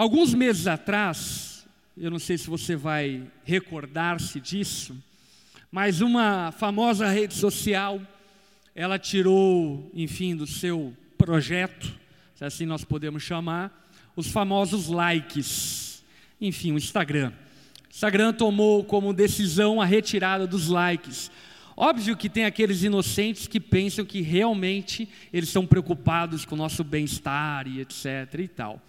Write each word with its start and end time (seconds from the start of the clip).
Alguns 0.00 0.32
meses 0.32 0.66
atrás, 0.66 1.66
eu 1.94 2.10
não 2.10 2.18
sei 2.18 2.38
se 2.38 2.48
você 2.48 2.74
vai 2.74 3.22
recordar-se 3.44 4.40
disso, 4.40 4.96
mas 5.70 6.00
uma 6.00 6.50
famosa 6.52 7.06
rede 7.06 7.34
social, 7.34 8.00
ela 8.74 8.98
tirou, 8.98 9.90
enfim, 9.92 10.34
do 10.34 10.46
seu 10.46 10.96
projeto, 11.18 11.94
se 12.34 12.42
assim 12.42 12.64
nós 12.64 12.82
podemos 12.82 13.22
chamar, 13.22 13.92
os 14.16 14.28
famosos 14.28 14.88
likes. 14.88 16.02
Enfim, 16.40 16.72
o 16.72 16.78
Instagram. 16.78 17.30
O 17.86 17.90
Instagram 17.90 18.32
tomou 18.32 18.82
como 18.82 19.12
decisão 19.12 19.82
a 19.82 19.84
retirada 19.84 20.46
dos 20.46 20.68
likes. 20.68 21.30
Óbvio 21.76 22.16
que 22.16 22.30
tem 22.30 22.46
aqueles 22.46 22.82
inocentes 22.82 23.46
que 23.46 23.60
pensam 23.60 24.06
que 24.06 24.22
realmente 24.22 25.06
eles 25.30 25.50
estão 25.50 25.66
preocupados 25.66 26.46
com 26.46 26.54
o 26.54 26.58
nosso 26.58 26.82
bem-estar 26.82 27.68
e 27.68 27.82
etc 27.82 28.34
e 28.38 28.48
tal. 28.48 28.82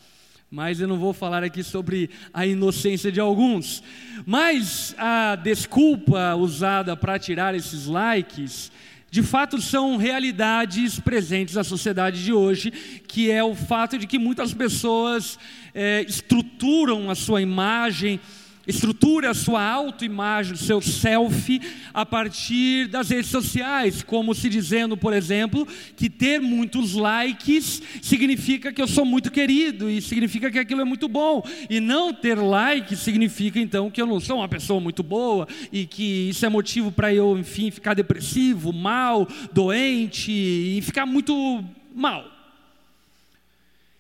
Mas 0.54 0.82
eu 0.82 0.88
não 0.88 0.98
vou 0.98 1.14
falar 1.14 1.46
aqui 1.46 1.64
sobre 1.64 2.10
a 2.34 2.46
inocência 2.46 3.10
de 3.10 3.22
alguns. 3.22 3.82
Mas 4.26 4.94
a 4.98 5.38
desculpa 5.38 6.36
usada 6.36 6.98
para 6.98 7.18
tirar 7.18 7.56
esses 7.56 7.86
likes, 7.86 8.70
de 9.10 9.24
fato 9.24 9.62
são 9.62 9.96
realidades 9.96 11.00
presentes 11.00 11.56
na 11.56 11.64
sociedade 11.64 12.22
de 12.22 12.34
hoje, 12.34 12.70
que 12.70 13.32
é 13.32 13.42
o 13.42 13.56
fato 13.56 13.98
de 13.98 14.06
que 14.06 14.20
muitas 14.20 14.54
pessoas 14.54 15.40
é, 15.74 16.04
estruturam 16.06 17.10
a 17.10 17.16
sua 17.16 17.42
imagem 17.42 18.20
estrutura 18.68 19.34
sua 19.34 19.64
autoimagem, 19.64 20.56
seu 20.56 20.82
selfie, 20.82 21.62
a 21.94 22.06
partir 22.06 22.88
das 22.88 23.10
redes 23.10 23.30
sociais, 23.30 24.04
como 24.04 24.34
se 24.34 24.50
dizendo, 24.50 24.96
por 24.96 25.14
exemplo, 25.14 25.68
que 25.96 26.10
ter 26.10 26.40
muitos 26.40 26.94
likes 26.94 27.82
significa 28.02 28.72
que 28.72 28.82
eu 28.82 28.88
sou 28.88 29.06
muito 29.06 29.32
querido 29.32 29.90
e 29.90 30.02
significa 30.02 30.52
que 30.52 30.60
aquilo 30.60 30.82
é 30.82 30.86
muito 30.86 31.08
bom, 31.08 31.44
e 31.70 31.80
não 31.80 32.14
ter 32.14 32.36
likes 32.36 33.00
significa 33.00 33.60
então 33.60 33.90
que 33.90 34.02
eu 34.02 34.06
não 34.06 34.20
sou 34.20 34.38
uma 34.38 34.50
pessoa 34.50 34.80
muito 34.80 35.04
boa 35.04 35.48
e 35.72 35.86
que 35.86 36.30
isso 36.30 36.46
é 36.46 36.50
motivo 36.50 36.92
para 36.92 37.14
eu, 37.14 37.38
enfim, 37.38 37.72
ficar 37.72 37.94
depressivo, 37.94 38.72
mal, 38.72 39.28
doente 39.52 40.32
e 40.32 40.82
ficar 40.82 41.06
muito 41.06 41.64
mal. 41.96 42.26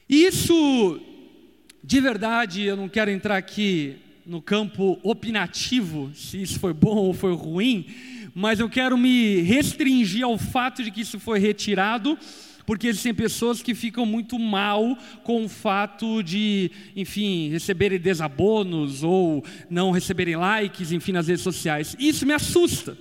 Isso, 0.07 0.99
de 1.81 2.01
verdade, 2.01 2.63
eu 2.63 2.75
não 2.75 2.89
quero 2.89 3.09
entrar 3.09 3.37
aqui 3.37 4.00
no 4.25 4.41
campo 4.41 4.99
opinativo, 5.03 6.11
se 6.15 6.41
isso 6.41 6.59
foi 6.59 6.73
bom 6.73 6.95
ou 6.95 7.13
foi 7.13 7.33
ruim, 7.33 7.85
mas 8.33 8.59
eu 8.59 8.69
quero 8.69 8.97
me 8.97 9.41
restringir 9.41 10.23
ao 10.23 10.37
fato 10.37 10.83
de 10.83 10.91
que 10.91 11.01
isso 11.01 11.19
foi 11.19 11.39
retirado, 11.39 12.17
porque 12.65 12.87
existem 12.87 13.13
pessoas 13.13 13.61
que 13.61 13.73
ficam 13.73 14.05
muito 14.05 14.37
mal 14.39 14.97
com 15.23 15.45
o 15.45 15.49
fato 15.49 16.21
de, 16.21 16.71
enfim, 16.95 17.49
receberem 17.49 17.99
desabonos 17.99 19.03
ou 19.03 19.43
não 19.69 19.91
receberem 19.91 20.35
likes, 20.35 20.91
enfim, 20.91 21.11
nas 21.11 21.27
redes 21.27 21.43
sociais. 21.43 21.95
Isso 21.99 22.25
me 22.25 22.33
assusta. 22.33 22.97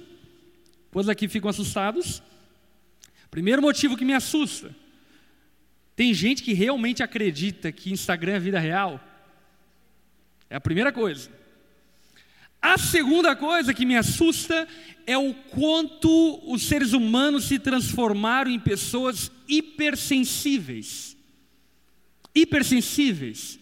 Pois 0.91 1.09
aqui 1.09 1.29
ficam 1.29 1.51
assustados. 1.51 2.23
Primeiro 3.31 3.63
motivo 3.63 3.97
que 3.97 4.05
me 4.05 4.15
assusta. 4.15 4.75
Tem 5.95 6.13
gente 6.13 6.43
que 6.43 6.53
realmente 6.53 7.03
acredita 7.03 7.71
que 7.71 7.93
Instagram 7.93 8.33
é 8.33 8.41
vida 8.41 8.59
real. 8.59 9.01
É 10.51 10.57
a 10.57 10.61
primeira 10.61 10.93
coisa. 10.93 11.31
A 12.61 12.77
segunda 12.77 13.35
coisa 13.37 13.73
que 13.73 13.87
me 13.87 13.97
assusta 13.97 14.69
é 15.07 15.17
o 15.17 15.33
quanto 15.33 16.43
os 16.53 16.65
seres 16.65 16.93
humanos 16.93 17.45
se 17.45 17.59
transformaram 17.59 18.51
em 18.51 18.59
pessoas 18.59 19.31
hipersensíveis. 19.49 21.17
Hipersensíveis. 22.35 23.59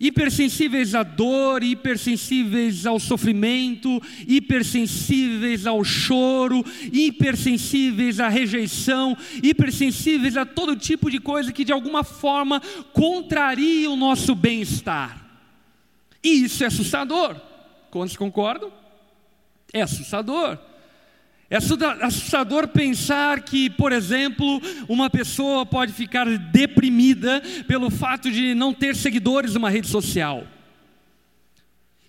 Hipersensíveis 0.00 0.94
à 0.94 1.02
dor, 1.02 1.64
hipersensíveis 1.64 2.86
ao 2.86 3.00
sofrimento, 3.00 4.00
hipersensíveis 4.28 5.66
ao 5.66 5.82
choro, 5.82 6.64
hipersensíveis 6.92 8.20
à 8.20 8.28
rejeição, 8.28 9.16
hipersensíveis 9.42 10.36
a 10.36 10.46
todo 10.46 10.76
tipo 10.76 11.10
de 11.10 11.18
coisa 11.18 11.52
que 11.52 11.64
de 11.64 11.72
alguma 11.72 12.04
forma 12.04 12.60
contraria 12.92 13.90
o 13.90 13.96
nosso 13.96 14.36
bem-estar. 14.36 15.27
E 16.22 16.44
isso 16.44 16.64
é 16.64 16.66
assustador. 16.66 17.36
Quantos 17.90 18.16
concordam? 18.16 18.72
É 19.72 19.82
assustador. 19.82 20.58
É 21.50 21.56
assustador 21.56 22.68
pensar 22.68 23.40
que, 23.40 23.70
por 23.70 23.90
exemplo, 23.90 24.60
uma 24.86 25.08
pessoa 25.08 25.64
pode 25.64 25.94
ficar 25.94 26.26
deprimida 26.26 27.42
pelo 27.66 27.88
fato 27.90 28.30
de 28.30 28.54
não 28.54 28.74
ter 28.74 28.94
seguidores 28.94 29.54
numa 29.54 29.70
rede 29.70 29.88
social. 29.88 30.44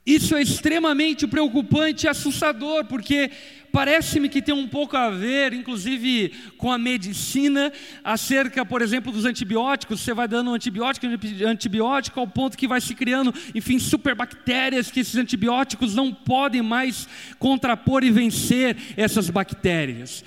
Isso 0.06 0.36
é 0.36 0.42
extremamente 0.42 1.28
preocupante 1.28 2.06
e 2.06 2.10
assustador, 2.10 2.86
porque 2.86 3.30
parece-me 3.72 4.28
que 4.28 4.42
tem 4.42 4.56
um 4.56 4.68
pouco 4.68 4.98
a 4.98 5.10
ver, 5.10 5.54
inclusive, 5.54 6.34
com 6.58 6.72
a 6.72 6.78
medicina, 6.78 7.72
acerca, 8.04 8.66
por 8.66 8.82
exemplo, 8.82 9.12
dos 9.12 9.26
antibióticos. 9.26 10.00
Você 10.00 10.14
vai 10.14 10.28
dando 10.28 10.50
um 10.50 10.54
antibiótico, 10.54 11.06
antibiótico, 11.46 12.20
ao 12.20 12.28
ponto 12.28 12.58
que 12.58 12.68
vai 12.68 12.82
se 12.82 12.96
criando, 12.96 13.34
enfim, 13.54 13.78
superbactérias 13.78 14.90
que 14.90 15.02
esses 15.02 15.16
antibióticos 15.16 15.94
não 15.94 16.14
podem 16.14 16.62
mais 16.62 17.08
contrapor 17.38 18.04
e 18.04 18.10
vencer 18.10 18.76
essas 18.98 19.30
bactérias. 19.30 20.24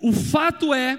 O 0.00 0.12
fato 0.12 0.72
é 0.72 0.98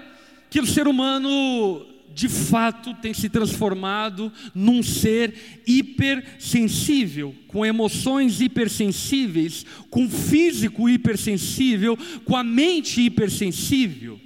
que 0.50 0.60
o 0.60 0.66
ser 0.66 0.86
humano 0.86 1.97
de 2.18 2.28
fato 2.28 2.94
tem 2.94 3.14
se 3.14 3.28
transformado 3.28 4.32
num 4.52 4.82
ser 4.82 5.62
hipersensível, 5.64 7.32
com 7.46 7.64
emoções 7.64 8.40
hipersensíveis, 8.40 9.64
com 9.88 10.10
físico 10.10 10.88
hipersensível, 10.88 11.96
com 12.24 12.34
a 12.34 12.42
mente 12.42 13.02
hipersensível. 13.02 14.20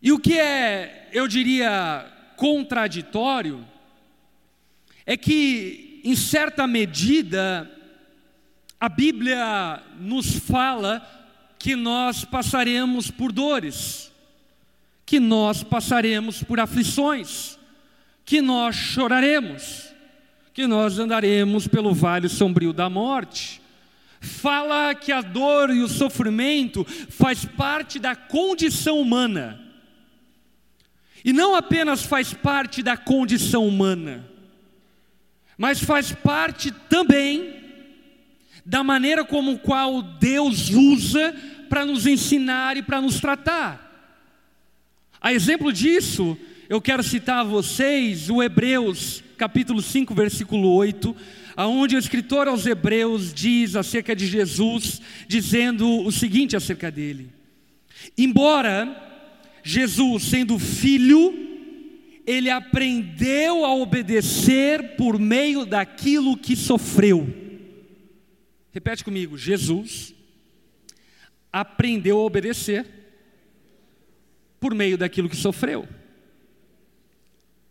E 0.00 0.10
o 0.10 0.18
que 0.18 0.38
é, 0.38 1.10
eu 1.12 1.28
diria, 1.28 2.10
contraditório, 2.36 3.62
é 5.04 5.14
que, 5.14 6.00
em 6.02 6.16
certa 6.16 6.66
medida, 6.66 7.70
a 8.80 8.88
Bíblia 8.88 9.82
nos 10.00 10.36
fala 10.36 11.06
que 11.58 11.76
nós 11.76 12.24
passaremos 12.24 13.10
por 13.10 13.30
dores 13.30 14.10
que 15.12 15.20
nós 15.20 15.62
passaremos 15.62 16.42
por 16.42 16.58
aflições, 16.58 17.58
que 18.24 18.40
nós 18.40 18.74
choraremos, 18.74 19.92
que 20.54 20.66
nós 20.66 20.98
andaremos 20.98 21.68
pelo 21.68 21.92
vale 21.92 22.30
sombrio 22.30 22.72
da 22.72 22.88
morte. 22.88 23.60
Fala 24.22 24.94
que 24.94 25.12
a 25.12 25.20
dor 25.20 25.68
e 25.68 25.82
o 25.82 25.86
sofrimento 25.86 26.82
faz 27.10 27.44
parte 27.44 27.98
da 27.98 28.16
condição 28.16 28.98
humana. 28.98 29.60
E 31.22 31.30
não 31.30 31.54
apenas 31.54 32.02
faz 32.04 32.32
parte 32.32 32.82
da 32.82 32.96
condição 32.96 33.68
humana, 33.68 34.26
mas 35.58 35.78
faz 35.78 36.10
parte 36.10 36.70
também 36.88 37.54
da 38.64 38.82
maneira 38.82 39.26
como 39.26 39.58
qual 39.58 40.00
Deus 40.00 40.70
usa 40.70 41.34
para 41.68 41.84
nos 41.84 42.06
ensinar 42.06 42.78
e 42.78 42.82
para 42.82 42.98
nos 42.98 43.20
tratar. 43.20 43.91
A 45.22 45.32
exemplo 45.32 45.72
disso, 45.72 46.36
eu 46.68 46.80
quero 46.80 47.00
citar 47.00 47.38
a 47.38 47.48
vocês 47.48 48.28
o 48.28 48.42
Hebreus, 48.42 49.22
capítulo 49.38 49.80
5, 49.80 50.12
versículo 50.16 50.74
8, 50.74 51.14
aonde 51.54 51.94
o 51.94 51.98
escritor 51.98 52.48
aos 52.48 52.66
Hebreus 52.66 53.32
diz 53.32 53.76
acerca 53.76 54.16
de 54.16 54.26
Jesus, 54.26 55.00
dizendo 55.28 55.88
o 56.04 56.10
seguinte 56.10 56.56
acerca 56.56 56.90
dele: 56.90 57.30
Embora 58.18 59.30
Jesus, 59.62 60.24
sendo 60.24 60.58
filho, 60.58 61.32
ele 62.26 62.50
aprendeu 62.50 63.64
a 63.64 63.72
obedecer 63.76 64.96
por 64.96 65.20
meio 65.20 65.64
daquilo 65.64 66.36
que 66.36 66.56
sofreu. 66.56 67.32
Repete 68.72 69.04
comigo: 69.04 69.38
Jesus 69.38 70.12
aprendeu 71.52 72.18
a 72.18 72.24
obedecer 72.24 73.01
por 74.62 74.76
meio 74.76 74.96
daquilo 74.96 75.28
que 75.28 75.34
sofreu. 75.34 75.88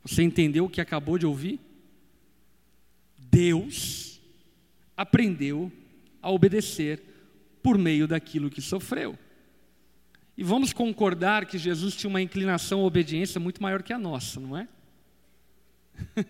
Você 0.03 0.21
entendeu 0.23 0.65
o 0.65 0.69
que 0.69 0.81
acabou 0.81 1.17
de 1.17 1.25
ouvir? 1.25 1.57
Deus 3.17 4.19
aprendeu 4.97 5.71
a 6.21 6.29
obedecer 6.29 7.01
por 7.63 7.77
meio 7.77 8.09
daquilo 8.09 8.49
que 8.49 8.61
sofreu. 8.61 9.17
E 10.37 10.43
vamos 10.43 10.73
concordar 10.73 11.45
que 11.45 11.57
Jesus 11.57 11.95
tinha 11.95 12.09
uma 12.09 12.21
inclinação 12.21 12.81
à 12.81 12.83
obediência 12.83 13.39
muito 13.39 13.63
maior 13.63 13.81
que 13.81 13.93
a 13.93 13.97
nossa, 13.97 14.41
não 14.41 14.57
é? 14.57 14.67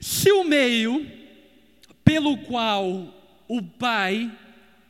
Se 0.00 0.32
o 0.32 0.42
meio 0.42 1.08
pelo 2.04 2.38
qual 2.38 3.14
o 3.46 3.62
Pai 3.62 4.36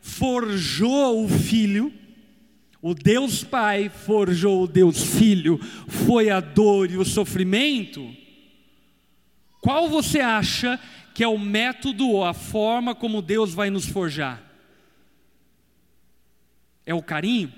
forjou 0.01 1.23
o 1.23 1.29
Filho, 1.29 1.93
o 2.88 2.94
Deus 2.94 3.43
Pai 3.43 3.88
forjou 3.88 4.62
o 4.62 4.69
Deus 4.69 5.03
Filho, 5.03 5.59
foi 5.88 6.31
a 6.31 6.38
dor 6.38 6.88
e 6.88 6.97
o 6.97 7.05
sofrimento. 7.05 8.15
Qual 9.61 9.88
você 9.88 10.21
acha 10.21 10.79
que 11.12 11.25
é 11.25 11.27
o 11.27 11.37
método 11.37 12.09
ou 12.09 12.25
a 12.25 12.33
forma 12.33 12.94
como 12.94 13.21
Deus 13.21 13.53
vai 13.53 13.71
nos 13.71 13.88
forjar? 13.88 14.41
É 16.87 16.94
o 16.94 17.03
carinho? 17.03 17.53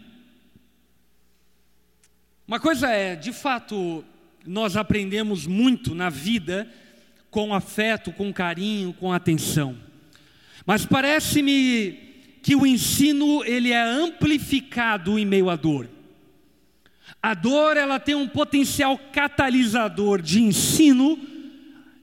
Uma 2.46 2.58
coisa 2.58 2.88
é, 2.88 3.14
de 3.14 3.30
fato, 3.30 4.02
nós 4.46 4.78
aprendemos 4.78 5.46
muito 5.46 5.94
na 5.94 6.08
vida 6.08 6.66
com 7.30 7.52
afeto, 7.52 8.12
com 8.12 8.32
carinho, 8.32 8.94
com 8.94 9.12
atenção. 9.12 9.76
Mas 10.64 10.86
parece-me 10.86 12.07
que 12.48 12.56
o 12.56 12.66
ensino 12.66 13.44
ele 13.44 13.72
é 13.72 13.82
amplificado 13.82 15.18
em 15.18 15.26
meio 15.26 15.50
à 15.50 15.54
dor. 15.54 15.86
A 17.22 17.34
dor 17.34 17.76
ela 17.76 18.00
tem 18.00 18.14
um 18.14 18.26
potencial 18.26 18.96
catalisador 19.12 20.22
de 20.22 20.40
ensino 20.40 21.18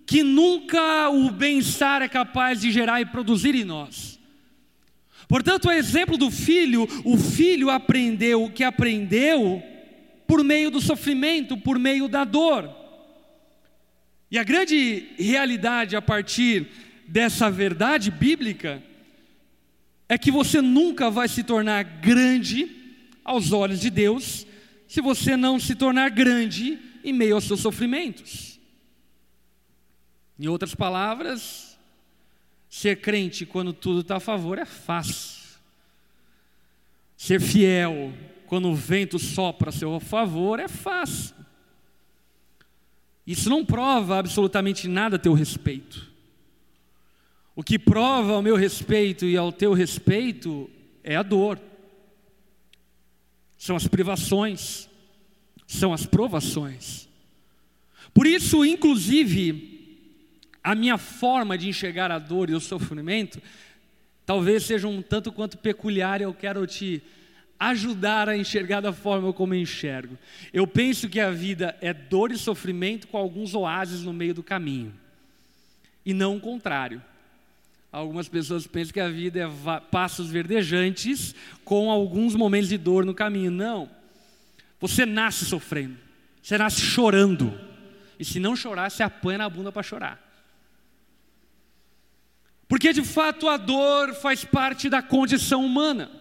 que 0.06 0.22
nunca 0.22 1.10
o 1.10 1.32
bem-estar 1.32 2.04
é 2.04 2.08
capaz 2.08 2.62
de 2.62 2.72
gerar 2.72 3.02
e 3.02 3.08
produzir 3.08 3.56
em 3.56 3.64
nós. 3.64 4.20
Portanto, 5.28 5.66
o 5.66 5.72
exemplo 5.72 6.16
do 6.16 6.30
filho, 6.30 6.88
o 7.04 7.18
filho 7.18 7.72
aprendeu 7.72 8.44
o 8.44 8.52
que 8.52 8.64
aprendeu 8.64 9.64
por 10.28 10.44
meio 10.44 10.70
do 10.70 10.80
sofrimento, 10.80 11.58
por 11.58 11.80
meio 11.80 12.08
da 12.08 12.24
dor. 12.24 12.70
E 14.30 14.38
a 14.38 14.44
grande 14.44 15.08
realidade 15.18 15.96
a 15.96 16.04
partir 16.04 16.68
dessa 17.08 17.50
verdade 17.50 18.12
bíblica 18.12 18.84
é 20.08 20.18
que 20.18 20.32
você 20.32 20.62
nunca 20.62 21.10
vai 21.10 21.28
se 21.28 21.44
tornar 21.44 21.84
grande 21.84 22.70
aos 23.24 23.52
olhos 23.52 23.80
de 23.80 23.90
Deus 23.90 24.46
se 24.88 25.02
você 25.02 25.36
não 25.36 25.60
se 25.60 25.76
tornar 25.76 26.10
grande 26.10 26.80
em 27.04 27.12
meio 27.12 27.36
aos 27.36 27.46
seus 27.46 27.60
sofrimentos. 27.60 28.60
Em 30.40 30.48
outras 30.48 30.76
palavras, 30.76 31.78
ser 32.70 33.02
crente 33.02 33.46
quando 33.46 33.74
tudo 33.74 34.02
está 34.02 34.18
a 34.18 34.20
favor 34.20 34.60
é 34.60 34.66
fácil. 34.66 35.44
Ser 37.18 37.40
fiel 37.40 38.14
quando 38.48 38.70
o 38.70 38.76
vento 38.76 39.18
sopra 39.18 39.70
a 39.70 39.74
seu 39.74 40.00
favor 40.00 40.60
é 40.60 40.68
fácil. 40.68 41.36
Isso 43.26 43.50
não 43.50 43.66
prova 43.66 44.20
absolutamente 44.20 44.88
nada 44.88 45.16
a 45.16 45.20
teu 45.20 45.34
respeito. 45.34 46.15
O 47.56 47.64
que 47.64 47.80
prova 47.80 48.34
ao 48.34 48.42
meu 48.42 48.56
respeito 48.56 49.26
e 49.26 49.38
ao 49.38 49.52
teu 49.52 49.74
respeito 49.74 50.70
é 51.04 51.16
a 51.16 51.24
dor, 51.24 51.60
são 53.58 53.76
as 53.76 53.88
privações, 53.88 54.90
são 55.66 55.94
as 55.94 56.06
provações. 56.06 57.08
Por 58.14 58.28
isso, 58.28 58.66
inclusive, 58.66 60.10
a 60.62 60.76
minha 60.76 60.98
forma 60.98 61.58
de 61.58 61.70
enxergar 61.70 62.12
a 62.12 62.20
dor 62.20 62.50
e 62.50 62.54
o 62.54 62.60
sofrimento 62.60 63.42
talvez 64.26 64.64
seja 64.64 64.88
um 64.88 65.02
tanto 65.02 65.32
quanto 65.32 65.58
peculiar, 65.58 66.20
eu 66.20 66.34
quero 66.34 66.66
te 66.66 67.02
ajudar 67.60 68.28
a 68.28 68.38
enxergar 68.38 68.82
da 68.82 68.92
forma 68.92 69.32
como 69.32 69.54
eu 69.54 69.62
enxergo. 69.62 70.18
Eu 70.52 70.68
penso 70.68 71.08
que 71.08 71.20
a 71.20 71.30
vida 71.32 71.78
é 71.80 71.94
dor 71.94 72.32
e 72.32 72.38
sofrimento 72.38 73.08
com 73.08 73.18
alguns 73.18 73.54
oásis 73.54 74.02
no 74.02 74.12
meio 74.12 74.34
do 74.34 74.44
caminho, 74.44 74.94
e 76.06 76.14
não 76.14 76.36
o 76.36 76.42
contrário. 76.42 77.02
Algumas 77.96 78.28
pessoas 78.28 78.68
pensam 78.68 78.92
que 78.92 79.00
a 79.00 79.08
vida 79.08 79.40
é 79.40 79.80
passos 79.90 80.30
verdejantes 80.30 81.34
com 81.64 81.90
alguns 81.90 82.36
momentos 82.36 82.68
de 82.68 82.78
dor 82.78 83.06
no 83.06 83.14
caminho. 83.14 83.50
Não. 83.50 83.90
Você 84.82 85.06
nasce 85.06 85.46
sofrendo, 85.46 85.96
você 86.44 86.58
nasce 86.58 86.82
chorando, 86.82 87.58
e 88.20 88.26
se 88.26 88.38
não 88.38 88.54
chorar, 88.54 88.92
você 88.92 89.02
apanha 89.02 89.38
na 89.38 89.50
bunda 89.50 89.72
para 89.72 89.82
chorar. 89.82 90.22
Porque 92.68 92.92
de 92.92 93.02
fato 93.02 93.48
a 93.48 93.56
dor 93.56 94.14
faz 94.16 94.44
parte 94.44 94.90
da 94.90 95.02
condição 95.02 95.66
humana. 95.66 96.12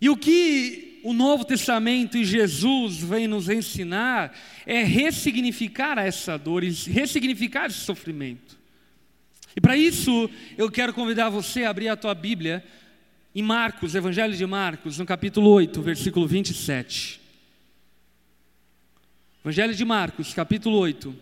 E 0.00 0.08
o 0.08 0.16
que 0.16 1.02
o 1.04 1.12
Novo 1.12 1.44
Testamento 1.44 2.16
e 2.16 2.24
Jesus 2.24 2.96
vem 2.96 3.28
nos 3.28 3.50
ensinar 3.50 4.34
é 4.64 4.82
ressignificar 4.84 5.98
essa 5.98 6.38
dor 6.38 6.62
ressignificar 6.62 7.66
esse 7.66 7.80
sofrimento. 7.80 8.59
E 9.56 9.60
para 9.60 9.76
isso, 9.76 10.30
eu 10.56 10.70
quero 10.70 10.92
convidar 10.92 11.28
você 11.28 11.64
a 11.64 11.70
abrir 11.70 11.88
a 11.88 11.96
tua 11.96 12.14
Bíblia 12.14 12.64
em 13.34 13.42
Marcos, 13.42 13.94
Evangelho 13.94 14.36
de 14.36 14.46
Marcos, 14.46 14.98
no 14.98 15.06
capítulo 15.06 15.50
8, 15.50 15.82
versículo 15.82 16.26
27. 16.26 17.20
Evangelho 19.44 19.74
de 19.74 19.84
Marcos, 19.84 20.34
capítulo 20.34 20.76
8, 20.76 21.14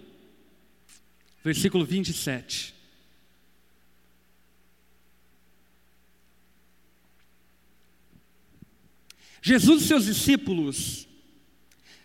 versículo 1.45 1.85
27. 1.85 2.75
Jesus 9.41 9.83
e 9.83 9.87
seus 9.87 10.05
discípulos 10.05 11.09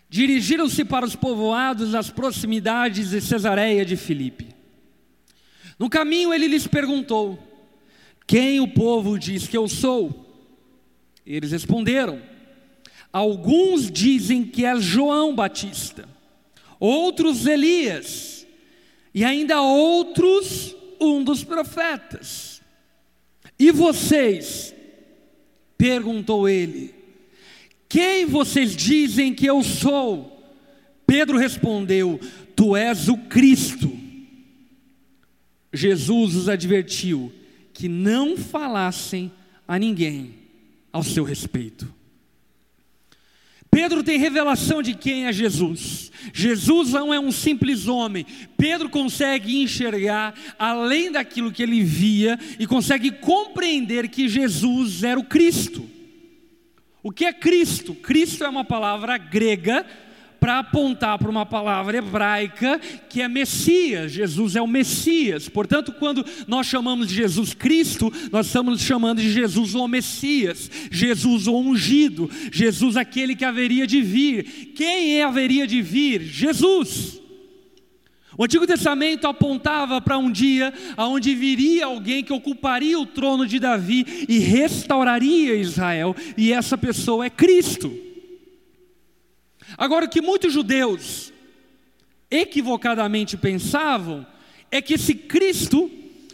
dirigiram-se 0.08 0.84
para 0.84 1.04
os 1.04 1.16
povoados 1.16 1.90
das 1.90 2.08
proximidades 2.08 3.10
de 3.10 3.20
Cesareia 3.20 3.84
de 3.84 3.96
Filipe. 3.96 4.53
No 5.78 5.90
caminho 5.90 6.32
ele 6.32 6.46
lhes 6.46 6.66
perguntou: 6.66 7.38
Quem 8.26 8.60
o 8.60 8.68
povo 8.68 9.18
diz 9.18 9.46
que 9.46 9.56
eu 9.56 9.68
sou? 9.68 10.26
Eles 11.26 11.52
responderam: 11.52 12.20
Alguns 13.12 13.90
dizem 13.90 14.44
que 14.44 14.64
é 14.64 14.78
João 14.80 15.34
Batista, 15.34 16.08
outros 16.78 17.46
Elias, 17.46 18.46
e 19.14 19.24
ainda 19.24 19.60
outros 19.60 20.74
um 21.00 21.22
dos 21.22 21.44
profetas. 21.44 22.60
E 23.58 23.70
vocês? 23.70 24.74
perguntou 25.76 26.48
ele 26.48 26.94
quem 27.94 28.26
vocês 28.26 28.74
dizem 28.74 29.32
que 29.32 29.46
eu 29.46 29.62
sou? 29.62 30.42
Pedro 31.06 31.38
respondeu: 31.38 32.18
Tu 32.56 32.74
és 32.74 33.08
o 33.08 33.16
Cristo. 33.16 33.88
Jesus 35.74 36.34
os 36.34 36.48
advertiu 36.48 37.32
que 37.72 37.88
não 37.88 38.36
falassem 38.36 39.30
a 39.66 39.78
ninguém 39.78 40.34
ao 40.92 41.02
seu 41.02 41.24
respeito. 41.24 41.92
Pedro 43.70 44.04
tem 44.04 44.16
revelação 44.16 44.80
de 44.80 44.94
quem 44.94 45.26
é 45.26 45.32
Jesus. 45.32 46.12
Jesus 46.32 46.92
não 46.92 47.12
é 47.12 47.18
um 47.18 47.32
simples 47.32 47.88
homem. 47.88 48.24
Pedro 48.56 48.88
consegue 48.88 49.60
enxergar 49.60 50.32
além 50.56 51.10
daquilo 51.10 51.50
que 51.50 51.60
ele 51.60 51.82
via 51.82 52.38
e 52.56 52.68
consegue 52.68 53.10
compreender 53.10 54.08
que 54.08 54.28
Jesus 54.28 55.02
era 55.02 55.18
o 55.18 55.24
Cristo. 55.24 55.90
O 57.02 57.10
que 57.10 57.24
é 57.24 57.32
Cristo? 57.32 57.96
Cristo 57.96 58.44
é 58.44 58.48
uma 58.48 58.64
palavra 58.64 59.18
grega 59.18 59.84
para 60.44 60.58
apontar 60.58 61.18
para 61.18 61.30
uma 61.30 61.46
palavra 61.46 61.96
hebraica 61.96 62.78
que 63.08 63.22
é 63.22 63.26
Messias. 63.26 64.12
Jesus 64.12 64.54
é 64.54 64.60
o 64.60 64.66
Messias. 64.66 65.48
Portanto, 65.48 65.90
quando 65.92 66.22
nós 66.46 66.66
chamamos 66.66 67.08
de 67.08 67.14
Jesus 67.14 67.54
Cristo, 67.54 68.12
nós 68.30 68.48
estamos 68.48 68.82
chamando 68.82 69.22
de 69.22 69.32
Jesus 69.32 69.74
o 69.74 69.88
Messias, 69.88 70.70
Jesus 70.90 71.46
o 71.46 71.56
ungido, 71.56 72.30
Jesus 72.52 72.94
aquele 72.94 73.34
que 73.34 73.42
haveria 73.42 73.86
de 73.86 74.02
vir. 74.02 74.72
Quem 74.76 75.18
é 75.18 75.24
haveria 75.24 75.66
de 75.66 75.80
vir? 75.80 76.20
Jesus. 76.20 77.22
O 78.36 78.44
Antigo 78.44 78.66
Testamento 78.66 79.26
apontava 79.26 79.98
para 79.98 80.18
um 80.18 80.30
dia 80.30 80.74
onde 80.98 81.34
viria 81.34 81.86
alguém 81.86 82.22
que 82.22 82.34
ocuparia 82.34 83.00
o 83.00 83.06
trono 83.06 83.46
de 83.46 83.58
Davi 83.58 84.26
e 84.28 84.40
restauraria 84.40 85.54
Israel, 85.54 86.14
e 86.36 86.52
essa 86.52 86.76
pessoa 86.76 87.24
é 87.24 87.30
Cristo. 87.30 88.03
Agora, 89.76 90.06
o 90.06 90.08
que 90.08 90.20
muitos 90.20 90.52
judeus 90.52 91.32
equivocadamente 92.30 93.36
pensavam 93.36 94.26
é 94.70 94.82
que 94.82 94.94
esse 94.94 95.14
Cristo 95.14 95.90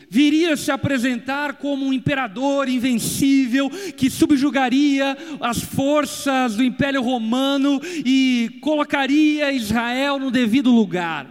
viria 0.09 0.57
se 0.57 0.73
apresentar 0.73 1.55
como 1.55 1.87
um 1.87 1.93
imperador 1.93 2.69
invencível 2.69 3.71
que 3.97 4.11
subjugaria 4.11 5.17
as 5.41 5.63
forças 5.63 6.57
do 6.57 6.65
Império 6.65 7.01
Romano 7.01 7.81
e 8.05 8.59
colocaria 8.61 9.53
Israel 9.53 10.19
no 10.19 10.33
devido 10.33 10.73
lugar. 10.73 11.31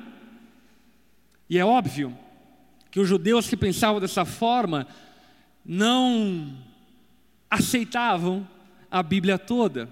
E 1.49 1.57
é 1.57 1.65
óbvio 1.65 2.17
que 2.89 3.01
os 3.01 3.09
judeus 3.09 3.49
que 3.49 3.57
pensavam 3.57 3.99
dessa 3.99 4.23
forma 4.23 4.87
não 5.65 6.55
aceitavam 7.49 8.47
a 8.89 9.03
Bíblia 9.03 9.37
toda. 9.37 9.89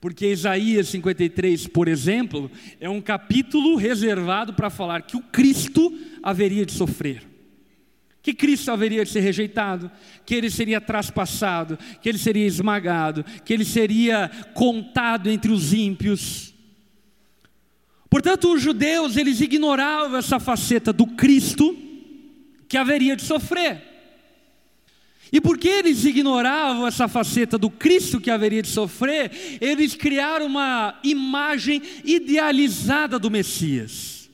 Porque 0.00 0.28
Isaías 0.28 0.88
53, 0.88 1.66
por 1.66 1.86
exemplo, 1.86 2.50
é 2.80 2.88
um 2.88 3.02
capítulo 3.02 3.76
reservado 3.76 4.54
para 4.54 4.70
falar 4.70 5.02
que 5.02 5.16
o 5.16 5.20
Cristo 5.20 5.92
haveria 6.22 6.64
de 6.64 6.72
sofrer. 6.72 7.22
Que 8.22 8.32
Cristo 8.32 8.70
haveria 8.70 9.04
de 9.04 9.10
ser 9.10 9.20
rejeitado, 9.20 9.90
que 10.24 10.34
ele 10.34 10.50
seria 10.50 10.80
traspassado, 10.80 11.78
que 12.00 12.08
ele 12.08 12.18
seria 12.18 12.46
esmagado, 12.46 13.24
que 13.44 13.52
ele 13.52 13.64
seria 13.64 14.30
contado 14.54 15.28
entre 15.28 15.52
os 15.52 15.74
ímpios. 15.74 16.54
Portanto, 18.08 18.54
os 18.54 18.62
judeus, 18.62 19.16
eles 19.16 19.40
ignoravam 19.40 20.18
essa 20.18 20.40
faceta 20.40 20.92
do 20.92 21.06
Cristo 21.06 21.76
que 22.66 22.78
haveria 22.78 23.16
de 23.16 23.22
sofrer. 23.22 23.89
E 25.32 25.40
porque 25.40 25.68
eles 25.68 26.04
ignoravam 26.04 26.86
essa 26.86 27.06
faceta 27.06 27.56
do 27.56 27.70
Cristo 27.70 28.20
que 28.20 28.30
haveria 28.30 28.62
de 28.62 28.68
sofrer, 28.68 29.58
eles 29.60 29.94
criaram 29.94 30.46
uma 30.46 30.98
imagem 31.04 31.80
idealizada 32.04 33.18
do 33.18 33.30
Messias. 33.30 34.28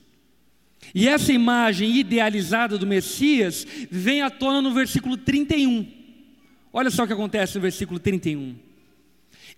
E 0.95 1.07
essa 1.07 1.31
imagem 1.31 1.95
idealizada 1.95 2.77
do 2.77 2.87
Messias 2.87 3.67
vem 3.91 4.21
à 4.21 4.29
tona 4.29 4.61
no 4.61 4.73
versículo 4.73 5.15
31. 5.17 5.85
Olha 6.73 6.89
só 6.89 7.03
o 7.03 7.07
que 7.07 7.13
acontece 7.13 7.55
no 7.55 7.61
versículo 7.61 7.99
31. 7.99 8.55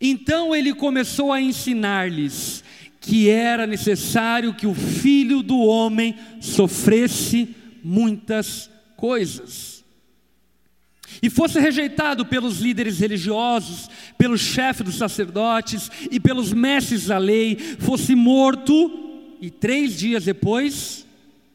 Então 0.01 0.55
ele 0.55 0.73
começou 0.73 1.31
a 1.31 1.41
ensinar-lhes 1.41 2.63
que 2.99 3.29
era 3.29 3.65
necessário 3.65 4.53
que 4.53 4.67
o 4.67 4.73
filho 4.73 5.41
do 5.41 5.57
homem 5.59 6.15
sofresse 6.41 7.55
muitas 7.83 8.69
coisas. 8.97 9.78
E 11.21 11.29
fosse 11.29 11.59
rejeitado 11.59 12.25
pelos 12.25 12.59
líderes 12.59 12.99
religiosos, 12.99 13.89
pelo 14.17 14.37
chefe 14.37 14.83
dos 14.83 14.95
sacerdotes 14.95 15.91
e 16.09 16.19
pelos 16.19 16.53
mestres 16.53 17.07
da 17.07 17.17
lei, 17.17 17.55
fosse 17.79 18.15
morto 18.15 19.35
e 19.41 19.49
três 19.49 19.97
dias 19.97 20.25
depois 20.25 21.05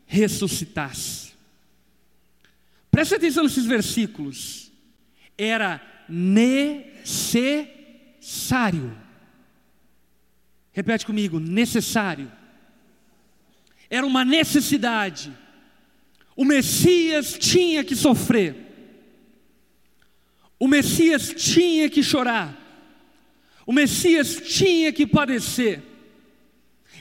ressuscitasse. 0.06 1.32
Preste 2.90 3.14
atenção 3.14 3.44
nesses 3.44 3.66
versículos. 3.66 4.70
Era 5.36 5.80
necessário 6.08 7.44
Repete 10.74 11.06
comigo: 11.06 11.38
necessário. 11.38 12.30
Era 13.88 14.04
uma 14.04 14.24
necessidade. 14.24 15.32
O 16.36 16.44
Messias 16.44 17.38
tinha 17.38 17.84
que 17.84 17.94
sofrer. 17.94 18.63
O 20.58 20.68
Messias 20.68 21.34
tinha 21.36 21.88
que 21.88 22.02
chorar. 22.02 22.60
O 23.66 23.72
Messias 23.72 24.36
tinha 24.36 24.92
que 24.92 25.06
padecer. 25.06 25.82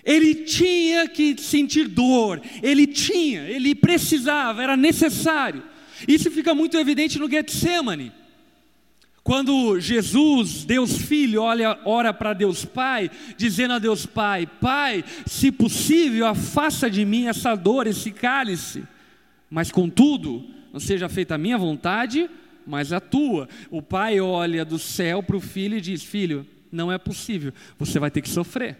Ele 0.04 0.36
tinha 0.36 1.08
que 1.08 1.40
sentir 1.42 1.88
dor. 1.88 2.42
Ele 2.62 2.86
tinha, 2.86 3.42
ele 3.50 3.74
precisava, 3.74 4.62
era 4.62 4.76
necessário. 4.76 5.64
Isso 6.08 6.30
fica 6.30 6.54
muito 6.54 6.78
evidente 6.78 7.20
no 7.20 7.30
Getsemane. 7.30 8.12
Quando 9.24 9.80
Jesus, 9.80 10.66
Deus 10.66 10.98
Filho, 10.98 11.44
olha, 11.44 11.80
ora 11.86 12.14
para 12.14 12.34
Deus 12.34 12.66
Pai, 12.66 13.10
dizendo 13.38 13.76
a 13.76 13.80
Deus 13.80 14.06
Pai: 14.06 14.46
Pai, 14.46 15.02
se 15.26 15.50
possível, 15.50 16.28
afasta 16.28 16.92
de 16.92 17.06
mim 17.06 17.28
essa 17.28 17.56
dor, 17.56 17.88
esse 17.88 18.12
cálice, 18.12 18.84
mas 19.50 19.72
contudo, 19.72 20.46
não 20.74 20.80
seja 20.80 21.08
feita 21.08 21.36
a 21.36 21.38
minha 21.38 21.58
vontade, 21.58 22.30
mas 22.66 22.92
a 22.94 23.00
tua. 23.00 23.48
O 23.70 23.82
pai 23.82 24.20
olha 24.20 24.64
do 24.64 24.80
céu 24.80 25.22
para 25.22 25.38
o 25.38 25.42
filho 25.42 25.78
e 25.78 25.82
diz: 25.82 26.04
Filho, 26.04 26.46
não 26.72 26.92
é 26.92 26.98
possível, 26.98 27.54
você 27.78 28.00
vai 28.00 28.12
ter 28.12 28.22
que 28.22 28.30
sofrer. 28.30 28.78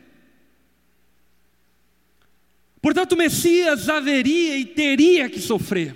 Portanto, 2.82 3.14
o 3.14 3.18
Messias 3.18 3.88
haveria 3.88 4.58
e 4.58 4.66
teria 4.66 5.30
que 5.30 5.40
sofrer. 5.40 5.96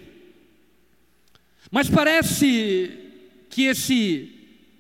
Mas 1.70 1.90
parece 1.90 2.92
que 3.50 3.64
esse 3.64 4.32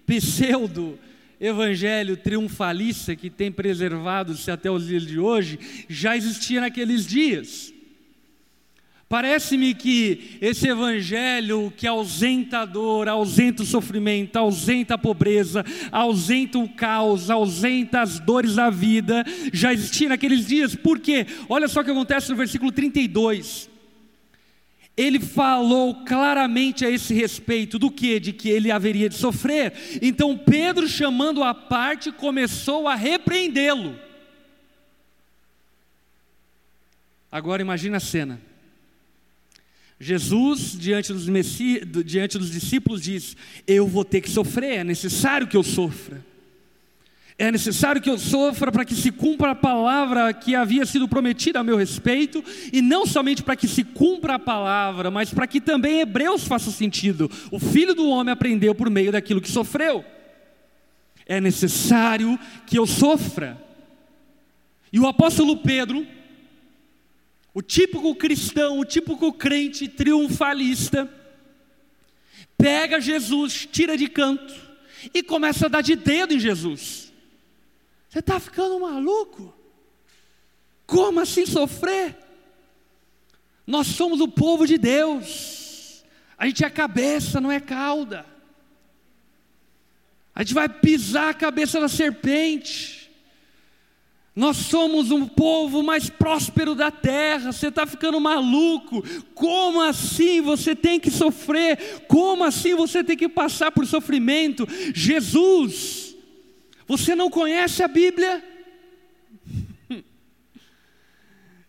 pseudo 0.05 0.97
evangelho 1.39 2.17
triunfalista 2.17 3.15
que 3.15 3.29
tem 3.29 3.51
preservado-se 3.51 4.49
até 4.49 4.71
os 4.71 4.87
dias 4.87 5.05
de 5.05 5.19
hoje, 5.19 5.59
já 5.87 6.15
existia 6.17 6.61
naqueles 6.61 7.05
dias. 7.05 7.73
Parece-me 9.09 9.73
que 9.73 10.37
esse 10.41 10.67
evangelho 10.67 11.71
que 11.77 11.87
ausenta 11.87 12.59
a 12.59 12.65
dor, 12.65 13.07
ausenta 13.07 13.63
o 13.63 13.65
sofrimento, 13.65 14.35
ausenta 14.35 14.95
a 14.95 14.97
pobreza, 14.97 15.63
ausenta 15.91 16.59
o 16.59 16.67
caos, 16.67 17.29
ausenta 17.29 18.01
as 18.01 18.19
dores 18.19 18.55
da 18.55 18.69
vida, 18.69 19.23
já 19.53 19.71
existia 19.71 20.09
naqueles 20.09 20.45
dias. 20.45 20.75
Por 20.75 20.99
quê? 20.99 21.25
Olha 21.47 21.69
só 21.69 21.79
o 21.79 21.83
que 21.85 21.91
acontece 21.91 22.29
no 22.29 22.35
versículo 22.35 22.71
32 22.71 23.69
ele 24.97 25.19
falou 25.19 26.03
claramente 26.03 26.83
a 26.83 26.89
esse 26.89 27.13
respeito 27.13 27.77
do 27.77 27.91
que? 27.91 28.19
De 28.19 28.33
que 28.33 28.49
ele 28.49 28.71
haveria 28.71 29.07
de 29.07 29.13
sofrer. 29.13 29.71
Então 30.01 30.35
Pedro, 30.35 30.87
chamando 30.87 31.43
a 31.43 31.53
parte, 31.53 32.11
começou 32.11 32.87
a 32.87 32.95
repreendê-lo. 32.95 33.95
Agora 37.31 37.61
imagina 37.61 37.97
a 37.97 37.99
cena. 37.99 38.41
Jesus, 39.99 40.77
diante 40.77 41.11
dos, 41.11 41.27
messi, 41.27 41.83
diante 42.05 42.37
dos 42.37 42.51
discípulos, 42.51 43.01
diz: 43.01 43.35
Eu 43.65 43.87
vou 43.87 44.05
ter 44.05 44.21
que 44.21 44.29
sofrer, 44.29 44.79
é 44.79 44.83
necessário 44.83 45.47
que 45.47 45.57
eu 45.57 45.63
sofra. 45.63 46.23
É 47.39 47.51
necessário 47.51 48.01
que 48.01 48.09
eu 48.09 48.17
sofra 48.17 48.71
para 48.71 48.83
que 48.83 48.95
se 48.95 49.11
cumpra 49.11 49.51
a 49.51 49.55
palavra 49.55 50.33
que 50.33 50.55
havia 50.55 50.87
sido 50.87 51.07
prometida 51.07 51.59
a 51.59 51.63
meu 51.63 51.77
respeito, 51.77 52.43
e 52.73 52.81
não 52.81 53.05
somente 53.05 53.43
para 53.43 53.55
que 53.55 53.67
se 53.67 53.83
cumpra 53.83 54.35
a 54.35 54.39
palavra, 54.39 55.11
mas 55.11 55.31
para 55.31 55.45
que 55.45 55.61
também 55.61 55.99
Hebreus 55.99 56.45
faça 56.45 56.71
sentido. 56.71 57.29
O 57.51 57.59
filho 57.59 57.93
do 57.93 58.09
homem 58.09 58.33
aprendeu 58.33 58.73
por 58.73 58.89
meio 58.89 59.11
daquilo 59.11 59.41
que 59.41 59.51
sofreu. 59.51 60.03
É 61.27 61.39
necessário 61.39 62.39
que 62.65 62.77
eu 62.77 62.87
sofra. 62.87 63.61
E 64.91 64.99
o 64.99 65.05
apóstolo 65.05 65.57
Pedro, 65.57 66.07
o 67.57 67.61
típico 67.63 68.13
cristão, 68.13 68.77
o 68.77 68.85
típico 68.85 69.33
crente 69.33 69.87
triunfalista, 69.87 71.11
pega 72.55 73.01
Jesus, 73.01 73.67
tira 73.71 73.97
de 73.97 74.07
canto 74.07 74.53
e 75.11 75.23
começa 75.23 75.65
a 75.65 75.69
dar 75.69 75.81
de 75.81 75.95
dedo 75.95 76.35
em 76.35 76.39
Jesus. 76.39 77.11
Você 78.07 78.19
está 78.19 78.39
ficando 78.39 78.79
maluco? 78.79 79.57
Como 80.85 81.19
assim 81.19 81.47
sofrer? 81.47 82.15
Nós 83.65 83.87
somos 83.87 84.21
o 84.21 84.27
povo 84.27 84.67
de 84.67 84.77
Deus. 84.77 86.05
A 86.37 86.45
gente 86.45 86.63
é 86.63 86.69
cabeça, 86.69 87.41
não 87.41 87.51
é 87.51 87.59
cauda. 87.59 88.23
A 90.35 90.43
gente 90.43 90.53
vai 90.53 90.69
pisar 90.69 91.29
a 91.29 91.33
cabeça 91.33 91.81
da 91.81 91.87
serpente. 91.87 92.96
Nós 94.37 94.57
somos 94.57 95.11
um 95.11 95.25
povo 95.27 95.81
mais 95.81 96.09
próspero 96.09 96.75
da 96.75 96.91
terra. 96.91 97.51
Você 97.51 97.67
está 97.67 97.85
ficando 97.85 98.19
maluco? 98.19 99.03
Como 99.33 99.81
assim 99.81 100.41
você 100.41 100.75
tem 100.75 100.99
que 100.99 101.09
sofrer? 101.09 102.05
Como 102.07 102.43
assim 102.43 102.75
você 102.75 103.03
tem 103.03 103.17
que 103.17 103.27
passar 103.27 103.71
por 103.71 103.85
sofrimento? 103.85 104.67
Jesus 104.93 106.07
você 106.87 107.13
não 107.13 107.29
conhece 107.29 107.83
a 107.83 107.87
Bíblia? 107.87 108.41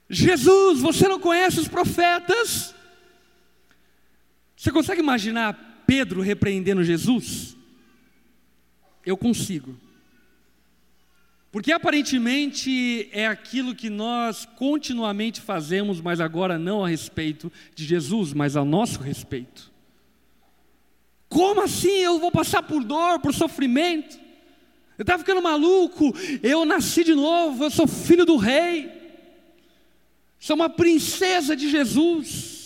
Jesus, 0.08 0.80
você 0.80 1.08
não 1.08 1.18
conhece 1.18 1.58
os 1.58 1.66
profetas? 1.66 2.72
Você 4.56 4.70
consegue 4.70 5.00
imaginar 5.00 5.82
Pedro 5.87 6.22
repreendendo 6.22 6.84
Jesus? 6.84 7.56
Eu 9.04 9.16
consigo. 9.16 9.76
Porque 11.50 11.72
aparentemente 11.72 13.08
é 13.10 13.26
aquilo 13.26 13.74
que 13.74 13.88
nós 13.88 14.46
continuamente 14.56 15.40
fazemos, 15.40 16.00
mas 16.00 16.20
agora 16.20 16.58
não 16.58 16.84
a 16.84 16.88
respeito 16.88 17.50
de 17.74 17.84
Jesus, 17.84 18.34
mas 18.34 18.56
a 18.56 18.64
nosso 18.64 19.00
respeito. 19.00 19.72
Como 21.28 21.62
assim 21.62 21.88
eu 21.88 22.18
vou 22.18 22.30
passar 22.30 22.62
por 22.62 22.84
dor, 22.84 23.20
por 23.20 23.34
sofrimento? 23.34 24.18
Eu 24.98 25.02
estava 25.02 25.20
ficando 25.20 25.40
maluco. 25.40 26.12
Eu 26.42 26.64
nasci 26.64 27.04
de 27.04 27.14
novo, 27.14 27.64
eu 27.64 27.70
sou 27.70 27.86
filho 27.86 28.26
do 28.26 28.36
rei. 28.36 28.90
Sou 30.38 30.56
uma 30.56 30.68
princesa 30.68 31.56
de 31.56 31.70
Jesus. 31.70 32.57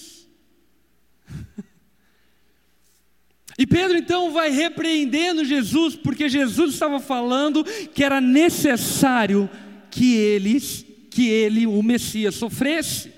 E 3.59 3.67
Pedro 3.67 3.97
então 3.99 4.33
vai 4.33 4.51
repreendendo 4.51 5.45
Jesus, 5.45 5.95
porque 5.95 6.29
Jesus 6.29 6.75
estava 6.75 6.99
falando 7.01 7.65
que 7.95 8.03
era 8.03 8.21
necessário 8.21 9.49
que 9.91 10.15
eles, 10.15 10.87
que 11.11 11.29
ele, 11.29 11.67
o 11.67 11.83
Messias, 11.83 12.35
sofresse. 12.35 13.13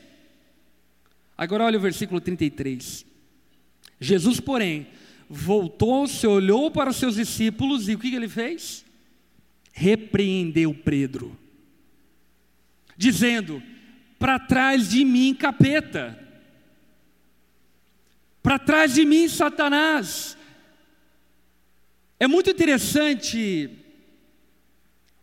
Agora 1.36 1.64
olha 1.64 1.78
o 1.78 1.82
versículo 1.82 2.20
33. 2.20 3.06
Jesus, 4.00 4.40
porém, 4.40 4.88
voltou-se, 5.28 6.26
olhou 6.26 6.70
para 6.70 6.92
seus 6.92 7.14
discípulos 7.14 7.88
e 7.88 7.94
o 7.94 7.98
que 7.98 8.14
ele 8.14 8.28
fez? 8.28 8.84
repreendeu 9.74 10.72
Pedro, 10.72 11.36
dizendo: 12.96 13.60
Para 14.18 14.38
trás 14.38 14.88
de 14.88 15.04
mim, 15.04 15.34
capeta, 15.34 16.16
para 18.44 18.58
trás 18.58 18.92
de 18.92 19.06
mim, 19.06 19.26
Satanás. 19.26 20.36
É 22.20 22.26
muito 22.26 22.50
interessante 22.50 23.70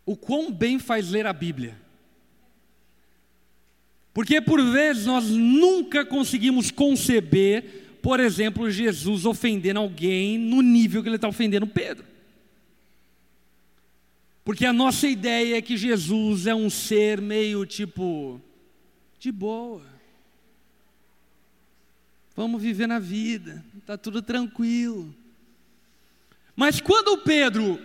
o 0.04 0.18
quão 0.18 0.52
bem 0.52 0.80
faz 0.80 1.12
ler 1.12 1.28
a 1.28 1.32
Bíblia. 1.32 1.80
Porque 4.12 4.42
por 4.42 4.60
vezes 4.72 5.06
nós 5.06 5.30
nunca 5.30 6.04
conseguimos 6.04 6.72
conceber, 6.72 8.00
por 8.02 8.20
exemplo, 8.20 8.72
Jesus 8.72 9.24
ofendendo 9.24 9.80
alguém 9.80 10.40
no 10.40 10.64
nível 10.64 11.04
que 11.04 11.08
ele 11.08 11.16
está 11.16 11.28
ofendendo 11.28 11.68
Pedro. 11.68 12.04
Porque 14.44 14.66
a 14.66 14.74
nossa 14.74 15.08
ideia 15.08 15.58
é 15.58 15.62
que 15.62 15.78
Jesus 15.78 16.48
é 16.48 16.56
um 16.56 16.72
ser 16.72 17.22
meio 17.22 17.68
tipo, 17.68 18.42
de 19.20 19.32
boa. 19.32 20.01
Vamos 22.42 22.60
viver 22.60 22.88
na 22.88 22.98
vida, 22.98 23.64
está 23.78 23.96
tudo 23.96 24.20
tranquilo. 24.20 25.14
Mas 26.56 26.82
quando 26.82 27.20
Pedro 27.20 27.80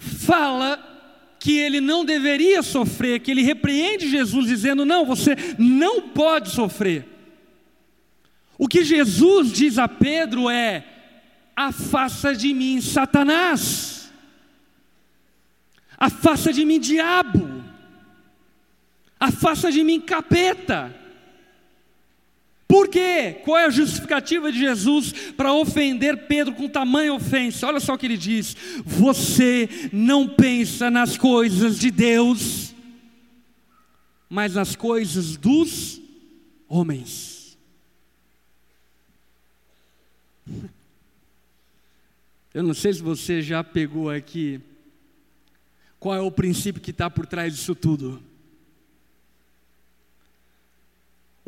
fala 0.00 1.36
que 1.38 1.56
ele 1.56 1.80
não 1.80 2.04
deveria 2.04 2.60
sofrer, 2.60 3.20
que 3.20 3.30
ele 3.30 3.42
repreende 3.42 4.10
Jesus 4.10 4.48
dizendo: 4.48 4.84
Não, 4.84 5.06
você 5.06 5.36
não 5.56 6.08
pode 6.08 6.50
sofrer. 6.50 7.06
O 8.58 8.66
que 8.66 8.82
Jesus 8.82 9.52
diz 9.52 9.78
a 9.78 9.86
Pedro 9.86 10.50
é: 10.50 10.84
Afasta 11.54 12.34
de 12.34 12.52
mim, 12.52 12.80
Satanás. 12.80 14.12
Afasta 15.96 16.52
de 16.52 16.64
mim, 16.64 16.80
diabo. 16.80 17.62
Afasta 19.20 19.70
de 19.70 19.84
mim, 19.84 20.00
capeta. 20.00 20.99
Por 22.70 22.86
quê? 22.86 23.40
Qual 23.44 23.58
é 23.58 23.64
a 23.64 23.70
justificativa 23.70 24.52
de 24.52 24.60
Jesus 24.60 25.12
para 25.36 25.52
ofender 25.52 26.28
Pedro 26.28 26.54
com 26.54 26.68
tamanha 26.68 27.12
ofensa? 27.12 27.66
Olha 27.66 27.80
só 27.80 27.94
o 27.94 27.98
que 27.98 28.06
ele 28.06 28.16
diz: 28.16 28.56
Você 28.86 29.68
não 29.92 30.28
pensa 30.28 30.88
nas 30.88 31.18
coisas 31.18 31.80
de 31.80 31.90
Deus, 31.90 32.72
mas 34.28 34.54
nas 34.54 34.76
coisas 34.76 35.36
dos 35.36 36.00
homens. 36.68 37.58
Eu 42.54 42.62
não 42.62 42.74
sei 42.74 42.92
se 42.92 43.02
você 43.02 43.42
já 43.42 43.64
pegou 43.64 44.10
aqui 44.10 44.60
qual 45.98 46.14
é 46.14 46.20
o 46.20 46.30
princípio 46.30 46.80
que 46.80 46.92
está 46.92 47.10
por 47.10 47.26
trás 47.26 47.52
disso 47.52 47.74
tudo. 47.74 48.22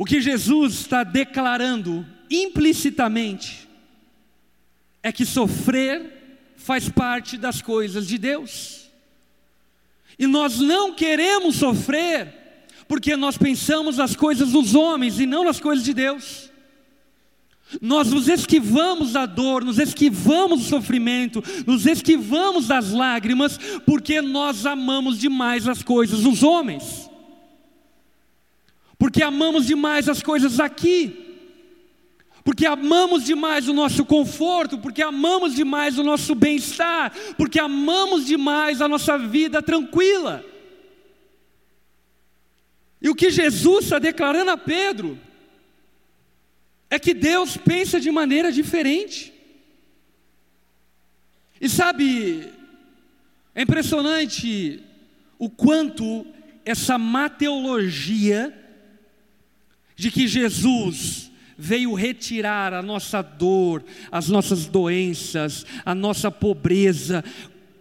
O 0.03 0.05
que 0.05 0.21
Jesus 0.21 0.81
está 0.81 1.05
declarando 1.05 2.05
implicitamente 2.29 3.69
é 5.01 5.13
que 5.13 5.25
sofrer 5.25 6.51
faz 6.57 6.89
parte 6.89 7.39
das 7.39 7.63
coisas 7.63 8.09
de 8.09 8.19
Deus. 8.19 8.91
E 10.19 10.27
nós 10.27 10.59
não 10.59 10.93
queremos 10.93 11.55
sofrer 11.55 12.35
porque 12.89 13.15
nós 13.15 13.39
pensamos 13.39 13.99
nas 13.99 14.17
coisas 14.17 14.51
dos 14.51 14.75
homens 14.75 15.21
e 15.21 15.25
não 15.25 15.45
nas 15.45 15.61
coisas 15.61 15.85
de 15.85 15.95
Deus. 15.95 16.51
Nós 17.81 18.11
nos 18.11 18.27
esquivamos 18.27 19.13
da 19.13 19.25
dor, 19.25 19.63
nos 19.63 19.79
esquivamos 19.79 20.65
do 20.65 20.69
sofrimento, 20.69 21.41
nos 21.65 21.87
esquivamos 21.87 22.67
das 22.67 22.91
lágrimas, 22.91 23.57
porque 23.87 24.21
nós 24.21 24.67
amamos 24.67 25.21
demais 25.21 25.69
as 25.69 25.81
coisas 25.81 26.23
dos 26.23 26.43
homens 26.43 27.12
porque 29.03 29.21
amamos 29.21 29.67
demais 29.67 30.09
as 30.09 30.23
coisas 30.23 30.61
aqui, 30.61 31.35
porque 32.45 32.65
amamos 32.65 33.25
demais 33.25 33.67
o 33.67 33.73
nosso 33.73 34.05
conforto, 34.05 34.79
porque 34.79 35.03
amamos 35.03 35.57
demais 35.57 35.99
o 35.99 36.05
nosso 36.05 36.37
bem-estar, 36.37 37.13
porque 37.37 37.59
amamos 37.59 38.25
demais 38.25 38.81
a 38.81 38.87
nossa 38.87 39.19
vida 39.19 39.61
tranquila. 39.61 40.45
E 43.01 43.09
o 43.09 43.15
que 43.17 43.29
Jesus 43.29 43.87
está 43.87 43.99
declarando 43.99 44.53
a 44.53 44.57
Pedro 44.57 45.19
é 46.89 46.97
que 46.97 47.13
Deus 47.13 47.57
pensa 47.57 47.99
de 47.99 48.09
maneira 48.09 48.53
diferente. 48.53 49.35
E 51.61 51.69
sabe, 51.69 52.53
é 53.53 53.63
impressionante 53.63 54.81
o 55.41 55.51
quanto 55.51 56.25
essa 56.65 56.97
mateologia 56.97 58.62
de 60.03 60.11
que 60.11 60.27
Jesus 60.27 61.31
veio 61.57 61.95
retirar 61.95 62.75
a 62.75 62.83
nossa 62.83 63.23
dor, 63.23 63.85
as 64.11 64.29
nossas 64.29 64.67
doenças, 64.67 65.65
a 65.85 65.95
nossa 65.95 66.29
pobreza, 66.29 67.23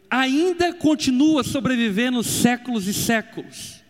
ainda 0.08 0.72
continua 0.72 1.44
sobrevivendo 1.44 2.22
séculos 2.22 2.86
e 2.86 2.94
séculos. 2.94 3.82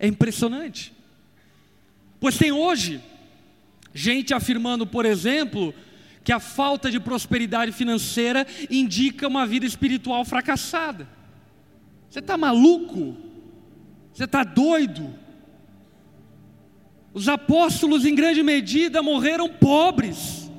É 0.00 0.08
impressionante. 0.08 0.92
Pois 2.18 2.36
tem 2.36 2.50
hoje 2.50 3.00
gente 3.94 4.34
afirmando, 4.34 4.84
por 4.84 5.06
exemplo, 5.06 5.72
que 6.24 6.32
a 6.32 6.40
falta 6.40 6.90
de 6.90 6.98
prosperidade 6.98 7.70
financeira 7.70 8.44
indica 8.68 9.28
uma 9.28 9.46
vida 9.46 9.64
espiritual 9.64 10.24
fracassada. 10.24 11.06
Você 12.10 12.18
está 12.18 12.36
maluco? 12.36 13.16
Você 14.12 14.24
está 14.24 14.42
doido? 14.42 15.22
Os 17.14 17.28
apóstolos, 17.28 18.04
em 18.04 18.12
grande 18.12 18.42
medida, 18.42 19.00
morreram 19.00 19.48
pobres. 19.48 20.50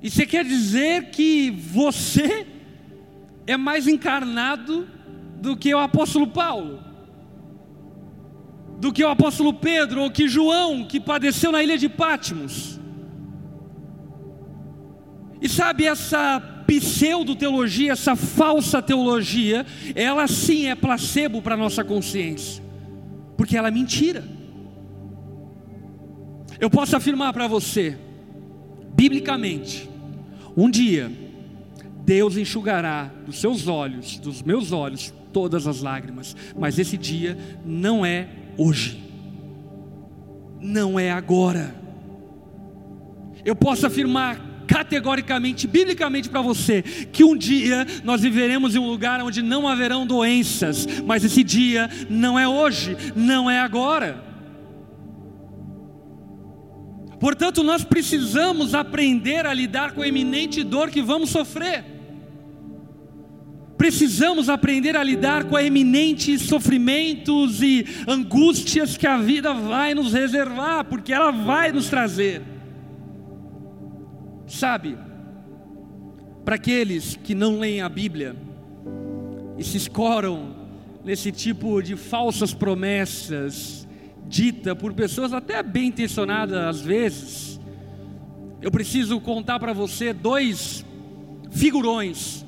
E 0.00 0.08
você 0.08 0.24
quer 0.24 0.44
dizer 0.44 1.10
que 1.10 1.50
você 1.50 2.46
é 3.44 3.56
mais 3.56 3.88
encarnado 3.88 4.88
do 5.40 5.56
que 5.56 5.74
o 5.74 5.78
apóstolo 5.78 6.28
Paulo? 6.28 6.80
Do 8.78 8.92
que 8.92 9.02
o 9.02 9.08
apóstolo 9.08 9.52
Pedro 9.52 10.02
ou 10.02 10.10
que 10.12 10.28
João, 10.28 10.84
que 10.84 11.00
padeceu 11.00 11.50
na 11.50 11.62
ilha 11.62 11.76
de 11.76 11.88
Pátimos? 11.88 12.78
E 15.42 15.48
sabe, 15.48 15.86
essa 15.86 16.40
pseudo-teologia, 16.66 17.92
essa 17.92 18.14
falsa 18.14 18.80
teologia, 18.80 19.66
ela 19.96 20.28
sim 20.28 20.68
é 20.68 20.76
placebo 20.76 21.42
para 21.42 21.54
a 21.54 21.58
nossa 21.58 21.82
consciência, 21.82 22.62
porque 23.36 23.56
ela 23.56 23.68
é 23.68 23.72
mentira. 23.72 24.39
Eu 26.60 26.68
posso 26.68 26.94
afirmar 26.94 27.32
para 27.32 27.48
você, 27.48 27.96
biblicamente, 28.94 29.88
um 30.54 30.68
dia, 30.68 31.10
Deus 32.04 32.36
enxugará 32.36 33.10
dos 33.24 33.40
seus 33.40 33.66
olhos, 33.66 34.18
dos 34.18 34.42
meus 34.42 34.70
olhos, 34.70 35.12
todas 35.32 35.66
as 35.66 35.80
lágrimas, 35.80 36.36
mas 36.58 36.78
esse 36.78 36.98
dia 36.98 37.38
não 37.64 38.04
é 38.04 38.28
hoje, 38.58 39.02
não 40.60 41.00
é 41.00 41.10
agora. 41.10 41.74
Eu 43.42 43.56
posso 43.56 43.86
afirmar 43.86 44.38
categoricamente, 44.66 45.66
biblicamente 45.66 46.28
para 46.28 46.42
você, 46.42 46.82
que 46.82 47.24
um 47.24 47.36
dia 47.36 47.86
nós 48.04 48.20
viveremos 48.20 48.76
em 48.76 48.78
um 48.78 48.86
lugar 48.86 49.22
onde 49.22 49.40
não 49.40 49.66
haverão 49.66 50.06
doenças, 50.06 50.86
mas 51.06 51.24
esse 51.24 51.42
dia 51.42 51.88
não 52.10 52.38
é 52.38 52.46
hoje, 52.46 52.96
não 53.16 53.50
é 53.50 53.58
agora. 53.58 54.29
Portanto, 57.20 57.62
nós 57.62 57.84
precisamos 57.84 58.74
aprender 58.74 59.44
a 59.44 59.52
lidar 59.52 59.92
com 59.92 60.00
a 60.00 60.08
eminente 60.08 60.64
dor 60.64 60.90
que 60.90 61.02
vamos 61.02 61.28
sofrer. 61.28 61.84
Precisamos 63.76 64.48
aprender 64.48 64.96
a 64.96 65.02
lidar 65.02 65.44
com 65.44 65.54
a 65.54 65.62
eminentes 65.62 66.42
sofrimentos 66.42 67.62
e 67.62 67.86
angústias 68.08 68.96
que 68.96 69.06
a 69.06 69.18
vida 69.18 69.52
vai 69.52 69.94
nos 69.94 70.14
reservar, 70.14 70.84
porque 70.86 71.12
ela 71.12 71.30
vai 71.30 71.72
nos 71.72 71.88
trazer. 71.88 72.42
Sabe, 74.46 74.98
para 76.44 76.56
aqueles 76.56 77.16
que 77.22 77.34
não 77.34 77.58
leem 77.58 77.82
a 77.82 77.88
Bíblia 77.88 78.34
e 79.58 79.64
se 79.64 79.76
escoram 79.76 80.56
nesse 81.04 81.30
tipo 81.30 81.82
de 81.82 81.96
falsas 81.96 82.52
promessas, 82.52 83.79
dita 84.30 84.76
por 84.76 84.92
pessoas 84.94 85.32
até 85.32 85.60
bem 85.60 85.88
intencionadas 85.88 86.56
às 86.56 86.80
vezes, 86.80 87.60
eu 88.62 88.70
preciso 88.70 89.20
contar 89.20 89.58
para 89.58 89.72
você 89.72 90.12
dois 90.12 90.86
figurões 91.50 92.46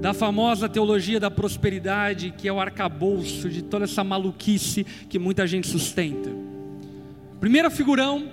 da 0.00 0.14
famosa 0.14 0.70
teologia 0.70 1.20
da 1.20 1.30
prosperidade, 1.30 2.32
que 2.36 2.48
é 2.48 2.52
o 2.52 2.58
arcabouço 2.58 3.50
de 3.50 3.62
toda 3.62 3.84
essa 3.84 4.02
maluquice 4.02 4.84
que 5.08 5.18
muita 5.18 5.46
gente 5.46 5.68
sustenta. 5.68 6.30
Primeiro 7.38 7.70
figurão 7.70 8.30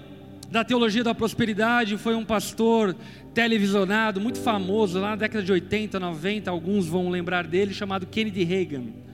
da 0.50 0.64
teologia 0.64 1.04
da 1.04 1.14
prosperidade 1.14 1.98
foi 1.98 2.16
um 2.16 2.24
pastor 2.24 2.96
televisionado, 3.34 4.22
muito 4.22 4.40
famoso, 4.40 5.02
lá 5.02 5.10
na 5.10 5.16
década 5.18 5.44
de 5.44 5.52
80, 5.52 6.00
90, 6.00 6.50
alguns 6.50 6.88
vão 6.88 7.10
lembrar 7.10 7.46
dele, 7.46 7.74
chamado 7.74 8.06
Kennedy 8.06 8.44
Reagan 8.46 9.09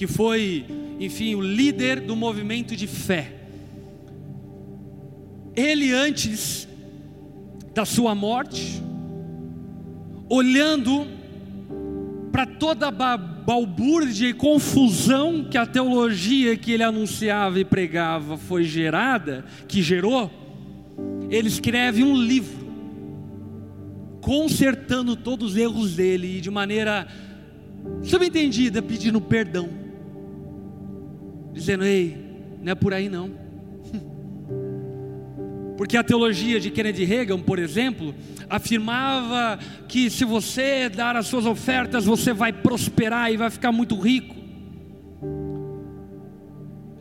que 0.00 0.06
foi, 0.06 0.64
enfim, 0.98 1.34
o 1.34 1.42
líder 1.42 2.00
do 2.00 2.16
movimento 2.16 2.74
de 2.74 2.86
fé. 2.86 3.34
Ele, 5.54 5.92
antes 5.92 6.66
da 7.74 7.84
sua 7.84 8.14
morte, 8.14 8.82
olhando 10.26 11.06
para 12.32 12.46
toda 12.46 12.88
a 12.88 13.18
balbúrdia 13.18 14.30
e 14.30 14.32
confusão 14.32 15.44
que 15.44 15.58
a 15.58 15.66
teologia 15.66 16.56
que 16.56 16.72
ele 16.72 16.82
anunciava 16.82 17.60
e 17.60 17.64
pregava 17.66 18.38
foi 18.38 18.64
gerada, 18.64 19.44
que 19.68 19.82
gerou, 19.82 20.30
ele 21.28 21.48
escreve 21.48 22.02
um 22.02 22.16
livro 22.16 22.66
consertando 24.22 25.14
todos 25.14 25.50
os 25.50 25.56
erros 25.58 25.94
dele 25.94 26.38
e 26.38 26.40
de 26.40 26.50
maneira 26.50 27.06
subentendida 28.02 28.80
pedindo 28.80 29.20
perdão, 29.20 29.79
dizendo: 31.52 31.84
"Ei, 31.84 32.16
não 32.62 32.72
é 32.72 32.74
por 32.74 32.92
aí 32.94 33.08
não". 33.08 33.30
Porque 35.76 35.96
a 35.96 36.04
teologia 36.04 36.60
de 36.60 36.70
Kennedy 36.70 37.04
Reagan, 37.04 37.40
por 37.40 37.58
exemplo, 37.58 38.14
afirmava 38.48 39.58
que 39.88 40.10
se 40.10 40.24
você 40.24 40.88
dar 40.88 41.16
as 41.16 41.26
suas 41.26 41.46
ofertas, 41.46 42.04
você 42.04 42.32
vai 42.32 42.52
prosperar 42.52 43.32
e 43.32 43.36
vai 43.36 43.50
ficar 43.50 43.72
muito 43.72 43.98
rico. 43.98 44.36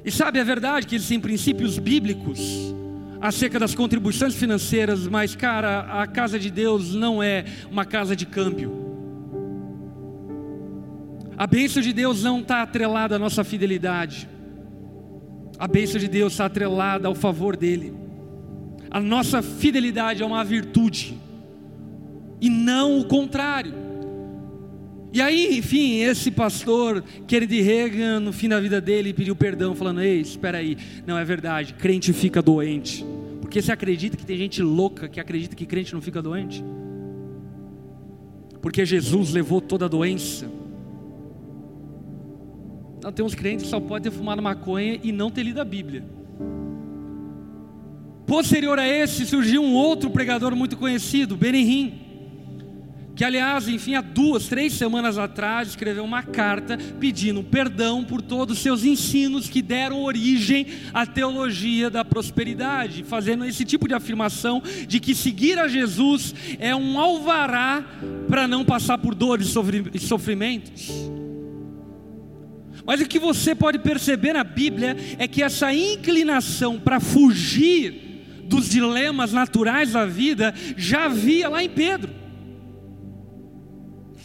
E 0.03 0.11
sabe 0.11 0.39
a 0.39 0.43
verdade 0.43 0.87
que 0.87 0.95
existem 0.95 1.19
princípios 1.19 1.77
bíblicos 1.77 2.39
acerca 3.21 3.59
das 3.59 3.75
contribuições 3.75 4.33
financeiras, 4.33 5.07
mas 5.07 5.35
cara, 5.35 6.01
a 6.01 6.07
casa 6.07 6.39
de 6.39 6.49
Deus 6.49 6.93
não 6.95 7.21
é 7.21 7.45
uma 7.69 7.85
casa 7.85 8.15
de 8.15 8.25
câmbio. 8.25 8.87
A 11.37 11.45
bênção 11.45 11.81
de 11.81 11.93
Deus 11.93 12.23
não 12.23 12.39
está 12.39 12.61
atrelada 12.61 13.15
à 13.15 13.19
nossa 13.19 13.43
fidelidade. 13.43 14.27
A 15.59 15.67
bênção 15.67 15.99
de 15.99 16.07
Deus 16.07 16.33
está 16.33 16.45
atrelada 16.45 17.07
ao 17.07 17.13
favor 17.13 17.57
dele. 17.57 17.93
A 18.89 18.99
nossa 18.99 19.41
fidelidade 19.41 20.23
é 20.23 20.25
uma 20.25 20.43
virtude 20.43 21.19
e 22.39 22.49
não 22.49 22.99
o 22.99 23.05
contrário. 23.05 23.73
E 25.11 25.21
aí, 25.21 25.57
enfim, 25.57 25.97
esse 25.97 26.31
pastor, 26.31 27.03
Kennedy 27.27 27.61
Reagan, 27.61 28.19
no 28.19 28.31
fim 28.31 28.47
da 28.47 28.59
vida 28.59 28.79
dele, 28.79 29.13
pediu 29.13 29.35
perdão, 29.35 29.75
falando: 29.75 30.01
Ei, 30.01 30.21
espera 30.21 30.59
aí, 30.59 30.77
não 31.05 31.17
é 31.17 31.25
verdade, 31.25 31.73
crente 31.73 32.13
fica 32.13 32.41
doente. 32.41 33.05
Porque 33.41 33.61
você 33.61 33.71
acredita 33.71 34.15
que 34.15 34.25
tem 34.25 34.37
gente 34.37 34.61
louca 34.61 35.09
que 35.09 35.19
acredita 35.19 35.55
que 35.55 35.65
crente 35.65 35.93
não 35.93 36.01
fica 36.01 36.21
doente? 36.21 36.63
Porque 38.61 38.85
Jesus 38.85 39.33
levou 39.33 39.59
toda 39.59 39.85
a 39.85 39.87
doença. 39.89 40.58
Não, 43.01 43.11
tem 43.11 43.25
uns 43.25 43.35
crentes 43.35 43.65
que 43.65 43.69
só 43.69 43.79
podem 43.79 44.11
ter 44.11 44.17
fumado 44.17 44.41
maconha 44.41 44.99
e 45.03 45.11
não 45.11 45.31
ter 45.31 45.43
lido 45.43 45.61
a 45.61 45.65
Bíblia. 45.65 46.03
Posterior 48.25 48.77
a 48.77 48.87
esse, 48.87 49.25
surgiu 49.25 49.63
um 49.63 49.73
outro 49.73 50.09
pregador 50.09 50.55
muito 50.55 50.77
conhecido, 50.77 51.35
Benihim 51.35 52.09
que 53.19 53.25
aliás, 53.25 53.67
enfim, 53.67 53.95
há 53.95 54.01
duas, 54.01 54.47
três 54.47 54.71
semanas 54.71 55.17
atrás, 55.17 55.67
escreveu 55.67 56.05
uma 56.05 56.23
carta 56.23 56.77
pedindo 57.01 57.43
perdão 57.43 58.01
por 58.01 58.21
todos 58.21 58.55
os 58.55 58.63
seus 58.63 58.85
ensinos 58.85 59.49
que 59.49 59.61
deram 59.61 60.01
origem 60.03 60.65
à 60.93 61.05
teologia 61.05 61.89
da 61.89 62.05
prosperidade, 62.05 63.03
fazendo 63.03 63.43
esse 63.43 63.65
tipo 63.65 63.89
de 63.89 63.93
afirmação 63.93 64.63
de 64.87 65.01
que 65.01 65.13
seguir 65.13 65.59
a 65.59 65.67
Jesus 65.67 66.33
é 66.59 66.73
um 66.73 66.97
alvará 66.97 67.83
para 68.29 68.47
não 68.47 68.63
passar 68.63 68.97
por 68.97 69.13
dores 69.13 69.53
e 69.93 69.99
sofrimentos. 69.99 71.18
Mas 72.89 73.01
o 73.01 73.05
que 73.05 73.19
você 73.19 73.53
pode 73.53 73.77
perceber 73.77 74.33
na 74.33 74.43
Bíblia 74.43 74.97
é 75.19 75.27
que 75.27 75.43
essa 75.43 75.71
inclinação 75.71 76.79
para 76.79 76.99
fugir 76.99 78.41
dos 78.45 78.67
dilemas 78.67 79.31
naturais 79.31 79.91
da 79.91 80.07
vida 80.07 80.55
já 80.75 81.05
havia 81.05 81.49
lá 81.49 81.63
em 81.63 81.69
Pedro. 81.69 82.11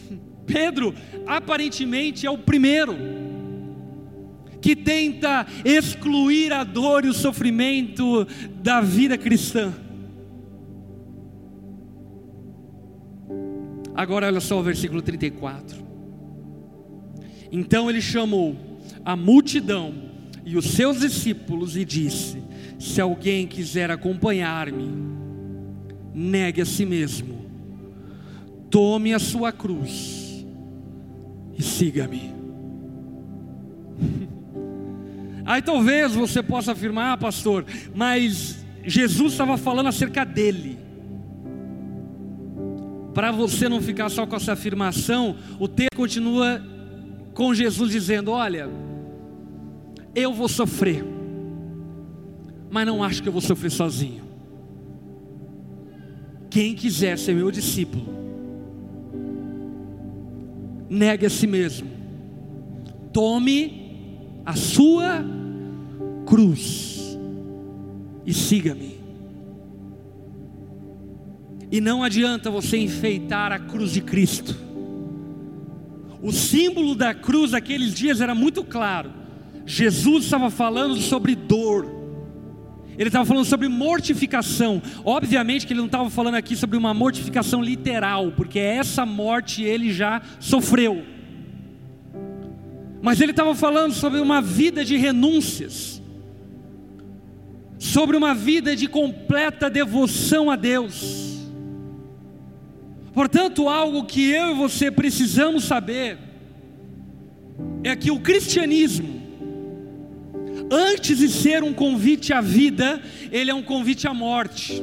Pedro, 0.46 0.94
aparentemente, 1.26 2.26
é 2.26 2.30
o 2.30 2.38
primeiro 2.38 2.96
que 4.62 4.74
tenta 4.74 5.46
excluir 5.62 6.50
a 6.50 6.64
dor 6.64 7.04
e 7.04 7.08
o 7.08 7.12
sofrimento 7.12 8.26
da 8.62 8.80
vida 8.80 9.18
cristã. 9.18 9.74
Agora, 13.94 14.26
olha 14.26 14.40
só 14.40 14.58
o 14.58 14.62
versículo 14.62 15.02
34. 15.02 15.93
Então 17.56 17.88
ele 17.88 18.02
chamou 18.02 18.56
a 19.04 19.14
multidão 19.14 19.94
e 20.44 20.56
os 20.56 20.72
seus 20.72 20.98
discípulos 20.98 21.76
e 21.76 21.84
disse: 21.84 22.42
Se 22.80 23.00
alguém 23.00 23.46
quiser 23.46 23.92
acompanhar-me, 23.92 24.90
negue 26.12 26.60
a 26.60 26.66
si 26.66 26.84
mesmo, 26.84 27.46
tome 28.68 29.14
a 29.14 29.20
sua 29.20 29.52
cruz 29.52 30.44
e 31.56 31.62
siga-me. 31.62 32.34
Aí 35.46 35.62
talvez 35.62 36.12
você 36.12 36.42
possa 36.42 36.72
afirmar, 36.72 37.12
ah, 37.12 37.16
pastor, 37.16 37.64
mas 37.94 38.66
Jesus 38.82 39.30
estava 39.30 39.56
falando 39.56 39.86
acerca 39.86 40.24
dele. 40.24 40.76
Para 43.14 43.30
você 43.30 43.68
não 43.68 43.80
ficar 43.80 44.08
só 44.08 44.26
com 44.26 44.34
essa 44.34 44.54
afirmação, 44.54 45.36
o 45.60 45.68
texto 45.68 45.94
continua 45.94 46.73
com 47.34 47.52
Jesus 47.52 47.90
dizendo: 47.90 48.30
Olha, 48.30 48.70
eu 50.14 50.32
vou 50.32 50.48
sofrer, 50.48 51.04
mas 52.70 52.86
não 52.86 53.02
acho 53.02 53.22
que 53.22 53.28
eu 53.28 53.32
vou 53.32 53.42
sofrer 53.42 53.70
sozinho. 53.70 54.22
Quem 56.48 56.74
quiser 56.74 57.18
ser 57.18 57.34
meu 57.34 57.50
discípulo, 57.50 58.06
negue 60.88 61.26
a 61.26 61.30
si 61.30 61.48
mesmo, 61.48 61.90
tome 63.12 64.38
a 64.46 64.54
sua 64.54 65.24
cruz 66.24 67.18
e 68.24 68.32
siga-me. 68.32 68.94
E 71.72 71.80
não 71.80 72.04
adianta 72.04 72.52
você 72.52 72.76
enfeitar 72.76 73.50
a 73.50 73.58
cruz 73.58 73.90
de 73.90 74.00
Cristo. 74.00 74.56
O 76.24 76.32
símbolo 76.32 76.94
da 76.94 77.12
cruz 77.12 77.50
naqueles 77.50 77.92
dias 77.92 78.22
era 78.22 78.34
muito 78.34 78.64
claro. 78.64 79.12
Jesus 79.66 80.24
estava 80.24 80.48
falando 80.48 80.96
sobre 80.96 81.34
dor, 81.34 81.84
ele 82.96 83.10
estava 83.10 83.26
falando 83.26 83.44
sobre 83.44 83.68
mortificação. 83.68 84.80
Obviamente 85.04 85.66
que 85.66 85.74
ele 85.74 85.80
não 85.80 85.86
estava 85.86 86.08
falando 86.08 86.36
aqui 86.36 86.56
sobre 86.56 86.78
uma 86.78 86.94
mortificação 86.94 87.62
literal, 87.62 88.32
porque 88.32 88.58
essa 88.58 89.04
morte 89.04 89.62
ele 89.62 89.92
já 89.92 90.22
sofreu. 90.40 91.04
Mas 93.02 93.20
ele 93.20 93.32
estava 93.32 93.54
falando 93.54 93.92
sobre 93.92 94.18
uma 94.18 94.40
vida 94.40 94.82
de 94.82 94.96
renúncias, 94.96 96.00
sobre 97.78 98.16
uma 98.16 98.34
vida 98.34 98.74
de 98.74 98.88
completa 98.88 99.68
devoção 99.68 100.50
a 100.50 100.56
Deus. 100.56 101.33
Portanto, 103.14 103.68
algo 103.68 104.04
que 104.04 104.28
eu 104.30 104.50
e 104.50 104.54
você 104.54 104.90
precisamos 104.90 105.64
saber 105.64 106.18
é 107.82 107.94
que 107.94 108.10
o 108.10 108.20
cristianismo 108.20 109.14
antes 110.70 111.18
de 111.18 111.28
ser 111.28 111.62
um 111.62 111.72
convite 111.72 112.32
à 112.32 112.40
vida, 112.40 113.00
ele 113.30 113.50
é 113.50 113.54
um 113.54 113.62
convite 113.62 114.06
à 114.06 114.14
morte. 114.14 114.82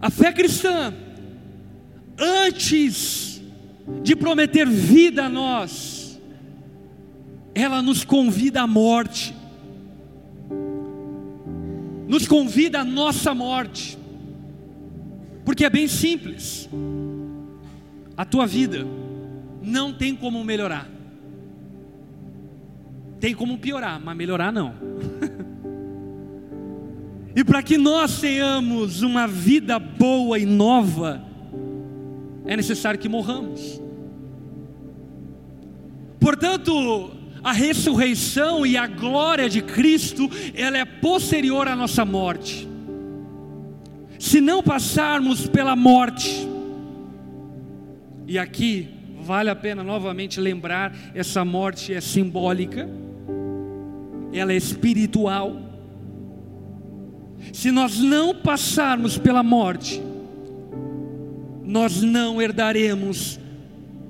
A 0.00 0.10
fé 0.10 0.32
cristã, 0.32 0.94
antes 2.18 3.42
de 4.02 4.14
prometer 4.16 4.66
vida 4.66 5.24
a 5.24 5.28
nós, 5.28 6.20
ela 7.54 7.82
nos 7.82 8.04
convida 8.04 8.62
à 8.62 8.66
morte, 8.66 9.34
nos 12.08 12.26
convida 12.26 12.80
à 12.80 12.84
nossa 12.84 13.34
morte, 13.34 13.98
porque 15.50 15.64
é 15.64 15.68
bem 15.68 15.88
simples, 15.88 16.70
a 18.16 18.24
tua 18.24 18.46
vida 18.46 18.86
não 19.60 19.92
tem 19.92 20.14
como 20.14 20.44
melhorar. 20.44 20.88
Tem 23.18 23.34
como 23.34 23.58
piorar, 23.58 24.00
mas 24.00 24.16
melhorar 24.16 24.52
não. 24.52 24.72
e 27.34 27.42
para 27.42 27.64
que 27.64 27.76
nós 27.76 28.20
tenhamos 28.20 29.02
uma 29.02 29.26
vida 29.26 29.76
boa 29.80 30.38
e 30.38 30.46
nova, 30.46 31.20
é 32.46 32.56
necessário 32.56 33.00
que 33.00 33.08
morramos. 33.08 33.82
Portanto, 36.20 37.10
a 37.42 37.50
ressurreição 37.50 38.64
e 38.64 38.76
a 38.76 38.86
glória 38.86 39.48
de 39.48 39.60
Cristo, 39.62 40.30
ela 40.54 40.78
é 40.78 40.84
posterior 40.84 41.66
à 41.66 41.74
nossa 41.74 42.04
morte. 42.04 42.69
Se 44.20 44.38
não 44.38 44.62
passarmos 44.62 45.46
pela 45.46 45.74
morte, 45.74 46.46
e 48.26 48.38
aqui 48.38 48.86
vale 49.22 49.48
a 49.48 49.56
pena 49.56 49.82
novamente 49.82 50.38
lembrar, 50.38 50.94
essa 51.14 51.42
morte 51.42 51.94
é 51.94 52.02
simbólica, 52.02 52.86
ela 54.30 54.52
é 54.52 54.56
espiritual. 54.56 55.56
Se 57.50 57.70
nós 57.70 57.98
não 57.98 58.34
passarmos 58.34 59.16
pela 59.16 59.42
morte, 59.42 60.02
nós 61.64 62.02
não 62.02 62.42
herdaremos 62.42 63.40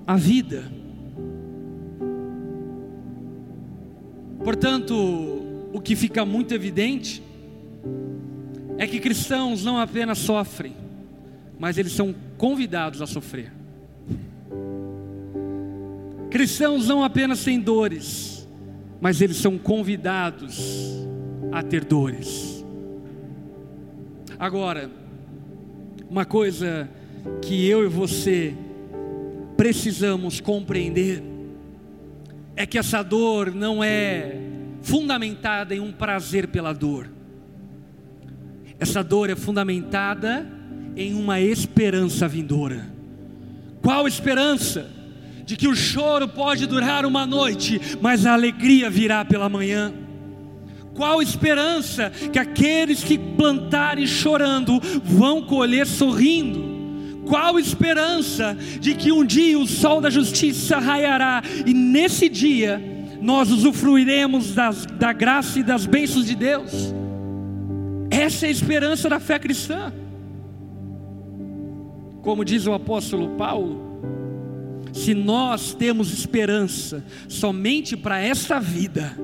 a 0.05 0.17
vida. 0.17 0.65
Portanto, 4.43 4.93
o 5.73 5.81
que 5.81 5.95
fica 5.95 6.25
muito 6.25 6.53
evidente 6.53 7.30
é 8.81 8.87
que 8.87 8.99
cristãos 8.99 9.63
não 9.63 9.79
apenas 9.79 10.17
sofrem, 10.17 10.75
mas 11.59 11.77
eles 11.77 11.93
são 11.93 12.15
convidados 12.39 13.03
a 13.03 13.07
sofrer. 13.07 13.53
Cristãos 16.31 16.89
não 16.89 17.05
apenas 17.05 17.45
têm 17.45 17.61
dores, 17.61 18.49
mas 18.99 19.21
eles 19.21 19.37
são 19.37 19.59
convidados 19.59 20.97
a 21.53 21.63
ter 21.63 21.85
dores. 21.85 22.65
Agora, 24.39 24.91
uma 26.09 26.25
coisa 26.25 26.89
que 27.43 27.69
eu 27.69 27.85
e 27.85 27.87
você 27.87 28.55
precisamos 29.59 30.41
compreender 30.41 31.23
é 32.57 32.65
que 32.65 32.79
essa 32.79 33.03
dor 33.03 33.55
não 33.55 33.85
é 33.85 34.41
fundamentada 34.81 35.75
em 35.75 35.81
um 35.81 35.93
prazer 35.93 36.49
pela 36.49 36.73
dor. 36.73 37.20
Essa 38.81 39.05
dor 39.05 39.29
é 39.29 39.37
fundamentada 39.37 40.47
em 40.97 41.15
uma 41.15 41.39
esperança 41.39 42.27
vindoura. 42.27 42.87
Qual 43.83 44.09
esperança? 44.09 44.91
De 45.45 45.55
que 45.57 45.69
o 45.69 45.75
choro 45.75 46.27
pode 46.29 46.67
durar 46.67 47.05
uma 47.05 47.27
noite, 47.27 47.81
mas 48.01 48.25
a 48.25 48.33
alegria 48.33 48.89
virá 48.89 49.23
pela 49.25 49.49
manhã. 49.49 49.93
Qual 50.95 51.21
esperança 51.21 52.11
que 52.33 52.39
aqueles 52.39 53.05
que 53.05 53.19
plantarem 53.19 54.07
chorando 54.07 54.81
vão 55.05 55.43
colher 55.43 55.87
sorrindo? 55.87 56.71
Qual 57.27 57.59
esperança 57.59 58.57
de 58.81 58.95
que 58.95 59.13
um 59.13 59.25
dia 59.25 59.59
o 59.59 59.67
sol 59.67 60.01
da 60.01 60.11
justiça 60.11 60.79
raiará 60.79 61.43
e 61.67 61.75
nesse 61.75 62.29
dia 62.29 62.83
nós 63.21 63.51
usufruiremos 63.51 64.55
das, 64.55 64.87
da 64.87 65.13
graça 65.13 65.59
e 65.59 65.63
das 65.63 65.85
bênçãos 65.85 66.27
de 66.27 66.35
Deus? 66.35 66.95
Essa 68.11 68.47
é 68.47 68.49
a 68.49 68.53
esperança 68.53 69.09
da 69.09 69.21
fé 69.21 69.39
cristã. 69.39 69.93
Como 72.23 72.45
diz 72.45 72.67
o 72.67 72.73
apóstolo 72.73 73.37
Paulo, 73.37 73.91
se 74.93 75.15
nós 75.15 75.73
temos 75.73 76.13
esperança 76.13 77.05
somente 77.29 77.97
para 77.97 78.21
esta 78.21 78.59
vida, 78.59 79.17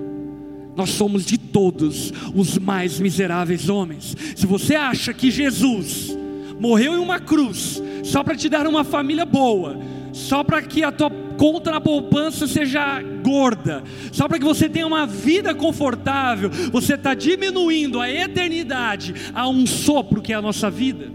nós 0.76 0.90
somos 0.90 1.24
de 1.24 1.36
todos 1.36 2.12
os 2.34 2.58
mais 2.58 3.00
miseráveis 3.00 3.68
homens. 3.68 4.16
Se 4.36 4.46
você 4.46 4.74
acha 4.76 5.12
que 5.12 5.30
Jesus 5.30 6.16
morreu 6.60 6.94
em 6.94 6.98
uma 6.98 7.18
cruz 7.18 7.82
só 8.04 8.22
para 8.22 8.36
te 8.36 8.48
dar 8.48 8.66
uma 8.66 8.84
família 8.84 9.24
boa, 9.24 9.78
só 10.12 10.44
para 10.44 10.62
que 10.62 10.82
a 10.82 10.92
tua 10.92 11.10
conta 11.36 11.70
na 11.70 11.80
poupança 11.80 12.46
seja 12.46 13.00
gorda, 13.22 13.82
só 14.12 14.28
para 14.28 14.38
que 14.38 14.44
você 14.44 14.68
tenha 14.68 14.86
uma 14.86 15.06
vida 15.06 15.54
confortável, 15.54 16.50
você 16.70 16.94
está 16.94 17.14
diminuindo 17.14 18.00
a 18.00 18.10
eternidade 18.10 19.14
a 19.34 19.48
um 19.48 19.66
sopro 19.66 20.22
que 20.22 20.32
é 20.32 20.36
a 20.36 20.42
nossa 20.42 20.70
vida. 20.70 21.10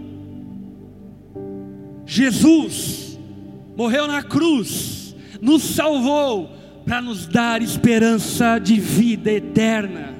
Jesus 2.06 3.18
morreu 3.76 4.06
na 4.06 4.22
cruz, 4.22 5.14
nos 5.40 5.62
salvou 5.62 6.50
para 6.84 7.00
nos 7.00 7.26
dar 7.26 7.62
esperança 7.62 8.58
de 8.58 8.78
vida 8.78 9.30
eterna. 9.30 10.12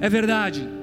É 0.00 0.08
verdade 0.08 0.77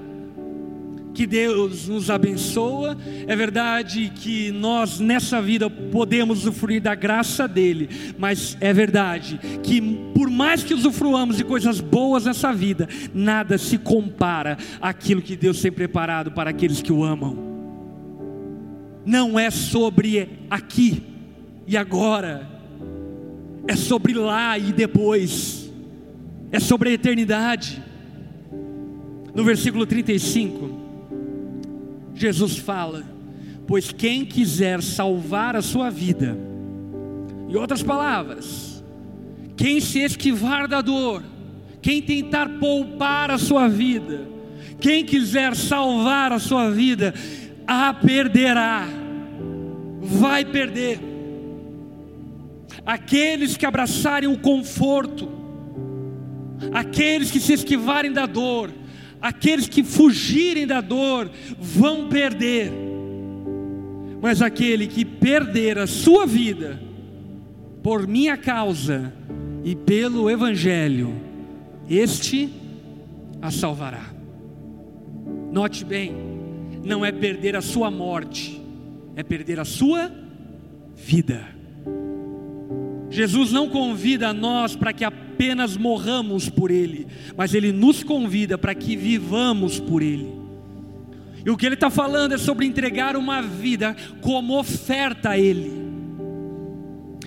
que 1.16 1.26
Deus 1.26 1.88
nos 1.88 2.12
abençoa, 2.12 2.96
é 3.26 3.36
verdade 3.36 4.12
que 4.14 4.52
nós 4.52 5.00
nessa 5.00 5.42
vida 5.42 5.70
podemos 5.70 6.40
usufruir 6.40 6.82
da 6.82 6.94
graça 6.94 7.48
dele, 7.48 7.90
mas 8.18 8.56
é 8.62 8.72
verdade 8.72 9.40
que 9.64 9.82
por 10.14 10.30
mais 10.30 10.64
que 10.64 10.74
usufruamos 10.74 11.38
de 11.38 11.44
coisas 11.44 11.80
boas 11.80 12.26
nessa 12.26 12.54
vida, 12.54 12.88
nada 13.14 13.58
se 13.58 13.78
compara 13.78 14.58
àquilo 14.80 15.22
que 15.22 15.36
Deus 15.36 15.62
tem 15.62 15.72
preparado 15.72 16.32
para 16.32 16.52
aqueles 16.52 16.82
que 16.82 16.92
o 16.92 17.04
amam 17.04 17.56
não 19.06 19.38
é 19.38 19.52
sobre 19.52 20.28
aqui 20.50 21.04
e 21.68 21.78
agora, 21.78 22.50
é 23.68 23.76
sobre 23.76 24.14
lá 24.14 24.58
e 24.58 24.74
depois, 24.74 25.72
é 26.52 26.60
sobre 26.60 26.90
a 26.90 26.94
eternidade. 26.94 27.82
No 29.34 29.44
versículo 29.44 29.86
35, 29.86 30.75
Jesus 32.16 32.58
fala: 32.58 33.04
Pois 33.68 33.92
quem 33.92 34.26
quiser 34.26 34.82
salvar 34.82 35.56
a 35.56 35.62
sua 35.62 35.90
vida, 35.90 36.38
em 37.50 37.56
outras 37.56 37.84
palavras, 37.84 38.84
quem 39.58 39.80
se 39.80 40.00
esquivar 40.00 40.68
da 40.68 40.82
dor, 40.82 41.22
quem 41.82 42.02
tentar 42.02 42.50
poupar 42.58 43.30
a 43.30 43.38
sua 43.38 43.68
vida, 43.68 44.28
quem 44.80 45.06
quiser 45.06 45.56
salvar 45.56 46.32
a 46.32 46.40
sua 46.40 46.72
vida, 46.72 47.14
a 47.68 47.94
perderá, 47.94 48.88
vai 50.02 50.46
perder. 50.46 51.00
Aqueles 52.86 53.58
que 53.58 53.66
abraçarem 53.66 54.30
o 54.30 54.38
conforto, 54.38 55.28
aqueles 56.72 57.32
que 57.32 57.40
se 57.40 57.54
esquivarem 57.54 58.12
da 58.12 58.26
dor, 58.26 58.72
aqueles 59.26 59.68
que 59.68 59.84
fugirem 59.84 60.68
da 60.68 60.82
dor, 60.82 61.32
vão 61.58 62.10
perder. 62.10 62.72
Mas 64.22 64.40
aquele 64.40 64.86
que 64.86 65.04
perder 65.04 65.80
a 65.80 65.88
sua 65.88 66.28
vida, 66.28 66.80
por 67.82 68.08
minha 68.08 68.38
causa 68.38 69.12
e 69.64 69.76
pelo 69.76 70.30
Evangelho, 70.30 71.20
este 71.90 72.52
a 73.42 73.50
salvará. 73.50 74.14
Note 75.52 75.84
bem, 75.84 76.14
não 76.84 77.04
é 77.04 77.12
perder 77.12 77.56
a 77.56 77.62
sua 77.62 77.90
morte, 77.90 78.62
é 79.16 79.24
perder 79.24 79.60
a 79.60 79.66
sua 79.66 80.12
vida. 80.96 81.48
Jesus 83.10 83.52
não 83.52 83.70
convida 83.70 84.30
a 84.30 84.34
nós 84.34 84.76
para 84.76 84.94
que 84.94 85.04
apenas 85.36 85.76
morramos 85.76 86.50
por 86.50 86.72
Ele, 86.72 87.06
mas 87.36 87.54
Ele 87.54 87.74
nos 87.74 88.02
convida 88.04 88.58
para 88.58 88.74
que 88.74 88.96
vivamos 88.96 89.80
por 89.82 90.02
Ele. 90.02 90.34
E 91.46 91.50
o 91.50 91.58
que 91.58 91.66
Ele 91.66 91.76
está 91.76 91.90
falando 91.90 92.34
é 92.34 92.38
sobre 92.38 92.66
entregar 92.66 93.18
uma 93.18 93.42
vida 93.42 93.96
como 94.22 94.58
oferta 94.58 95.32
a 95.32 95.38
Ele 95.38 95.84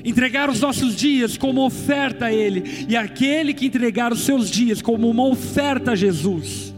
entregar 0.05 0.49
os 0.49 0.61
nossos 0.61 0.97
dias 0.97 1.37
como 1.37 1.67
oferta 1.67 2.27
a 2.27 2.33
Ele, 2.33 2.87
e 2.89 2.97
aquele 2.97 3.53
que 3.53 3.67
entregar 3.67 4.11
os 4.11 4.21
seus 4.21 4.49
dias 4.49 4.81
como 4.81 5.11
uma 5.11 5.27
oferta 5.27 5.91
a 5.91 5.95
Jesus, 5.95 6.73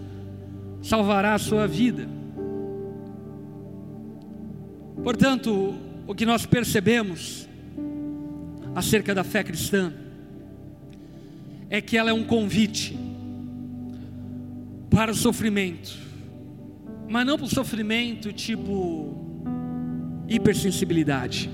salvará 0.83 1.35
a 1.35 1.39
sua 1.39 1.69
vida. 1.69 2.09
Portanto, 5.05 5.75
o 6.09 6.15
que 6.15 6.27
nós 6.27 6.45
percebemos 6.45 7.49
acerca 8.75 9.15
da 9.15 9.23
fé 9.23 9.45
cristã 9.45 9.93
é 11.71 11.81
que 11.81 11.97
ela 11.97 12.11
é 12.11 12.13
um 12.13 12.25
convite 12.25 12.99
para 14.91 15.13
o 15.13 15.15
sofrimento, 15.15 15.97
mas 17.09 17.25
não 17.25 17.39
para 17.39 17.47
o 17.47 17.49
sofrimento 17.49 18.33
tipo 18.33 19.17
hipersensibilidade. 20.29 21.49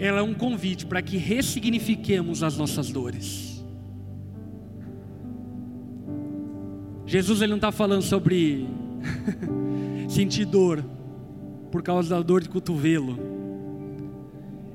Ela 0.00 0.18
é 0.18 0.22
um 0.22 0.34
convite 0.34 0.84
para 0.84 1.00
que 1.00 1.16
ressignifiquemos 1.16 2.42
as 2.42 2.58
nossas 2.58 2.90
dores. 2.90 3.64
Jesus 7.06 7.40
ele 7.40 7.50
não 7.50 7.56
está 7.56 7.70
falando 7.70 8.02
sobre 8.02 8.66
sentir 10.10 10.44
dor 10.44 10.84
por 11.70 11.82
causa 11.82 12.16
da 12.16 12.20
dor 12.20 12.42
de 12.42 12.48
cotovelo. 12.48 13.16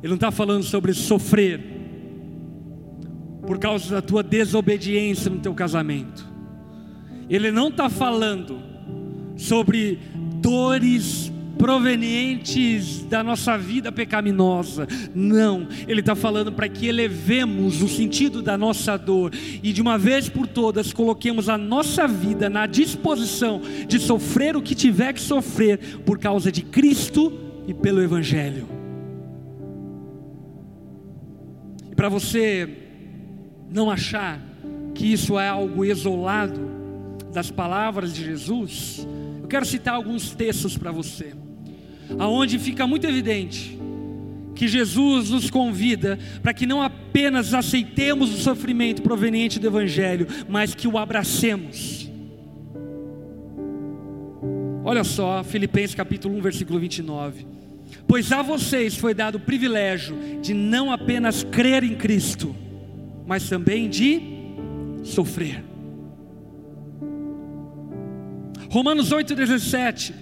Ele 0.01 0.08
não 0.08 0.15
está 0.15 0.32
falando 0.32 0.63
sobre 0.63 0.93
sofrer 0.93 1.70
por 3.45 3.58
causa 3.58 3.95
da 3.95 4.01
tua 4.01 4.23
desobediência 4.23 5.30
no 5.30 5.39
teu 5.39 5.54
casamento. 5.54 6.25
Ele 7.30 7.51
não 7.51 7.69
está 7.69 7.89
falando 7.89 8.60
sobre 9.38 9.99
dores 10.41 11.32
provenientes 11.58 13.04
da 13.04 13.23
nossa 13.23 13.56
vida 13.56 13.91
pecaminosa. 13.91 14.88
Não, 15.13 15.67
Ele 15.88 15.99
está 15.99 16.15
falando 16.15 16.51
para 16.51 16.67
que 16.67 16.88
elevemos 16.88 17.84
o 17.84 17.88
sentido 17.88 18.41
da 18.41 18.58
nossa 18.58 18.97
dor 18.97 19.32
e 19.62 19.71
de 19.71 19.80
uma 19.80 19.95
vez 19.95 20.27
por 20.27 20.47
todas 20.47 20.91
coloquemos 20.91 21.49
a 21.49 21.60
nossa 21.60 22.08
vida 22.08 22.49
na 22.49 22.65
disposição 22.65 23.62
de 23.88 23.99
sofrer 23.99 24.58
o 24.58 24.62
que 24.62 24.73
tiver 24.73 25.13
que 25.13 25.21
sofrer 25.21 25.77
por 26.04 26.17
causa 26.17 26.51
de 26.51 26.63
Cristo 26.63 27.32
e 27.67 27.73
pelo 27.75 28.01
Evangelho. 28.01 28.67
E 31.91 31.95
para 31.95 32.10
você 32.10 32.90
não 33.71 33.89
achar 33.89 34.39
que 34.93 35.12
isso 35.12 35.39
é 35.39 35.47
algo 35.47 35.86
isolado 35.86 36.69
das 37.34 37.49
palavras 37.49 38.13
de 38.13 38.25
Jesus, 38.25 39.07
eu 39.41 39.47
quero 39.47 39.65
citar 39.65 39.95
alguns 39.95 40.31
textos 40.31 40.77
para 40.77 40.91
você 40.91 41.34
aonde 42.19 42.60
fica 42.60 42.86
muito 42.86 43.05
evidente 43.07 43.77
que 44.55 44.67
Jesus 44.67 45.29
nos 45.29 45.49
convida 45.49 46.19
para 46.41 46.53
que 46.53 46.65
não 46.65 46.81
apenas 46.81 47.53
aceitemos 47.53 48.34
o 48.34 48.38
sofrimento 48.38 49.01
proveniente 49.01 49.60
do 49.60 49.67
Evangelho, 49.67 50.27
mas 50.47 50.75
que 50.75 50.88
o 50.88 50.97
abracemos. 50.97 52.10
Olha 54.84 55.03
só, 55.03 55.43
Filipenses 55.43 55.95
capítulo 55.95 56.38
1, 56.38 56.41
versículo 56.41 56.79
29. 56.79 57.47
Pois 58.07 58.31
a 58.31 58.41
vocês 58.41 58.95
foi 58.95 59.13
dado 59.13 59.36
o 59.36 59.39
privilégio 59.39 60.15
de 60.41 60.53
não 60.53 60.91
apenas 60.91 61.43
crer 61.43 61.84
em 61.84 61.95
Cristo, 61.95 62.55
mas 63.25 63.47
também 63.47 63.89
de 63.89 64.21
sofrer. 65.03 65.63
Romanos 68.69 69.12
8,17. 69.12 70.13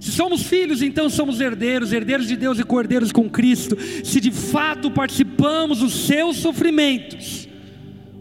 Se 0.00 0.12
somos 0.12 0.42
filhos, 0.42 0.82
então 0.82 1.08
somos 1.08 1.40
herdeiros, 1.40 1.92
herdeiros 1.92 2.26
de 2.26 2.36
Deus 2.36 2.58
e 2.58 2.64
cordeiros 2.64 3.12
com 3.12 3.28
Cristo, 3.28 3.76
se 4.04 4.20
de 4.20 4.30
fato 4.30 4.90
participamos 4.90 5.80
dos 5.80 6.06
seus 6.06 6.36
sofrimentos, 6.36 7.48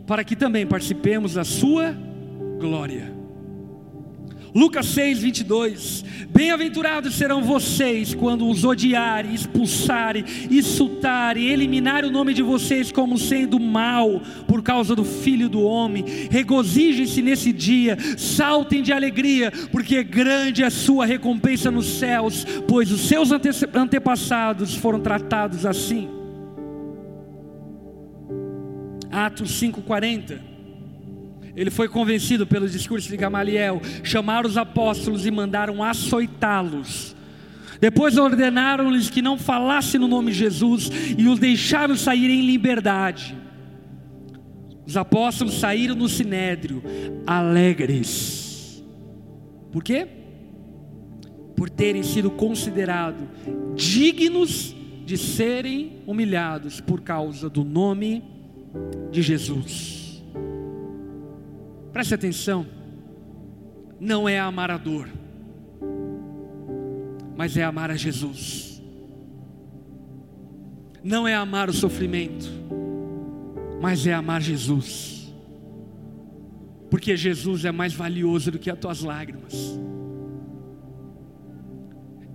para 0.05 0.23
que 0.23 0.35
também 0.35 0.65
participemos 0.65 1.33
da 1.33 1.43
sua 1.43 1.95
glória. 2.59 3.16
Lucas 4.57 4.87
6, 4.87 5.19
22. 5.19 6.03
Bem-aventurados 6.31 7.13
serão 7.13 7.43
vocês 7.43 8.15
quando 8.15 8.49
os 8.49 8.63
odiarem, 8.63 9.35
expulsarem, 9.35 10.25
insultarem, 10.49 11.49
eliminarem 11.49 12.09
o 12.09 12.11
nome 12.11 12.33
de 12.33 12.41
vocês 12.41 12.91
como 12.91 13.19
sendo 13.19 13.59
mal 13.59 14.19
por 14.47 14.63
causa 14.63 14.95
do 14.95 15.05
Filho 15.05 15.47
do 15.47 15.61
Homem. 15.61 16.03
Regozijem-se 16.31 17.21
nesse 17.21 17.53
dia, 17.53 17.99
saltem 18.17 18.81
de 18.81 18.91
alegria, 18.91 19.53
porque 19.71 20.03
grande 20.03 20.63
é 20.63 20.65
a 20.65 20.71
sua 20.71 21.05
recompensa 21.05 21.69
nos 21.69 21.85
céus, 21.99 22.43
pois 22.67 22.91
os 22.91 23.01
seus 23.01 23.31
ante 23.31 23.49
antepassados 23.75 24.73
foram 24.73 24.99
tratados 24.99 25.67
assim. 25.67 26.09
Atos 29.11 29.61
5,40 29.61 30.56
ele 31.57 31.71
foi 31.71 31.89
convencido 31.89 32.45
pelo 32.45 32.69
discurso 32.69 33.09
de 33.09 33.17
Gamaliel, 33.17 33.81
chamaram 34.03 34.47
os 34.47 34.57
apóstolos 34.57 35.25
e 35.25 35.31
mandaram 35.31 35.83
açoitá-los. 35.83 37.15
Depois 37.81 38.15
ordenaram-lhes 38.15 39.09
que 39.09 39.23
não 39.23 39.39
falassem 39.39 39.99
no 39.99 40.07
nome 40.07 40.31
de 40.31 40.37
Jesus 40.37 40.91
e 41.17 41.27
os 41.27 41.39
deixaram 41.39 41.95
sair 41.95 42.29
em 42.29 42.45
liberdade. 42.45 43.35
Os 44.85 44.95
apóstolos 44.95 45.55
saíram 45.55 45.95
no 45.95 46.07
sinédrio, 46.07 46.83
alegres. 47.25 48.83
Por 49.71 49.83
quê? 49.83 50.07
Por 51.55 51.71
terem 51.71 52.03
sido 52.03 52.29
considerados 52.29 53.27
dignos 53.75 54.75
de 55.07 55.17
serem 55.17 56.03
humilhados 56.05 56.79
por 56.79 57.01
causa 57.01 57.49
do 57.49 57.63
nome 57.63 58.23
de 59.11 59.23
Jesus. 59.23 60.06
Preste 61.97 62.13
atenção, 62.13 62.63
não 63.99 64.29
é 64.29 64.38
amar 64.38 64.69
a 64.69 64.77
dor, 64.77 65.10
mas 67.36 67.57
é 67.57 67.63
amar 67.63 67.89
a 67.89 67.95
Jesus. 67.95 68.79
Não 71.03 71.27
é 71.27 71.33
amar 71.33 71.71
o 71.71 71.73
sofrimento, 71.73 72.45
mas 73.81 74.05
é 74.05 74.13
amar 74.13 74.43
Jesus. 74.43 75.33
Porque 76.91 77.17
Jesus 77.17 77.65
é 77.65 77.71
mais 77.71 77.95
valioso 77.95 78.51
do 78.51 78.60
que 78.60 78.69
as 78.69 78.77
tuas 78.77 79.01
lágrimas. 79.01 79.55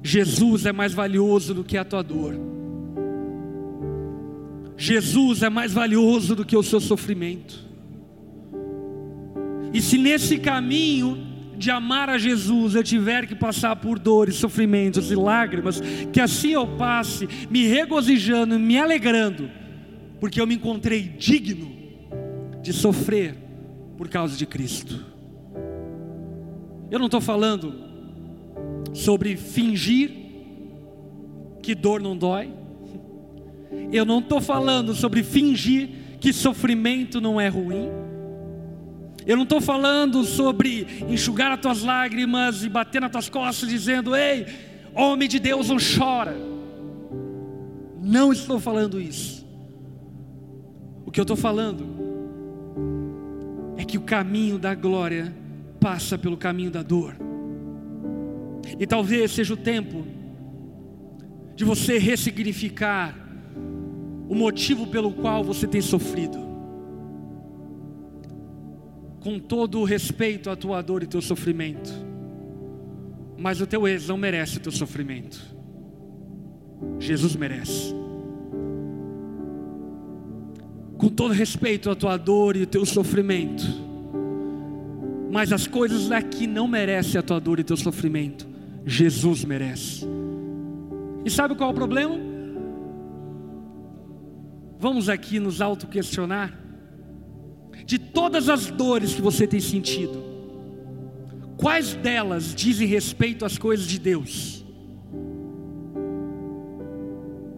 Jesus 0.03 0.67
é 0.67 0.73
mais 0.73 0.93
valioso 0.93 1.55
do 1.55 1.63
que 1.63 1.79
a 1.79 1.85
tua 1.85 2.03
dor. 2.03 2.35
Jesus 4.77 5.41
é 5.41 5.49
mais 5.49 5.73
valioso 5.73 6.35
do 6.35 6.45
que 6.45 6.57
o 6.57 6.65
seu 6.65 6.81
sofrimento. 6.81 7.71
E 9.73 9.81
se 9.81 9.97
nesse 9.97 10.39
caminho 10.39 11.27
de 11.57 11.71
amar 11.71 12.11
a 12.11 12.19
Jesus 12.19 12.75
eu 12.75 12.83
tiver 12.83 13.27
que 13.27 13.35
passar 13.35 13.77
por 13.77 13.99
dores, 13.99 14.35
sofrimentos 14.37 15.11
e 15.11 15.15
lágrimas, 15.15 15.81
que 16.13 16.21
assim 16.21 16.51
eu 16.51 16.67
passe 16.67 17.29
me 17.49 17.67
regozijando, 17.67 18.59
me 18.59 18.79
alegrando, 18.79 19.49
porque 20.21 20.41
eu 20.41 20.47
me 20.47 20.57
encontrei 20.57 21.03
digno 21.03 21.73
de 22.63 22.73
sofrer 22.73 23.37
por 23.97 24.09
causa 24.09 24.37
de 24.37 24.47
Cristo. 24.47 25.05
Eu 26.91 26.99
não 26.99 27.07
estou 27.07 27.21
falando 27.21 27.75
sobre 28.93 29.37
fingir 29.37 30.11
que 31.63 31.75
dor 31.75 32.03
não 32.03 32.17
dói. 32.17 32.51
Eu 33.93 34.05
não 34.05 34.19
estou 34.19 34.41
falando 34.41 34.95
sobre 34.95 35.23
fingir 35.23 35.89
que 36.21 36.33
sofrimento 36.33 37.21
não 37.21 37.41
é 37.41 37.49
ruim. 37.49 38.02
Eu 39.27 39.37
não 39.37 39.45
estou 39.45 39.61
falando 39.61 40.25
sobre 40.25 40.87
enxugar 41.09 41.53
as 41.53 41.61
tuas 41.61 41.83
lágrimas 41.83 42.65
e 42.65 42.69
bater 42.69 43.01
nas 43.01 43.11
tuas 43.11 43.29
costas 43.29 43.69
dizendo: 43.69 44.17
Ei, 44.17 44.47
homem 44.95 45.29
de 45.29 45.39
Deus, 45.39 45.69
não 45.69 45.77
chora. 45.79 46.37
Não 48.03 48.33
estou 48.33 48.59
falando 48.59 49.01
isso. 49.01 49.47
O 51.07 51.11
que 51.11 51.21
eu 51.21 51.23
estou 51.23 51.37
falando 51.37 51.87
é 53.77 53.85
que 53.85 53.97
o 53.97 54.03
caminho 54.03 54.59
da 54.59 54.75
glória 54.75 55.33
passa 55.79 56.19
pelo 56.19 56.37
caminho 56.37 56.71
da 56.71 56.83
dor. 56.83 57.17
E 58.79 58.87
talvez 58.87 59.31
seja 59.31 59.55
o 59.55 59.57
tempo 59.57 60.05
de 61.55 61.65
você 61.65 61.99
ressignificar 61.99 63.17
o 64.29 64.35
motivo 64.35 64.87
pelo 64.87 65.13
qual 65.13 65.45
você 65.45 65.67
tem 65.67 65.81
sofrido 65.81 66.52
com 69.23 69.39
todo 69.39 69.79
o 69.79 69.85
respeito 69.85 70.51
à 70.51 70.57
tua 70.57 70.83
dor 70.83 71.03
e 71.03 71.07
teu 71.07 71.23
sofrimento, 71.23 71.93
mas 73.39 73.61
o 73.61 73.67
teu 73.67 73.87
ex 73.87 74.09
não 74.09 74.17
merece 74.17 74.57
o 74.57 74.61
teu 74.61 74.73
sofrimento, 74.73 75.41
Jesus 76.99 77.37
merece. 77.37 77.95
Com 80.99 81.09
todo 81.09 81.33
respeito 81.33 81.89
à 81.89 81.95
tua 81.95 82.17
dor 82.17 82.57
e 82.57 82.63
o 82.63 82.67
teu 82.67 82.85
sofrimento, 82.85 83.65
mas 85.31 85.53
as 85.53 85.67
coisas 85.69 86.09
daqui 86.09 86.47
não 86.47 86.67
merecem 86.67 87.19
a 87.19 87.23
tua 87.23 87.41
dor 87.41 87.61
e 87.61 87.65
teu 87.65 87.77
sofrimento, 87.77 88.47
Jesus 88.85 89.45
merece. 89.45 90.05
E 91.25 91.31
sabe 91.31 91.55
qual 91.55 91.71
é 91.71 91.73
o 91.73 91.77
problema? 91.77 92.17
Vamos 94.81 95.09
aqui 95.09 95.39
nos 95.39 95.61
auto-questionar 95.61 96.62
de 97.85 97.99
todas 97.99 98.49
as 98.49 98.67
dores 98.67 99.15
que 99.15 99.23
você 99.23 99.47
tem 99.47 99.61
sentido, 99.61 100.23
quais 101.57 101.95
delas 101.95 102.55
dizem 102.55 102.87
respeito 102.87 103.45
às 103.45 103.59
coisas 103.59 103.87
de 103.87 103.99
Deus? 103.99 104.65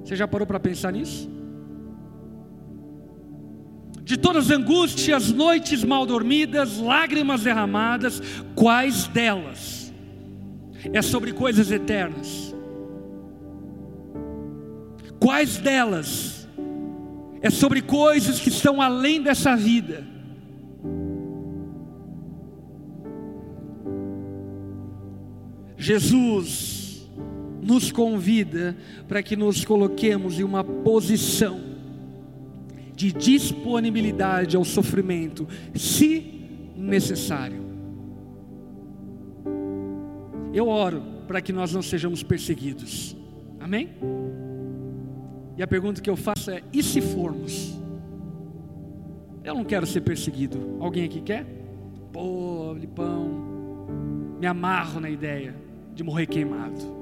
Você 0.05 0.17
já 0.17 0.29
parou 0.29 0.47
para 0.47 0.61
pensar 0.61 0.93
nisso? 0.93 1.31
De 4.03 4.19
todas 4.19 4.51
as 4.51 4.59
angústias, 4.59 5.33
noites 5.33 5.83
mal 5.83 6.05
dormidas, 6.05 6.79
lágrimas 6.79 7.43
derramadas, 7.43 8.21
quais 8.55 9.07
delas 9.09 9.93
é 10.93 11.01
sobre 11.01 11.33
coisas 11.33 11.71
eternas? 11.71 12.55
Quais 15.19 15.57
delas 15.57 16.47
é 17.41 17.49
sobre 17.49 17.81
coisas 17.81 18.39
que 18.39 18.51
estão 18.51 18.83
além 18.83 19.23
dessa 19.23 19.57
vida? 19.57 20.14
Jesus 25.85 27.07
nos 27.63 27.93
convida 27.93 28.75
para 29.07 29.23
que 29.23 29.37
nos 29.37 29.67
coloquemos 29.67 30.41
em 30.41 30.43
uma 30.43 30.65
posição 30.65 31.61
de 32.97 33.13
disponibilidade 33.13 34.57
ao 34.57 34.65
sofrimento, 34.65 35.47
se 35.75 36.73
necessário. 36.75 37.63
Eu 40.55 40.69
oro 40.69 41.03
para 41.27 41.43
que 41.43 41.53
nós 41.53 41.75
não 41.75 41.83
sejamos 41.83 42.23
perseguidos. 42.23 43.15
Amém? 43.61 43.91
E 45.55 45.63
a 45.63 45.67
pergunta 45.67 46.01
que 46.01 46.09
eu 46.09 46.17
faço 46.17 46.51
é: 46.51 46.63
e 46.73 46.83
se 46.83 47.03
formos? 47.03 47.79
Eu 49.43 49.55
não 49.55 49.65
quero 49.65 49.87
ser 49.87 50.01
perseguido. 50.01 50.79
Alguém 50.81 51.05
aqui 51.05 51.21
quer? 51.21 51.45
Pô, 52.11 52.73
Lipão, 52.73 53.29
me 54.41 54.47
amarro 54.47 54.99
na 54.99 55.11
ideia 55.11 55.64
de 55.95 56.03
morrer 56.03 56.27
queimado. 56.27 56.95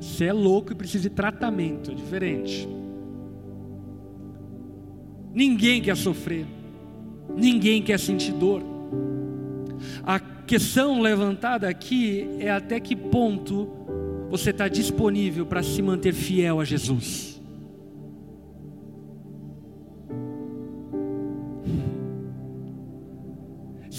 Você 0.00 0.26
é 0.26 0.32
louco 0.32 0.72
e 0.72 0.74
precisa 0.74 1.08
de 1.08 1.14
tratamento, 1.14 1.90
é 1.90 1.94
diferente. 1.94 2.68
Ninguém 5.32 5.80
quer 5.80 5.96
sofrer, 5.96 6.46
ninguém 7.36 7.82
quer 7.82 7.98
sentir 7.98 8.32
dor. 8.32 8.62
A 10.02 10.18
questão 10.18 11.00
levantada 11.00 11.68
aqui 11.68 12.28
é 12.38 12.50
até 12.50 12.80
que 12.80 12.96
ponto 12.96 13.68
você 14.28 14.50
está 14.50 14.68
disponível 14.68 15.46
para 15.46 15.62
se 15.62 15.80
manter 15.80 16.12
fiel 16.12 16.60
a 16.60 16.64
Jesus? 16.64 17.39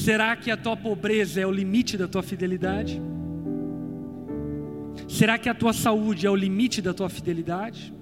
Será 0.04 0.36
que 0.36 0.50
a 0.50 0.58
tua 0.58 0.76
pobreza 0.76 1.40
é 1.40 1.46
o 1.46 1.52
limite 1.52 1.96
da 1.96 2.08
tua 2.08 2.24
fidelidade? 2.24 3.00
Será 5.08 5.38
que 5.38 5.48
a 5.48 5.54
tua 5.54 5.74
saúde 5.74 6.26
é 6.26 6.30
o 6.30 6.36
limite 6.36 6.82
da 6.82 6.92
tua 6.92 7.08
fidelidade? 7.08 7.94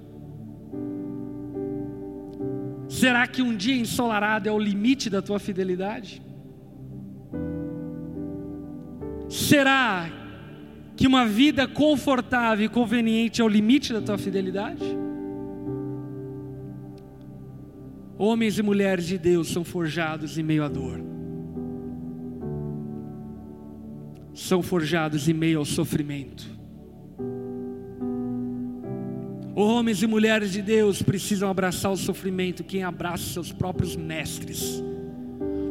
Será 2.88 3.26
que 3.26 3.42
um 3.42 3.54
dia 3.54 3.76
ensolarado 3.76 4.48
é 4.48 4.52
o 4.52 4.58
limite 4.58 5.10
da 5.10 5.20
tua 5.20 5.38
fidelidade? 5.38 6.22
Será 9.28 10.10
que 10.96 11.06
uma 11.06 11.26
vida 11.26 11.68
confortável 11.68 12.64
e 12.64 12.68
conveniente 12.68 13.42
é 13.42 13.44
o 13.44 13.48
limite 13.48 13.92
da 13.92 14.00
tua 14.00 14.16
fidelidade? 14.16 14.84
Homens 18.16 18.58
e 18.58 18.62
mulheres 18.62 19.06
de 19.06 19.18
Deus 19.18 19.48
são 19.48 19.64
forjados 19.64 20.38
em 20.38 20.42
meio 20.42 20.64
à 20.64 20.68
dor, 20.68 21.19
são 24.34 24.62
forjados 24.62 25.28
em 25.28 25.32
meio 25.32 25.58
ao 25.58 25.64
sofrimento. 25.64 26.60
Homens 29.54 30.02
e 30.02 30.06
mulheres 30.06 30.52
de 30.52 30.62
Deus 30.62 31.02
precisam 31.02 31.50
abraçar 31.50 31.92
o 31.92 31.96
sofrimento, 31.96 32.64
quem 32.64 32.82
abraça 32.82 33.24
seus 33.24 33.52
próprios 33.52 33.96
mestres, 33.96 34.82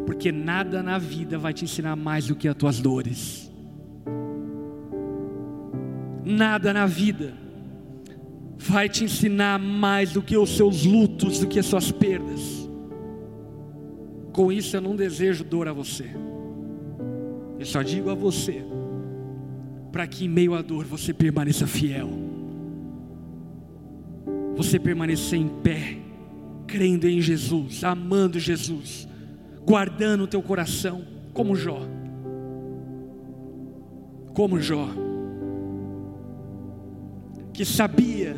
porque 0.05 0.31
nada 0.31 0.83
na 0.83 0.97
vida 0.97 1.37
vai 1.37 1.53
te 1.53 1.63
ensinar 1.63 1.95
mais 1.95 2.27
do 2.27 2.35
que 2.35 2.47
as 2.47 2.55
tuas 2.55 2.79
dores. 2.79 3.51
Nada 6.23 6.73
na 6.73 6.85
vida 6.85 7.33
vai 8.57 8.89
te 8.89 9.05
ensinar 9.05 9.57
mais 9.57 10.11
do 10.11 10.21
que 10.21 10.37
os 10.37 10.55
seus 10.55 10.85
lutos, 10.85 11.39
do 11.39 11.47
que 11.47 11.57
as 11.57 11.65
suas 11.65 11.91
perdas. 11.91 12.69
Com 14.33 14.51
isso 14.51 14.75
eu 14.75 14.81
não 14.81 14.95
desejo 14.95 15.43
dor 15.43 15.67
a 15.67 15.73
você. 15.73 16.05
Eu 17.59 17.65
só 17.65 17.81
digo 17.81 18.09
a 18.09 18.15
você, 18.15 18.63
para 19.91 20.07
que 20.07 20.25
em 20.25 20.29
meio 20.29 20.55
à 20.55 20.61
dor 20.61 20.85
você 20.85 21.13
permaneça 21.13 21.67
fiel 21.67 22.29
você 24.59 24.77
permanecer 24.77 25.39
em 25.39 25.47
pé, 25.47 25.97
crendo 26.67 27.07
em 27.07 27.21
Jesus, 27.21 27.81
amando 27.81 28.37
Jesus, 28.37 29.07
guardando 29.65 30.25
o 30.25 30.27
teu 30.27 30.41
coração, 30.41 31.01
como 31.33 31.55
Jó. 31.55 31.79
Como 34.33 34.59
Jó, 34.59 34.89
que 37.53 37.63
sabia 37.63 38.35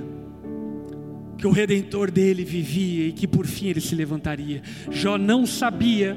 que 1.40 1.48
o 1.48 1.52
redentor 1.52 2.12
dele 2.12 2.46
vivia 2.46 3.08
e 3.08 3.14
que 3.14 3.28
por 3.28 3.48
fim 3.48 3.70
ele 3.70 3.82
se 3.82 3.96
levantaria. 3.96 4.62
Jó 4.92 5.18
não 5.18 5.48
sabia 5.48 6.16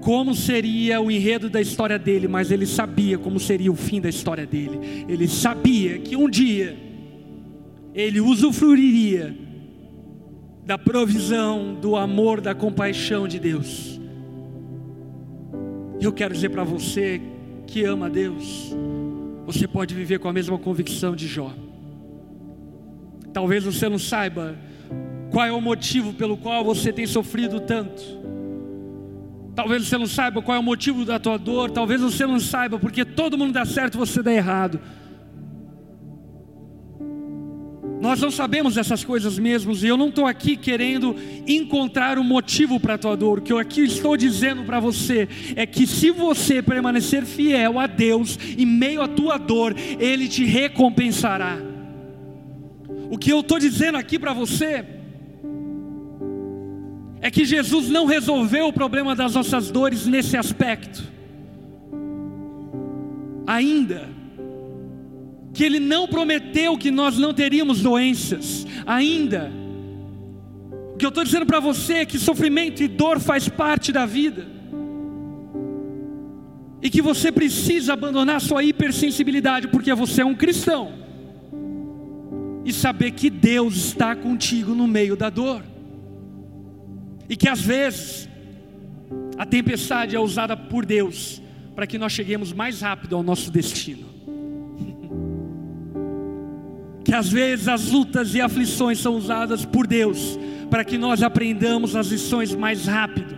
como 0.00 0.34
seria 0.34 1.00
o 1.00 1.10
enredo 1.10 1.50
da 1.50 1.60
história 1.60 1.98
dele, 1.98 2.28
mas 2.28 2.50
ele 2.50 2.66
sabia 2.66 3.18
como 3.18 3.38
seria 3.38 3.70
o 3.70 3.76
fim 3.76 4.00
da 4.00 4.08
história 4.08 4.46
dele. 4.46 5.06
Ele 5.08 5.26
sabia 5.28 5.98
que 5.98 6.16
um 6.16 6.28
dia 6.28 6.76
ele 7.94 8.20
usufruiria 8.20 9.34
da 10.64 10.78
provisão, 10.78 11.74
do 11.74 11.96
amor, 11.96 12.40
da 12.40 12.54
compaixão 12.54 13.26
de 13.26 13.38
Deus. 13.38 13.98
Eu 16.00 16.12
quero 16.12 16.34
dizer 16.34 16.50
para 16.50 16.62
você 16.62 17.20
que 17.66 17.84
ama 17.84 18.08
Deus, 18.08 18.74
você 19.46 19.66
pode 19.66 19.94
viver 19.94 20.18
com 20.18 20.28
a 20.28 20.32
mesma 20.32 20.58
convicção 20.58 21.16
de 21.16 21.26
Jó. 21.26 21.52
Talvez 23.32 23.64
você 23.64 23.88
não 23.88 23.98
saiba 23.98 24.56
qual 25.30 25.46
é 25.46 25.52
o 25.52 25.60
motivo 25.60 26.12
pelo 26.12 26.36
qual 26.36 26.64
você 26.64 26.92
tem 26.92 27.06
sofrido 27.06 27.60
tanto. 27.60 28.02
Talvez 29.58 29.88
você 29.88 29.98
não 29.98 30.06
saiba 30.06 30.40
qual 30.40 30.56
é 30.56 30.60
o 30.60 30.62
motivo 30.62 31.04
da 31.04 31.18
tua 31.18 31.36
dor, 31.36 31.68
talvez 31.68 32.00
você 32.00 32.24
não 32.24 32.38
saiba 32.38 32.78
porque 32.78 33.04
todo 33.04 33.36
mundo 33.36 33.52
dá 33.52 33.64
certo 33.64 33.96
e 33.96 33.98
você 33.98 34.22
dá 34.22 34.32
errado. 34.32 34.78
Nós 38.00 38.20
não 38.20 38.30
sabemos 38.30 38.76
essas 38.76 39.02
coisas 39.02 39.36
mesmos, 39.36 39.82
e 39.82 39.88
eu 39.88 39.96
não 39.96 40.10
estou 40.10 40.26
aqui 40.26 40.56
querendo 40.56 41.16
encontrar 41.44 42.20
um 42.20 42.22
motivo 42.22 42.78
para 42.78 42.94
a 42.94 42.98
tua 42.98 43.16
dor. 43.16 43.40
O 43.40 43.42
que 43.42 43.52
eu 43.52 43.58
aqui 43.58 43.80
estou 43.80 44.16
dizendo 44.16 44.62
para 44.62 44.78
você 44.78 45.28
é 45.56 45.66
que 45.66 45.88
se 45.88 46.12
você 46.12 46.62
permanecer 46.62 47.24
fiel 47.24 47.80
a 47.80 47.88
Deus 47.88 48.38
em 48.56 48.64
meio 48.64 49.02
à 49.02 49.08
tua 49.08 49.38
dor, 49.38 49.74
Ele 49.98 50.28
te 50.28 50.44
recompensará. 50.44 51.58
O 53.10 53.18
que 53.18 53.32
eu 53.32 53.40
estou 53.40 53.58
dizendo 53.58 53.98
aqui 53.98 54.20
para 54.20 54.32
você 54.32 54.97
é 57.20 57.30
que 57.30 57.44
Jesus 57.44 57.88
não 57.88 58.06
resolveu 58.06 58.68
o 58.68 58.72
problema 58.72 59.14
das 59.14 59.34
nossas 59.34 59.70
dores 59.70 60.06
nesse 60.06 60.36
aspecto, 60.36 61.02
ainda 63.46 64.08
que 65.52 65.64
Ele 65.64 65.80
não 65.80 66.06
prometeu 66.06 66.78
que 66.78 66.90
nós 66.90 67.18
não 67.18 67.34
teríamos 67.34 67.80
doenças, 67.80 68.64
ainda. 68.86 69.50
O 70.94 70.96
que 70.96 71.04
eu 71.04 71.08
estou 71.08 71.24
dizendo 71.24 71.46
para 71.46 71.58
você 71.58 71.94
é 71.94 72.06
que 72.06 72.18
sofrimento 72.18 72.82
e 72.82 72.86
dor 72.86 73.18
faz 73.18 73.48
parte 73.48 73.90
da 73.90 74.06
vida, 74.06 74.46
e 76.80 76.88
que 76.88 77.02
você 77.02 77.32
precisa 77.32 77.94
abandonar 77.94 78.40
sua 78.40 78.62
hipersensibilidade, 78.62 79.66
porque 79.66 79.92
você 79.94 80.22
é 80.22 80.24
um 80.24 80.34
cristão, 80.34 80.92
e 82.64 82.72
saber 82.72 83.12
que 83.12 83.28
Deus 83.28 83.74
está 83.74 84.14
contigo 84.14 84.74
no 84.74 84.86
meio 84.86 85.16
da 85.16 85.28
dor, 85.28 85.64
e 87.28 87.36
que 87.36 87.48
às 87.48 87.60
vezes 87.60 88.28
a 89.36 89.44
tempestade 89.44 90.16
é 90.16 90.20
usada 90.20 90.56
por 90.56 90.86
Deus 90.86 91.42
para 91.74 91.86
que 91.86 91.98
nós 91.98 92.12
cheguemos 92.12 92.52
mais 92.52 92.80
rápido 92.80 93.16
ao 93.16 93.22
nosso 93.22 93.50
destino 93.50 94.06
que 97.04 97.14
às 97.14 97.28
vezes 97.28 97.68
as 97.68 97.90
lutas 97.90 98.34
e 98.34 98.40
aflições 98.40 98.98
são 98.98 99.16
usadas 99.16 99.64
por 99.64 99.86
Deus 99.86 100.38
para 100.68 100.84
que 100.84 100.98
nós 100.98 101.22
aprendamos 101.22 101.96
as 101.96 102.08
lições 102.08 102.54
mais 102.54 102.86
rápido, 102.86 103.36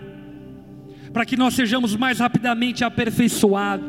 para 1.12 1.24
que 1.24 1.36
nós 1.36 1.54
sejamos 1.54 1.96
mais 1.96 2.18
rapidamente 2.18 2.84
aperfeiçoados. 2.84 3.88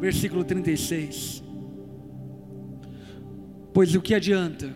Versículo 0.00 0.44
36. 0.44 1.45
Pois 3.76 3.94
o 3.94 4.00
que 4.00 4.14
adianta 4.14 4.72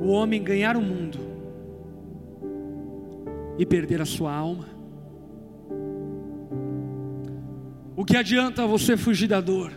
o 0.00 0.08
homem 0.08 0.42
ganhar 0.42 0.76
o 0.76 0.82
mundo 0.82 1.16
e 3.56 3.64
perder 3.64 4.02
a 4.02 4.04
sua 4.04 4.34
alma? 4.34 4.66
O 7.94 8.04
que 8.04 8.16
adianta 8.16 8.66
você 8.66 8.96
fugir 8.96 9.28
da 9.28 9.40
dor? 9.40 9.70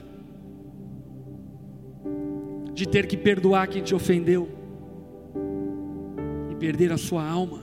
De 2.73 2.87
ter 2.87 3.05
que 3.05 3.15
perdoar 3.15 3.67
quem 3.67 3.83
te 3.83 3.93
ofendeu 3.93 4.49
e 6.49 6.55
perder 6.55 6.91
a 6.91 6.97
sua 6.97 7.23
alma? 7.23 7.59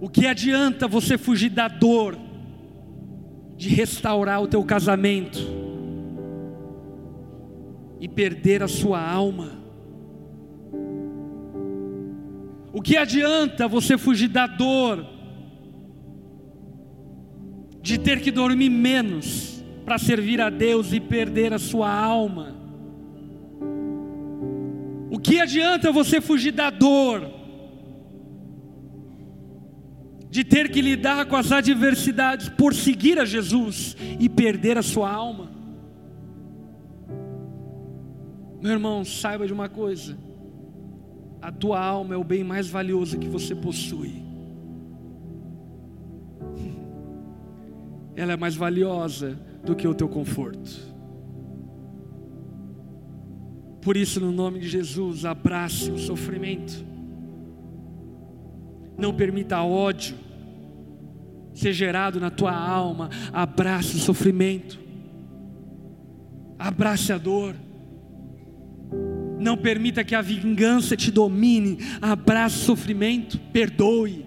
O 0.00 0.08
que 0.08 0.26
adianta 0.26 0.88
você 0.88 1.18
fugir 1.18 1.50
da 1.50 1.68
dor 1.68 2.16
de 3.54 3.68
restaurar 3.68 4.40
o 4.40 4.48
teu 4.48 4.64
casamento 4.64 5.67
e 8.00 8.08
perder 8.08 8.62
a 8.62 8.68
sua 8.68 9.00
alma? 9.00 9.58
O 12.72 12.80
que 12.80 12.96
adianta 12.96 13.66
você 13.66 13.98
fugir 13.98 14.28
da 14.28 14.46
dor 14.46 15.18
de 17.88 17.96
ter 17.96 18.20
que 18.20 18.30
dormir 18.30 18.68
menos 18.68 19.64
para 19.82 19.96
servir 19.96 20.42
a 20.42 20.50
Deus 20.50 20.92
e 20.92 21.00
perder 21.00 21.54
a 21.54 21.58
sua 21.58 21.90
alma. 21.90 22.54
O 25.10 25.18
que 25.18 25.40
adianta 25.40 25.90
você 25.90 26.20
fugir 26.20 26.52
da 26.52 26.68
dor, 26.68 27.26
de 30.28 30.44
ter 30.44 30.70
que 30.70 30.82
lidar 30.82 31.24
com 31.24 31.36
as 31.36 31.50
adversidades 31.50 32.50
por 32.50 32.74
seguir 32.74 33.18
a 33.18 33.24
Jesus 33.24 33.96
e 34.20 34.28
perder 34.28 34.76
a 34.76 34.82
sua 34.82 35.10
alma? 35.10 35.50
Meu 38.60 38.72
irmão, 38.72 39.04
saiba 39.04 39.46
de 39.46 39.52
uma 39.52 39.68
coisa: 39.68 40.16
a 41.40 41.52
tua 41.52 41.80
alma 41.80 42.14
é 42.14 42.16
o 42.16 42.24
bem 42.24 42.42
mais 42.44 42.68
valioso 42.68 43.18
que 43.18 43.28
você 43.28 43.54
possui. 43.54 44.28
ela 48.18 48.32
é 48.32 48.36
mais 48.36 48.56
valiosa 48.56 49.38
do 49.64 49.76
que 49.76 49.86
o 49.86 49.94
teu 49.94 50.08
conforto. 50.08 50.88
Por 53.80 53.96
isso, 53.96 54.20
no 54.20 54.32
nome 54.32 54.58
de 54.58 54.68
Jesus, 54.68 55.24
abrace 55.24 55.92
o 55.92 55.98
sofrimento. 55.98 56.84
Não 58.98 59.14
permita 59.14 59.62
ódio 59.62 60.16
ser 61.54 61.72
gerado 61.72 62.18
na 62.18 62.28
tua 62.28 62.52
alma. 62.52 63.08
Abrace 63.32 63.96
o 63.96 64.00
sofrimento. 64.00 64.80
Abrace 66.58 67.12
a 67.12 67.18
dor. 67.18 67.54
Não 69.38 69.56
permita 69.56 70.02
que 70.02 70.14
a 70.14 70.20
vingança 70.20 70.96
te 70.96 71.10
domine. 71.10 71.78
Abrace 72.00 72.56
o 72.56 72.64
sofrimento. 72.64 73.38
Perdoe. 73.52 74.26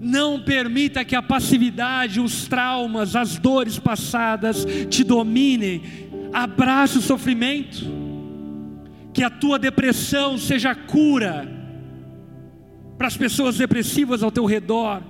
Não 0.00 0.42
permita 0.42 1.04
que 1.04 1.16
a 1.16 1.22
passividade, 1.22 2.20
os 2.20 2.46
traumas, 2.46 3.16
as 3.16 3.38
dores 3.38 3.78
passadas 3.78 4.66
te 4.88 5.04
dominem. 5.04 5.82
Abrace 6.32 6.98
o 6.98 7.02
sofrimento. 7.02 7.84
Que 9.12 9.22
a 9.22 9.30
tua 9.30 9.58
depressão 9.58 10.36
seja 10.38 10.74
cura 10.74 11.52
para 12.96 13.06
as 13.06 13.16
pessoas 13.16 13.56
depressivas 13.58 14.22
ao 14.22 14.30
teu 14.30 14.44
redor. 14.44 15.02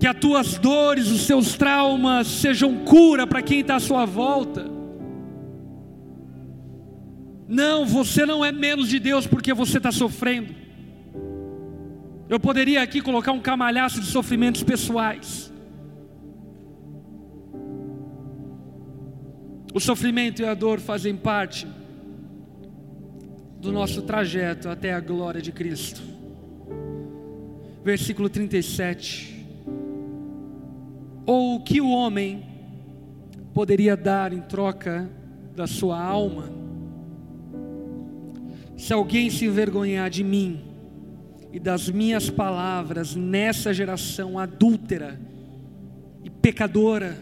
Que 0.00 0.06
as 0.06 0.16
tuas 0.18 0.58
dores, 0.58 1.10
os 1.10 1.26
seus 1.26 1.54
traumas 1.54 2.26
sejam 2.26 2.84
cura 2.84 3.26
para 3.26 3.42
quem 3.42 3.60
está 3.60 3.76
à 3.76 3.80
sua 3.80 4.06
volta. 4.06 4.64
Não, 7.46 7.84
você 7.84 8.24
não 8.24 8.44
é 8.44 8.50
menos 8.50 8.88
de 8.88 8.98
Deus 8.98 9.26
porque 9.26 9.52
você 9.52 9.76
está 9.76 9.92
sofrendo. 9.92 10.54
Eu 12.28 12.38
poderia 12.38 12.80
aqui 12.80 13.00
colocar 13.00 13.32
um 13.32 13.40
camalhaço 13.40 14.00
de 14.00 14.06
sofrimentos 14.06 14.62
pessoais. 14.62 15.52
O 19.74 19.80
sofrimento 19.80 20.40
e 20.40 20.44
a 20.44 20.54
dor 20.54 20.80
fazem 20.80 21.16
parte 21.16 21.66
do 23.60 23.70
nosso 23.70 24.02
trajeto 24.02 24.68
até 24.68 24.94
a 24.94 25.00
glória 25.00 25.42
de 25.42 25.52
Cristo. 25.52 26.00
Versículo 27.84 28.30
37. 28.30 29.39
Ou 31.30 31.54
o 31.54 31.60
que 31.60 31.80
o 31.80 31.88
homem 31.88 32.42
poderia 33.54 33.96
dar 33.96 34.32
em 34.32 34.40
troca 34.40 35.08
da 35.54 35.64
sua 35.64 35.96
alma? 35.96 36.50
Se 38.76 38.92
alguém 38.92 39.30
se 39.30 39.44
envergonhar 39.44 40.10
de 40.10 40.24
mim 40.24 40.60
e 41.52 41.60
das 41.60 41.88
minhas 41.88 42.28
palavras 42.28 43.14
nessa 43.14 43.72
geração 43.72 44.40
adúltera 44.40 45.20
e 46.24 46.28
pecadora, 46.28 47.16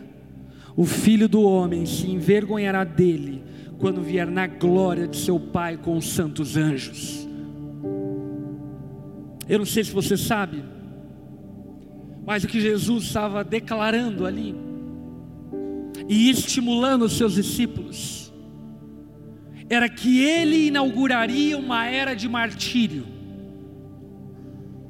o 0.75 0.87
filho 0.87 1.29
do 1.29 1.43
homem 1.43 1.85
se 1.85 2.11
envergonhará 2.11 2.85
dele 2.85 3.45
quando 3.79 4.01
vier 4.01 4.27
na 4.27 4.47
glória 4.47 5.07
de 5.07 5.19
seu 5.19 5.39
Pai 5.39 5.77
com 5.77 5.99
os 5.99 6.09
santos 6.09 6.57
anjos. 6.57 7.29
Eu 9.47 9.59
não 9.59 9.67
sei 9.67 9.85
se 9.85 9.93
você 9.93 10.17
sabe, 10.17 10.65
mas 12.29 12.45
o 12.45 12.47
que 12.47 12.61
Jesus 12.61 13.05
estava 13.05 13.43
declarando 13.43 14.27
ali 14.27 14.55
e 16.07 16.29
estimulando 16.29 17.07
os 17.07 17.17
seus 17.17 17.37
discípulos 17.37 18.31
era 19.67 19.89
que 19.89 20.21
ele 20.21 20.67
inauguraria 20.67 21.57
uma 21.57 21.87
era 21.87 22.13
de 22.13 22.29
martírio. 22.29 23.07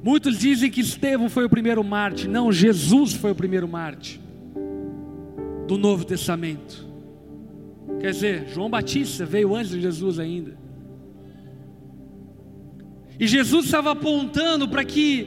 Muitos 0.03 0.37
dizem 0.37 0.69
que 0.69 0.81
Estevão 0.81 1.29
foi 1.29 1.45
o 1.45 1.49
primeiro 1.49 1.81
mártir, 1.81 2.29
não, 2.29 2.51
Jesus 2.51 3.13
foi 3.13 3.31
o 3.31 3.35
primeiro 3.35 3.69
mártir 3.69 4.19
do 5.65 5.77
Novo 5.77 6.03
Testamento. 6.03 6.85
Quer 8.01 8.11
dizer, 8.11 8.49
João 8.49 8.69
Batista 8.69 9.25
veio 9.25 9.55
antes 9.55 9.71
de 9.71 9.79
Jesus 9.79 10.19
ainda. 10.19 10.57
E 13.17 13.25
Jesus 13.25 13.63
estava 13.63 13.91
apontando 13.91 14.67
para 14.67 14.83
que 14.83 15.25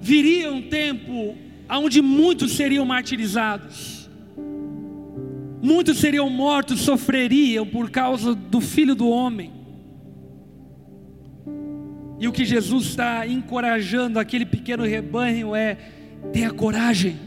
viria 0.00 0.52
um 0.52 0.62
tempo 0.62 1.36
onde 1.78 2.02
muitos 2.02 2.52
seriam 2.52 2.84
martirizados, 2.84 4.08
muitos 5.62 5.98
seriam 5.98 6.28
mortos, 6.28 6.80
sofreriam 6.80 7.66
por 7.66 7.90
causa 7.90 8.34
do 8.34 8.60
filho 8.60 8.94
do 8.94 9.08
homem. 9.08 9.52
E 12.18 12.28
o 12.28 12.32
que 12.32 12.44
Jesus 12.44 12.86
está 12.86 13.26
encorajando 13.26 14.18
aquele 14.18 14.46
pequeno 14.46 14.84
rebanho 14.84 15.54
é: 15.54 15.76
tenha 16.32 16.52
coragem, 16.52 17.18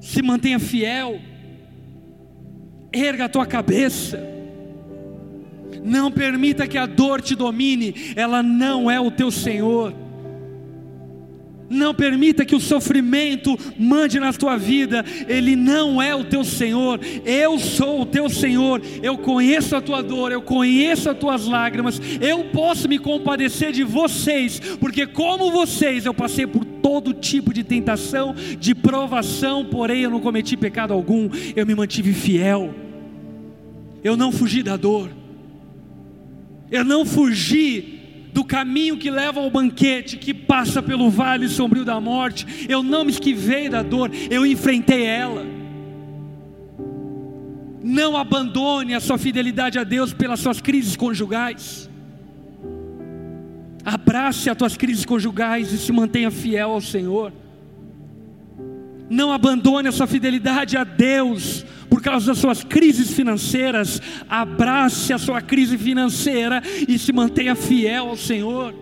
se 0.00 0.22
mantenha 0.22 0.58
fiel 0.58 1.20
erga 2.92 3.26
a 3.26 3.28
tua 3.28 3.46
cabeça. 3.46 4.20
Não 5.82 6.10
permita 6.10 6.66
que 6.66 6.76
a 6.76 6.86
dor 6.86 7.22
te 7.22 7.34
domine, 7.34 7.94
ela 8.16 8.42
não 8.42 8.90
é 8.90 9.00
o 9.00 9.10
teu 9.10 9.30
Senhor. 9.30 9.94
Não 11.70 11.94
permita 11.94 12.44
que 12.44 12.56
o 12.56 12.60
sofrimento 12.60 13.56
mande 13.78 14.18
na 14.18 14.32
tua 14.32 14.56
vida, 14.56 15.04
ele 15.28 15.54
não 15.54 16.02
é 16.02 16.12
o 16.12 16.24
teu 16.24 16.42
Senhor. 16.42 16.98
Eu 17.24 17.60
sou 17.60 18.00
o 18.00 18.06
teu 18.06 18.28
Senhor. 18.28 18.82
Eu 19.00 19.16
conheço 19.16 19.76
a 19.76 19.80
tua 19.80 20.02
dor, 20.02 20.32
eu 20.32 20.42
conheço 20.42 21.08
as 21.08 21.16
tuas 21.16 21.46
lágrimas. 21.46 22.00
Eu 22.20 22.46
posso 22.46 22.88
me 22.88 22.98
compadecer 22.98 23.70
de 23.70 23.84
vocês, 23.84 24.58
porque 24.80 25.06
como 25.06 25.52
vocês 25.52 26.04
eu 26.04 26.12
passei 26.12 26.44
por 26.44 26.64
todo 26.64 27.14
tipo 27.14 27.54
de 27.54 27.62
tentação, 27.62 28.34
de 28.58 28.74
provação, 28.74 29.64
porém 29.64 30.02
eu 30.02 30.10
não 30.10 30.18
cometi 30.18 30.56
pecado 30.56 30.92
algum, 30.92 31.30
eu 31.54 31.64
me 31.64 31.74
mantive 31.76 32.12
fiel, 32.12 32.74
eu 34.02 34.16
não 34.16 34.32
fugi 34.32 34.60
da 34.60 34.76
dor, 34.76 35.08
eu 36.68 36.84
não 36.84 37.04
fugi 37.04 37.99
do 38.32 38.44
caminho 38.44 38.96
que 38.96 39.10
leva 39.10 39.40
ao 39.40 39.50
banquete, 39.50 40.16
que 40.16 40.32
passa 40.32 40.82
pelo 40.82 41.10
vale 41.10 41.48
sombrio 41.48 41.84
da 41.84 42.00
morte, 42.00 42.66
eu 42.68 42.82
não 42.82 43.04
me 43.04 43.10
esquivei 43.10 43.68
da 43.68 43.82
dor, 43.82 44.10
eu 44.30 44.46
enfrentei 44.46 45.04
ela. 45.04 45.44
Não 47.82 48.16
abandone 48.16 48.94
a 48.94 49.00
sua 49.00 49.18
fidelidade 49.18 49.78
a 49.78 49.84
Deus 49.84 50.12
pelas 50.12 50.40
suas 50.40 50.60
crises 50.60 50.96
conjugais. 50.96 51.88
Abrace 53.84 54.50
as 54.50 54.56
tuas 54.56 54.76
crises 54.76 55.04
conjugais 55.04 55.72
e 55.72 55.78
se 55.78 55.90
mantenha 55.90 56.30
fiel 56.30 56.70
ao 56.70 56.80
Senhor. 56.80 57.32
Não 59.08 59.32
abandone 59.32 59.88
a 59.88 59.92
sua 59.92 60.06
fidelidade 60.06 60.76
a 60.76 60.84
Deus 60.84 61.64
por 61.90 62.00
causa 62.00 62.28
das 62.28 62.38
suas 62.38 62.62
crises 62.62 63.10
financeiras. 63.10 64.00
Abrace 64.28 65.12
a 65.12 65.18
sua 65.18 65.42
crise 65.42 65.76
financeira 65.76 66.62
e 66.88 66.96
se 66.96 67.12
mantenha 67.12 67.56
fiel 67.56 68.08
ao 68.08 68.16
Senhor. 68.16 68.72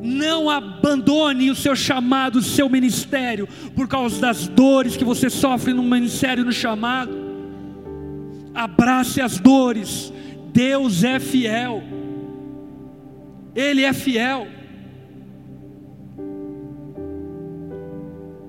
Não 0.00 0.48
abandone 0.48 1.50
o 1.50 1.54
seu 1.54 1.74
chamado, 1.74 2.36
o 2.36 2.42
seu 2.42 2.68
ministério, 2.68 3.48
por 3.74 3.88
causa 3.88 4.20
das 4.20 4.46
dores 4.46 4.96
que 4.96 5.04
você 5.04 5.28
sofre 5.28 5.72
no 5.72 5.82
ministério 5.82 6.44
no 6.44 6.52
chamado. 6.52 7.12
Abrace 8.54 9.20
as 9.20 9.38
dores. 9.38 10.12
Deus 10.52 11.02
é 11.02 11.18
fiel. 11.18 11.82
Ele 13.54 13.82
é 13.82 13.92
fiel. 13.92 14.46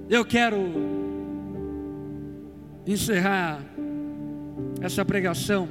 Eu 0.08 0.24
quero 0.24 0.95
encerrar 2.86 3.64
essa 4.82 5.04
pregação 5.04 5.68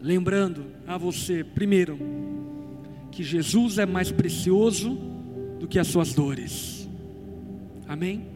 lembrando 0.00 0.66
a 0.86 0.96
você, 0.96 1.42
primeiro, 1.42 1.98
que 3.10 3.22
Jesus 3.22 3.78
é 3.78 3.86
mais 3.86 4.10
precioso 4.12 4.98
do 5.58 5.66
que 5.66 5.78
as 5.78 5.86
suas 5.86 6.12
dores. 6.12 6.88
Amém? 7.88 8.26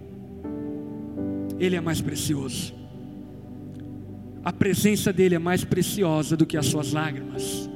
Ele 1.59 1.77
é 1.77 1.81
mais 1.81 2.01
precioso. 2.01 2.75
A 4.43 4.53
presença 4.53 5.13
dele 5.13 5.35
é 5.35 5.39
mais 5.39 5.65
preciosa 5.65 6.37
do 6.37 6.47
que 6.47 6.57
as 6.57 6.67
suas 6.67 6.93
lágrimas. 6.93 7.69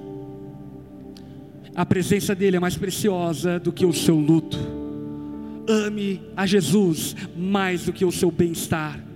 A 1.75 1.85
presença 1.85 2.35
dele 2.35 2.57
é 2.57 2.61
mais 2.61 2.77
preciosa 2.77 3.59
do 3.59 3.72
que 3.72 3.85
o 3.85 3.93
seu 3.93 4.16
luto. 4.16 4.59
Ame 5.68 6.22
a 6.37 6.47
Jesus 6.47 7.14
mais 7.37 7.85
do 7.85 7.93
que 7.93 8.05
o 8.05 8.12
seu 8.12 8.31
bem-estar. 8.31 9.14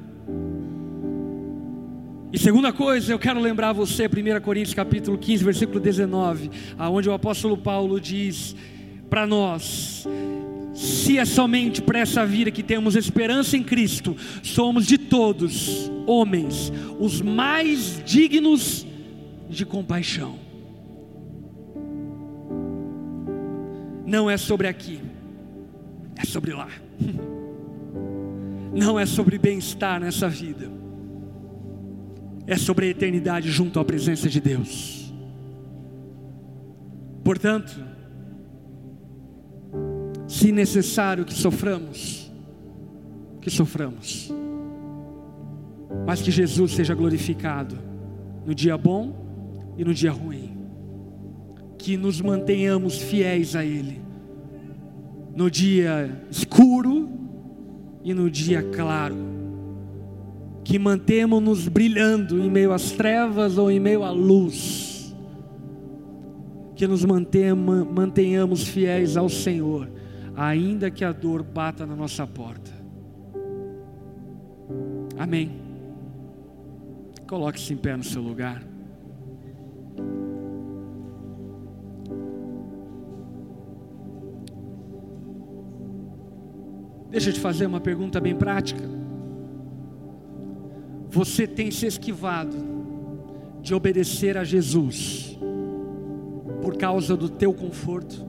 E 2.33 2.39
segunda 2.39 2.73
coisa, 2.73 3.13
eu 3.13 3.19
quero 3.19 3.41
lembrar 3.41 3.73
você, 3.73 4.07
1 4.07 4.41
Coríntios 4.43 4.75
capítulo 4.75 5.17
15, 5.17 5.45
versículo 5.45 5.81
19, 5.81 6.51
aonde 6.79 7.09
o 7.09 7.13
apóstolo 7.13 7.57
Paulo 7.57 8.01
diz 8.01 8.55
para 9.09 9.27
nós: 9.27 10.07
se 10.75 11.19
é 11.19 11.25
somente 11.25 11.81
para 11.81 11.99
essa 11.99 12.27
vida 12.27 12.51
que 12.51 12.63
temos 12.63 12.97
esperança 12.97 13.57
em 13.57 13.63
Cristo, 13.63 14.17
somos 14.43 14.87
de 14.87 14.99
todos, 14.99 15.91
homens, 16.07 16.73
os 16.99 17.21
mais 17.21 18.03
dignos 18.05 18.87
de 19.49 19.65
compaixão. 19.65 20.49
não 24.09 24.31
é 24.31 24.39
sobre 24.39 24.67
aqui, 24.67 25.01
é 26.17 26.25
sobre 26.25 26.53
lá. 26.53 26.69
Não 28.71 29.01
é 29.01 29.07
sobre 29.07 29.39
bem-estar 29.39 29.99
nessa 29.99 30.29
vida, 30.29 30.71
é 32.49 32.57
sobre 32.57 32.87
a 32.87 32.89
eternidade 32.89 33.51
junto 33.51 33.79
à 33.79 33.85
presença 33.85 34.27
de 34.27 34.41
Deus. 34.41 35.13
Portanto, 37.23 37.79
se 40.27 40.51
necessário 40.51 41.27
que 41.27 41.35
soframos, 41.35 42.33
que 43.43 43.51
soframos, 43.51 44.33
mas 46.07 46.23
que 46.23 46.31
Jesus 46.31 46.73
seja 46.73 46.95
glorificado 46.95 47.79
no 48.47 48.55
dia 48.55 48.79
bom 48.79 49.75
e 49.77 49.85
no 49.85 49.93
dia 49.93 50.11
ruim, 50.11 50.57
que 51.77 51.99
nos 51.99 52.19
mantenhamos 52.23 52.97
fiéis 52.97 53.55
a 53.55 53.63
Ele, 53.63 54.01
no 55.37 55.51
dia 55.51 56.19
escuro 56.31 57.11
e 58.03 58.15
no 58.15 58.31
dia 58.31 58.63
claro, 58.63 59.28
que 60.69 60.79
mantemos-nos 60.79 61.67
brilhando 61.67 62.45
em 62.45 62.51
meio 62.51 62.75
às 62.75 62.93
trevas 62.93 63.57
ou 63.57 63.71
em 63.71 63.81
meio 63.81 64.03
à 64.05 64.11
luz, 64.11 65.17
que 66.77 66.87
nos 66.87 67.07
mantenhamos 67.07 68.69
fiéis 68.69 69.17
ao 69.17 69.31
Senhor 69.31 69.89
ainda 70.37 70.91
que 70.91 71.05
a 71.05 71.11
dor 71.11 71.43
bata 71.43 71.85
na 71.87 71.97
nossa 71.97 72.27
porta. 72.27 72.71
Amém. 75.19 75.51
Coloque-se 77.27 77.73
em 77.73 77.77
pé 77.77 77.97
no 77.97 78.05
seu 78.05 78.23
lugar. 78.23 78.63
Deixa 87.11 87.31
eu 87.31 87.33
te 87.33 87.41
fazer 87.41 87.67
uma 87.67 87.81
pergunta 87.81 88.21
bem 88.21 88.37
prática. 88.37 88.98
Você 91.19 91.49
tem 91.49 91.69
se 91.73 91.85
esquivado 91.85 92.57
de 93.61 93.75
obedecer 93.75 94.39
a 94.39 94.45
Jesus 94.45 95.37
por 96.63 96.77
causa 96.77 97.17
do 97.17 97.29
teu 97.29 97.53
conforto? 97.53 98.25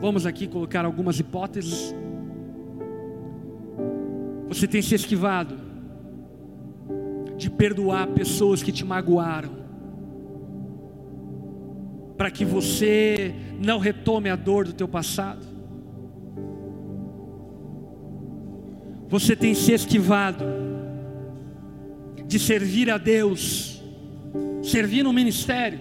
Vamos 0.00 0.26
aqui 0.26 0.48
colocar 0.48 0.84
algumas 0.84 1.20
hipóteses. 1.20 1.94
Você 4.48 4.66
tem 4.66 4.82
se 4.82 4.96
esquivado 4.96 5.56
de 7.36 7.48
perdoar 7.48 8.08
pessoas 8.08 8.64
que 8.64 8.72
te 8.72 8.84
magoaram, 8.84 9.52
para 12.16 12.32
que 12.32 12.44
você 12.44 13.32
não 13.64 13.78
retome 13.78 14.28
a 14.28 14.34
dor 14.34 14.64
do 14.64 14.72
teu 14.72 14.88
passado. 14.88 15.51
Você 19.12 19.36
tem 19.36 19.52
se 19.52 19.72
esquivado 19.72 20.42
de 22.26 22.38
servir 22.38 22.88
a 22.88 22.96
Deus, 22.96 23.78
servir 24.62 25.02
no 25.02 25.12
ministério, 25.12 25.78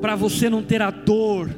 para 0.00 0.14
você 0.14 0.48
não 0.48 0.62
ter 0.62 0.80
a 0.80 0.92
dor 0.92 1.50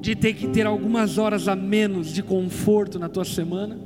de 0.00 0.16
ter 0.16 0.32
que 0.32 0.48
ter 0.48 0.66
algumas 0.66 1.18
horas 1.18 1.48
a 1.48 1.54
menos 1.54 2.14
de 2.14 2.22
conforto 2.22 2.98
na 2.98 3.10
tua 3.10 3.26
semana? 3.26 3.78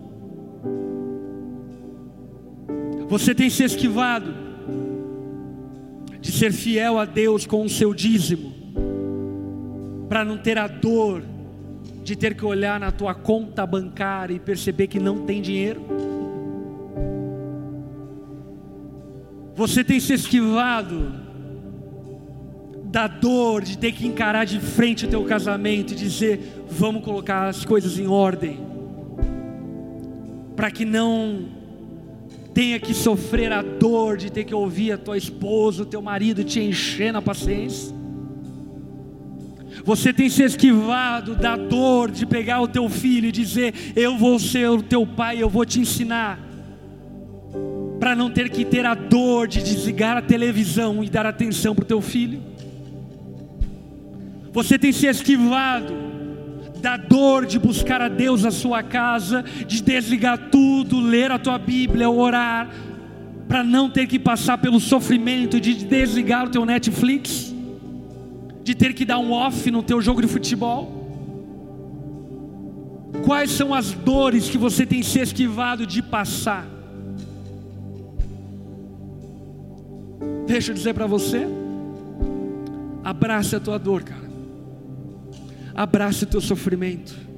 Você 3.09 3.35
tem 3.35 3.51
se 3.51 3.65
esquivado 3.65 4.33
de 6.21 6.31
ser 6.31 6.53
fiel 6.53 6.97
a 6.97 7.05
Deus 7.05 7.45
com 7.45 7.65
o 7.65 7.69
seu 7.69 7.93
dízimo, 7.93 8.53
para 10.09 10.25
não 10.25 10.39
ter 10.39 10.59
a 10.59 10.69
dor 10.69 11.32
de 12.03 12.17
ter 12.17 12.35
que 12.35 12.45
olhar 12.45 12.81
na 12.81 12.91
tua 12.91 13.15
conta 13.15 13.67
bancária 13.67 14.35
e 14.35 14.41
perceber 14.41 14.87
que 14.89 14.99
não 14.99 15.25
tem 15.25 15.41
dinheiro? 15.41 15.83
Você 19.55 19.85
tem 19.85 20.01
se 20.01 20.15
esquivado 20.15 21.13
da 22.85 23.07
dor 23.07 23.63
de 23.63 23.79
ter 23.79 23.93
que 23.93 24.07
encarar 24.07 24.45
de 24.45 24.61
frente 24.61 25.07
o 25.07 25.09
teu 25.09 25.25
casamento 25.25 25.93
e 25.93 25.97
dizer: 25.97 26.65
vamos 26.69 27.05
colocar 27.05 27.49
as 27.49 27.65
coisas 27.65 27.99
em 27.99 28.07
ordem, 28.07 28.61
para 30.57 30.71
que 30.71 30.85
não 30.85 31.49
tenha 32.53 32.79
que 32.79 32.93
sofrer 32.93 33.53
a 33.53 33.63
dor 33.63 34.17
de 34.17 34.31
ter 34.31 34.45
que 34.45 34.55
ouvir 34.55 34.93
a 34.93 34.99
tua 34.99 35.17
esposa, 35.17 35.85
o 35.85 35.87
teu 35.87 36.03
marido 36.03 36.45
te 36.45 36.61
encher 36.61 37.13
na 37.13 37.23
paciência. 37.23 38.02
Você 39.85 40.13
tem 40.13 40.29
se 40.29 40.43
esquivado 40.43 41.35
da 41.35 41.57
dor 41.57 42.11
de 42.11 42.25
pegar 42.25 42.61
o 42.61 42.69
teu 42.69 42.89
filho 42.89 43.29
e 43.29 43.33
dizer: 43.33 43.75
Eu 43.97 44.17
vou 44.17 44.39
ser 44.39 44.69
o 44.69 44.83
teu 44.83 45.07
pai, 45.07 45.43
eu 45.43 45.49
vou 45.49 45.65
te 45.65 45.81
ensinar. 45.81 46.39
Para 47.99 48.15
não 48.15 48.31
ter 48.31 48.49
que 48.49 48.65
ter 48.65 48.87
a 48.87 48.95
dor 48.95 49.47
de 49.47 49.63
desligar 49.63 50.17
a 50.17 50.23
televisão 50.23 51.03
e 51.03 51.09
dar 51.09 51.27
atenção 51.27 51.75
para 51.75 51.83
o 51.83 51.87
teu 51.87 52.01
filho. 52.01 52.41
Você 54.53 54.79
tem 54.79 54.93
se 54.93 55.07
esquivado 55.07 55.95
da 56.81 56.97
dor 56.97 57.47
de 57.47 57.59
buscar 57.59 58.03
a 58.03 58.09
Deus 58.09 58.43
na 58.43 58.51
sua 58.51 58.83
casa, 58.83 59.45
de 59.67 59.81
desligar 59.81 60.51
tudo, 60.51 61.01
ler 61.01 61.31
a 61.31 61.39
tua 61.39 61.59
Bíblia, 61.59 62.11
orar, 62.11 62.69
para 63.49 63.63
não 63.63 63.89
ter 63.89 64.07
que 64.07 64.19
passar 64.19 64.59
pelo 64.59 64.81
sofrimento 64.81 65.61
de 65.61 65.75
desligar 65.75 66.47
o 66.47 66.51
teu 66.51 66.67
Netflix, 66.67 67.55
de 68.63 68.75
ter 68.75 68.95
que 68.95 69.05
dar 69.05 69.19
um 69.19 69.33
off 69.33 69.71
no 69.71 69.83
teu 69.83 70.01
jogo 70.01 70.23
de 70.23 70.29
futebol. 70.29 71.01
Quais 73.25 73.51
são 73.51 73.75
as 73.75 73.93
dores 73.93 74.49
que 74.49 74.59
você 74.59 74.87
tem 74.87 75.03
se 75.03 75.21
esquivado 75.21 75.87
de 75.87 76.03
passar? 76.03 76.67
Deixa 80.47 80.71
eu 80.71 80.75
dizer 80.75 80.95
para 80.95 81.07
você, 81.07 81.47
abrace 83.03 83.57
a 83.57 83.61
tua 83.61 83.79
dor, 83.79 84.03
cara. 84.03 84.31
Abrace 85.75 86.25
o 86.25 86.27
teu 86.27 86.41
sofrimento. 86.41 87.32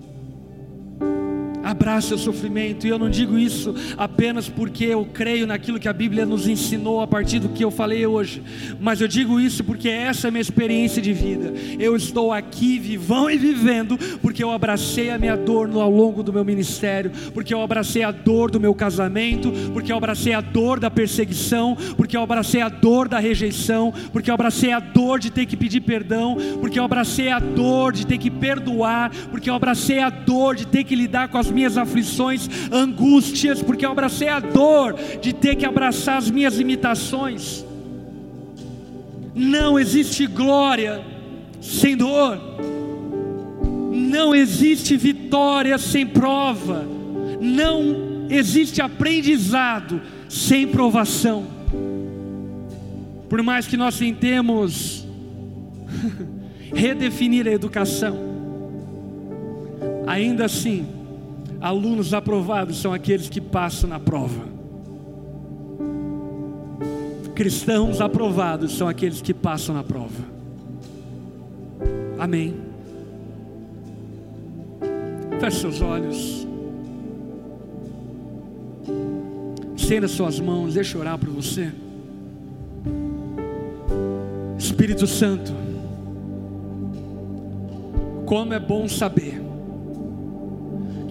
Abrace 1.75 2.15
o 2.15 2.19
sofrimento, 2.19 2.87
e 2.87 2.91
eu 2.91 2.99
não 2.99 3.11
digo 3.11 3.37
isso 3.37 3.75
apenas 3.99 4.49
porque 4.49 4.85
eu 4.85 5.05
creio 5.05 5.45
naquilo 5.45 5.81
que 5.81 5.89
a 5.89 5.93
Bíblia 5.93 6.25
nos 6.25 6.47
ensinou 6.47 7.01
a 7.01 7.07
partir 7.07 7.41
do 7.41 7.49
que 7.49 7.65
eu 7.65 7.71
falei 7.71 8.07
hoje, 8.07 8.41
mas 8.81 9.01
eu 9.01 9.09
digo 9.09 9.41
isso 9.41 9.65
porque 9.65 9.89
essa 9.89 10.27
é 10.27 10.29
a 10.29 10.31
minha 10.31 10.41
experiência 10.41 11.03
de 11.03 11.13
vida. 11.13 11.53
Eu 11.79 11.97
estou 11.97 12.33
aqui 12.33 12.79
vivão 12.79 13.29
e 13.29 13.37
vivendo 13.37 13.99
porque 14.23 14.43
eu 14.43 14.53
abracei 14.53 15.11
a 15.11 15.19
minha 15.19 15.37
dor 15.37 15.69
ao 15.75 15.91
longo 15.91 16.23
do 16.23 16.33
meu 16.33 16.45
ministério, 16.45 17.11
porque 17.33 17.53
eu 17.53 17.61
abracei 17.61 18.05
a 18.05 18.13
dor 18.13 18.53
do 18.53 18.61
meu 18.61 18.73
casamento, 18.73 19.53
porque 19.73 19.91
eu 19.91 19.97
abracei 19.97 20.33
a 20.33 20.41
dor 20.41 20.79
da 20.79 20.91
perseguição, 20.91 21.77
porque 21.97 22.17
eu 22.17 22.23
abracei 22.23 22.61
a 22.61 22.69
dor 22.69 23.09
da 23.09 23.19
rejeição, 23.19 23.93
porque 24.13 24.31
eu 24.31 24.35
abracei 24.35 24.73
a 24.73 24.79
dor 24.79 25.19
de 25.19 25.31
ter 25.31 25.45
que 25.45 25.57
pedir 25.57 25.81
perdão, 25.81 26.37
porque 26.61 26.79
eu 26.79 26.85
abracei 26.85 27.31
a 27.31 27.41
dor 27.41 27.93
de 27.93 28.07
ter 28.07 28.19
que 28.19 28.31
perdoar, 28.31 29.11
porque 29.31 29.51
eu 29.51 29.55
abracei 29.55 29.99
a 29.99 30.09
dor 30.09 30.55
de 30.55 30.67
ter 30.67 30.85
que 30.85 30.95
lidar 30.95 31.29
com 31.29 31.39
as 31.39 31.51
minhas 31.51 31.64
aflições, 31.77 32.49
angústias, 32.71 33.63
porque 33.63 33.85
eu 33.85 33.91
abracei 33.91 34.29
a 34.29 34.41
dor 34.41 34.95
de 35.21 35.33
ter 35.33 35.57
que 35.57 35.67
abraçar 35.67 36.19
as 36.19 36.31
minhas 36.31 36.57
limitações. 36.57 37.65
Não 39.35 39.79
existe 39.79 40.27
glória 40.27 41.05
sem 41.61 41.97
dor, 41.97 42.39
não 43.93 44.35
existe 44.35 44.97
vitória 44.97 45.77
sem 45.79 46.07
prova, 46.07 46.87
não 47.41 48.27
existe 48.29 48.81
aprendizado 48.81 50.01
sem 50.29 50.67
provação. 50.67 51.47
Por 53.29 53.43
mais 53.43 53.67
que 53.67 53.77
nós 53.77 53.99
tentemos 53.99 55.07
redefinir 56.73 57.49
a 57.49 57.51
educação, 57.51 58.17
ainda 60.07 60.45
assim, 60.45 60.87
Alunos 61.65 62.13
aprovados 62.13 62.77
são 62.77 62.93
aqueles 62.93 63.31
que 63.31 63.41
passam 63.41 63.89
na 63.89 63.99
prova. 63.99 64.45
Cristãos 67.35 68.03
aprovados 68.03 68.77
são 68.77 68.87
aqueles 68.87 69.23
que 69.23 69.33
passam 69.33 69.75
na 69.75 69.83
prova. 69.83 70.23
Amém. 72.19 72.55
Feche 75.41 75.61
seus 75.61 75.81
olhos. 75.81 76.47
Estenda 79.75 80.07
suas 80.07 80.39
mãos, 80.39 80.75
deixa 80.75 80.99
eu 80.99 81.01
orar 81.01 81.17
por 81.17 81.31
você. 81.31 81.73
Espírito 84.59 85.07
Santo, 85.07 85.51
como 88.27 88.53
é 88.53 88.61
bom 88.61 88.87
saber 88.87 89.44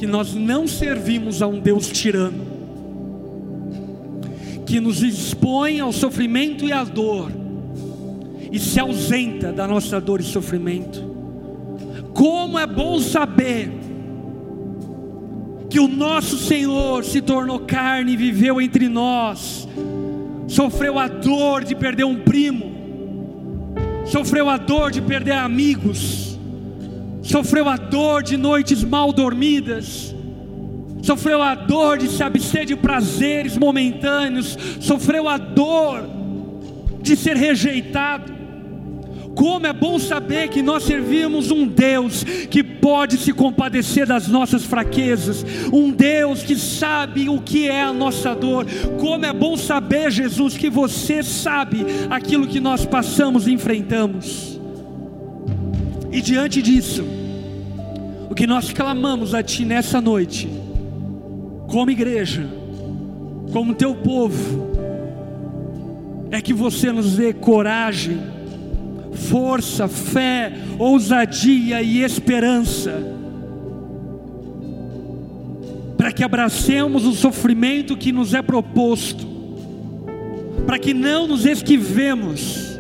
que 0.04 0.08
nós 0.08 0.34
não 0.36 0.68
servimos 0.68 1.42
a 1.42 1.48
um 1.48 1.62
Deus 1.62 1.88
tirano, 1.88 2.46
que 4.66 4.78
nos 4.82 5.02
expõe 5.02 5.80
ao 5.80 5.94
sofrimento 5.94 6.66
e 6.66 6.74
à 6.74 6.84
dor, 6.84 7.32
e 8.52 8.60
se 8.60 8.82
ausenta 8.82 9.54
da 9.54 9.66
nossa 9.66 10.02
dor 10.02 10.20
e 10.20 10.24
sofrimento. 10.26 11.02
Como 12.14 12.60
é 12.60 12.68
bom 12.68 13.00
saber 13.00 13.72
que 15.70 15.80
o 15.80 15.88
nosso 15.88 16.38
Senhor 16.38 17.06
se 17.06 17.22
tornou 17.22 17.60
carne 17.60 18.12
e 18.12 18.18
viveu 18.18 18.60
entre 18.60 18.90
nós, 18.90 19.70
sofreu 20.50 21.00
a 21.00 21.08
dor 21.08 21.64
de 21.64 21.76
perder 21.76 22.04
um 22.04 22.20
primo, 22.20 22.74
sofreu 24.06 24.50
a 24.50 24.58
dor 24.58 24.92
de 24.92 25.02
perder 25.02 25.32
amigos, 25.32 26.33
sofreu 27.24 27.68
a 27.68 27.78
dor 27.78 28.22
de 28.22 28.38
noites 28.38 28.84
mal 28.84 29.12
dormidas, 29.12 30.14
sofreu 31.02 31.42
a 31.42 31.56
dor 31.56 31.98
de 31.98 32.10
se 32.10 32.22
abster 32.22 32.66
de 32.66 32.76
prazeres 32.76 33.58
momentâneos, 33.58 34.58
sofreu 34.80 35.28
a 35.28 35.38
dor 35.38 36.04
de 37.02 37.16
ser 37.16 37.36
rejeitado. 37.36 38.34
Como 39.36 39.66
é 39.66 39.74
bom 39.74 39.98
saber 39.98 40.50
que 40.50 40.62
nós 40.62 40.84
servimos 40.84 41.50
um 41.50 41.66
Deus 41.66 42.24
que 42.24 42.64
pode 42.64 43.18
se 43.18 43.34
compadecer 43.34 44.06
das 44.06 44.28
nossas 44.28 44.64
fraquezas, 44.64 45.44
um 45.72 45.90
Deus 45.90 46.44
que 46.44 46.56
sabe 46.56 47.28
o 47.30 47.42
que 47.42 47.68
é 47.68 47.82
a 47.82 47.92
nossa 47.92 48.36
dor. 48.36 48.68
Como 49.00 49.26
é 49.26 49.34
bom 49.34 49.58
saber, 49.58 50.12
Jesus, 50.12 50.56
que 50.56 50.70
você 50.70 51.24
sabe 51.24 51.84
aquilo 52.12 52.48
que 52.48 52.60
nós 52.60 52.86
passamos 52.86 53.48
e 53.48 53.52
enfrentamos. 53.54 54.53
E 56.14 56.22
diante 56.22 56.62
disso, 56.62 57.04
o 58.30 58.36
que 58.36 58.46
nós 58.46 58.72
clamamos 58.72 59.34
a 59.34 59.42
Ti 59.42 59.66
nessa 59.66 60.00
noite, 60.00 60.48
como 61.68 61.90
igreja, 61.90 62.48
como 63.52 63.74
Teu 63.74 63.96
povo, 63.96 64.70
é 66.30 66.40
que 66.40 66.54
você 66.54 66.92
nos 66.92 67.16
dê 67.16 67.34
coragem, 67.34 68.22
força, 69.12 69.88
fé, 69.88 70.54
ousadia 70.78 71.82
e 71.82 72.04
esperança, 72.04 72.94
para 75.98 76.12
que 76.12 76.24
abracemos 76.24 77.08
o 77.08 77.14
sofrimento 77.14 77.98
que 77.98 78.12
nos 78.12 78.36
é 78.36 78.42
proposto, 78.44 79.26
para 80.68 80.78
que 80.78 80.94
não 80.94 81.26
nos 81.26 81.44
esquivemos 81.44 82.78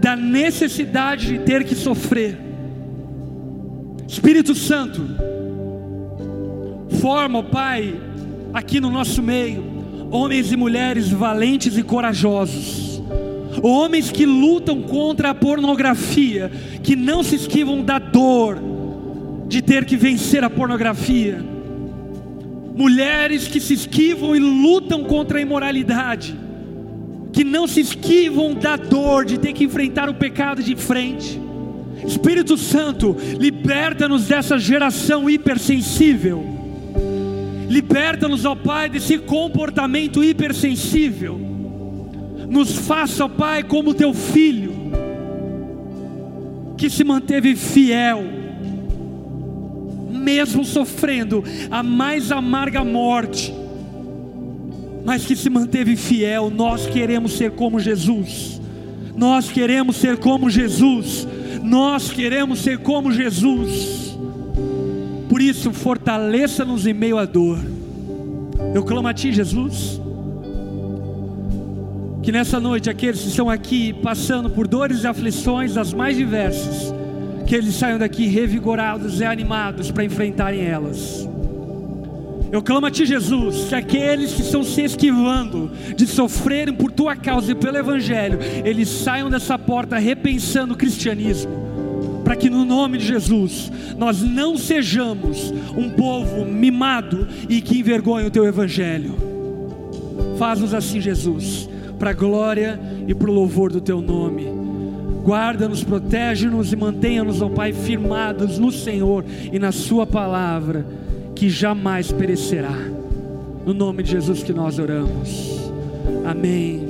da 0.00 0.16
necessidade 0.16 1.26
de 1.26 1.38
ter 1.40 1.62
que 1.64 1.74
sofrer. 1.74 2.49
Espírito 4.10 4.54
Santo, 4.56 5.00
forma, 7.00 7.42
Pai, 7.44 7.94
aqui 8.52 8.80
no 8.80 8.90
nosso 8.90 9.22
meio, 9.22 9.62
homens 10.10 10.50
e 10.50 10.56
mulheres 10.56 11.08
valentes 11.08 11.78
e 11.78 11.82
corajosos 11.82 12.90
homens 13.62 14.10
que 14.10 14.24
lutam 14.24 14.82
contra 14.82 15.30
a 15.30 15.34
pornografia, 15.34 16.50
que 16.82 16.94
não 16.96 17.22
se 17.22 17.36
esquivam 17.36 17.82
da 17.82 17.98
dor 17.98 18.58
de 19.48 19.60
ter 19.60 19.84
que 19.84 19.96
vencer 19.96 20.44
a 20.44 20.50
pornografia, 20.50 21.44
mulheres 22.74 23.48
que 23.48 23.60
se 23.60 23.74
esquivam 23.74 24.34
e 24.34 24.38
lutam 24.38 25.04
contra 25.04 25.38
a 25.38 25.42
imoralidade, 25.42 26.38
que 27.32 27.44
não 27.44 27.66
se 27.66 27.80
esquivam 27.80 28.54
da 28.54 28.76
dor 28.76 29.24
de 29.24 29.38
ter 29.38 29.52
que 29.52 29.64
enfrentar 29.64 30.08
o 30.08 30.14
pecado 30.14 30.62
de 30.62 30.76
frente. 30.76 31.49
Espírito 32.06 32.56
Santo, 32.56 33.16
liberta-nos 33.38 34.26
dessa 34.26 34.58
geração 34.58 35.28
hipersensível. 35.28 36.44
Liberta-nos, 37.68 38.44
ó 38.44 38.54
Pai, 38.54 38.88
desse 38.88 39.18
comportamento 39.18 40.24
hipersensível 40.24 41.50
nos 42.50 42.72
faça, 42.72 43.28
Pai, 43.28 43.62
como 43.62 43.94
teu 43.94 44.12
filho, 44.12 44.74
que 46.76 46.90
se 46.90 47.04
manteve 47.04 47.54
fiel, 47.54 48.24
mesmo 50.10 50.64
sofrendo 50.64 51.44
a 51.70 51.80
mais 51.80 52.32
amarga 52.32 52.84
morte, 52.84 53.54
mas 55.04 55.24
que 55.24 55.36
se 55.36 55.48
manteve 55.48 55.94
fiel. 55.94 56.50
Nós 56.50 56.86
queremos 56.86 57.34
ser 57.34 57.52
como 57.52 57.78
Jesus, 57.78 58.60
nós 59.16 59.48
queremos 59.48 59.94
ser 59.94 60.16
como 60.16 60.50
Jesus, 60.50 61.28
nós 61.70 62.10
queremos 62.10 62.58
ser 62.58 62.78
como 62.78 63.12
Jesus. 63.12 64.18
Por 65.28 65.40
isso, 65.40 65.72
fortaleça-nos 65.72 66.86
em 66.86 66.92
meio 66.92 67.16
à 67.16 67.24
dor. 67.24 67.58
Eu 68.74 68.84
clamo 68.84 69.08
a 69.08 69.14
Ti, 69.14 69.32
Jesus 69.32 70.00
que 72.22 72.30
nessa 72.30 72.60
noite 72.60 72.90
aqueles 72.90 73.22
que 73.22 73.28
estão 73.28 73.48
aqui 73.48 73.92
passando 73.92 74.50
por 74.50 74.68
dores 74.68 75.04
e 75.04 75.06
aflições 75.06 75.74
das 75.74 75.92
mais 75.92 76.16
diversas, 76.16 76.94
que 77.46 77.54
eles 77.54 77.74
saiam 77.74 77.98
daqui 77.98 78.26
revigorados 78.26 79.20
e 79.20 79.24
animados 79.24 79.90
para 79.90 80.04
enfrentarem 80.04 80.60
elas. 80.60 81.29
Eu 82.52 82.62
clamo 82.62 82.86
a 82.86 82.90
Ti, 82.90 83.06
Jesus, 83.06 83.68
que 83.68 83.74
aqueles 83.74 84.32
que 84.32 84.42
estão 84.42 84.64
se 84.64 84.82
esquivando 84.82 85.70
de 85.96 86.06
sofrerem 86.06 86.74
por 86.74 86.90
Tua 86.90 87.14
causa 87.14 87.52
e 87.52 87.54
pelo 87.54 87.76
Evangelho, 87.76 88.38
eles 88.64 88.88
saiam 88.88 89.30
dessa 89.30 89.58
porta 89.58 89.98
repensando 89.98 90.74
o 90.74 90.76
cristianismo, 90.76 92.22
para 92.24 92.34
que 92.34 92.50
no 92.50 92.64
nome 92.64 92.98
de 92.98 93.06
Jesus 93.06 93.70
nós 93.96 94.22
não 94.22 94.56
sejamos 94.56 95.52
um 95.76 95.90
povo 95.90 96.44
mimado 96.44 97.28
e 97.48 97.60
que 97.60 97.78
envergonhe 97.78 98.26
o 98.26 98.30
Teu 98.30 98.44
Evangelho. 98.44 99.14
Faz-nos 100.36 100.74
assim, 100.74 101.00
Jesus 101.00 101.70
para 102.00 102.10
a 102.10 102.14
glória 102.14 102.80
e 103.06 103.14
para 103.14 103.30
o 103.30 103.34
louvor 103.34 103.70
do 103.70 103.78
teu 103.78 104.00
nome. 104.00 104.48
Guarda-nos, 105.22 105.84
protege-nos 105.84 106.72
e 106.72 106.76
mantenha-nos, 106.76 107.42
ó 107.42 107.48
Pai, 107.50 107.74
firmados 107.74 108.58
no 108.58 108.72
Senhor 108.72 109.22
e 109.52 109.58
na 109.58 109.70
Sua 109.70 110.06
palavra, 110.06 110.86
que 111.40 111.48
jamais 111.48 112.12
perecerá. 112.12 112.76
No 113.64 113.72
nome 113.72 114.02
de 114.02 114.10
Jesus 114.10 114.42
que 114.42 114.52
nós 114.52 114.78
oramos. 114.78 115.72
Amém 116.22 116.86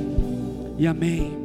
e 0.76 0.88
amém. 0.88 1.39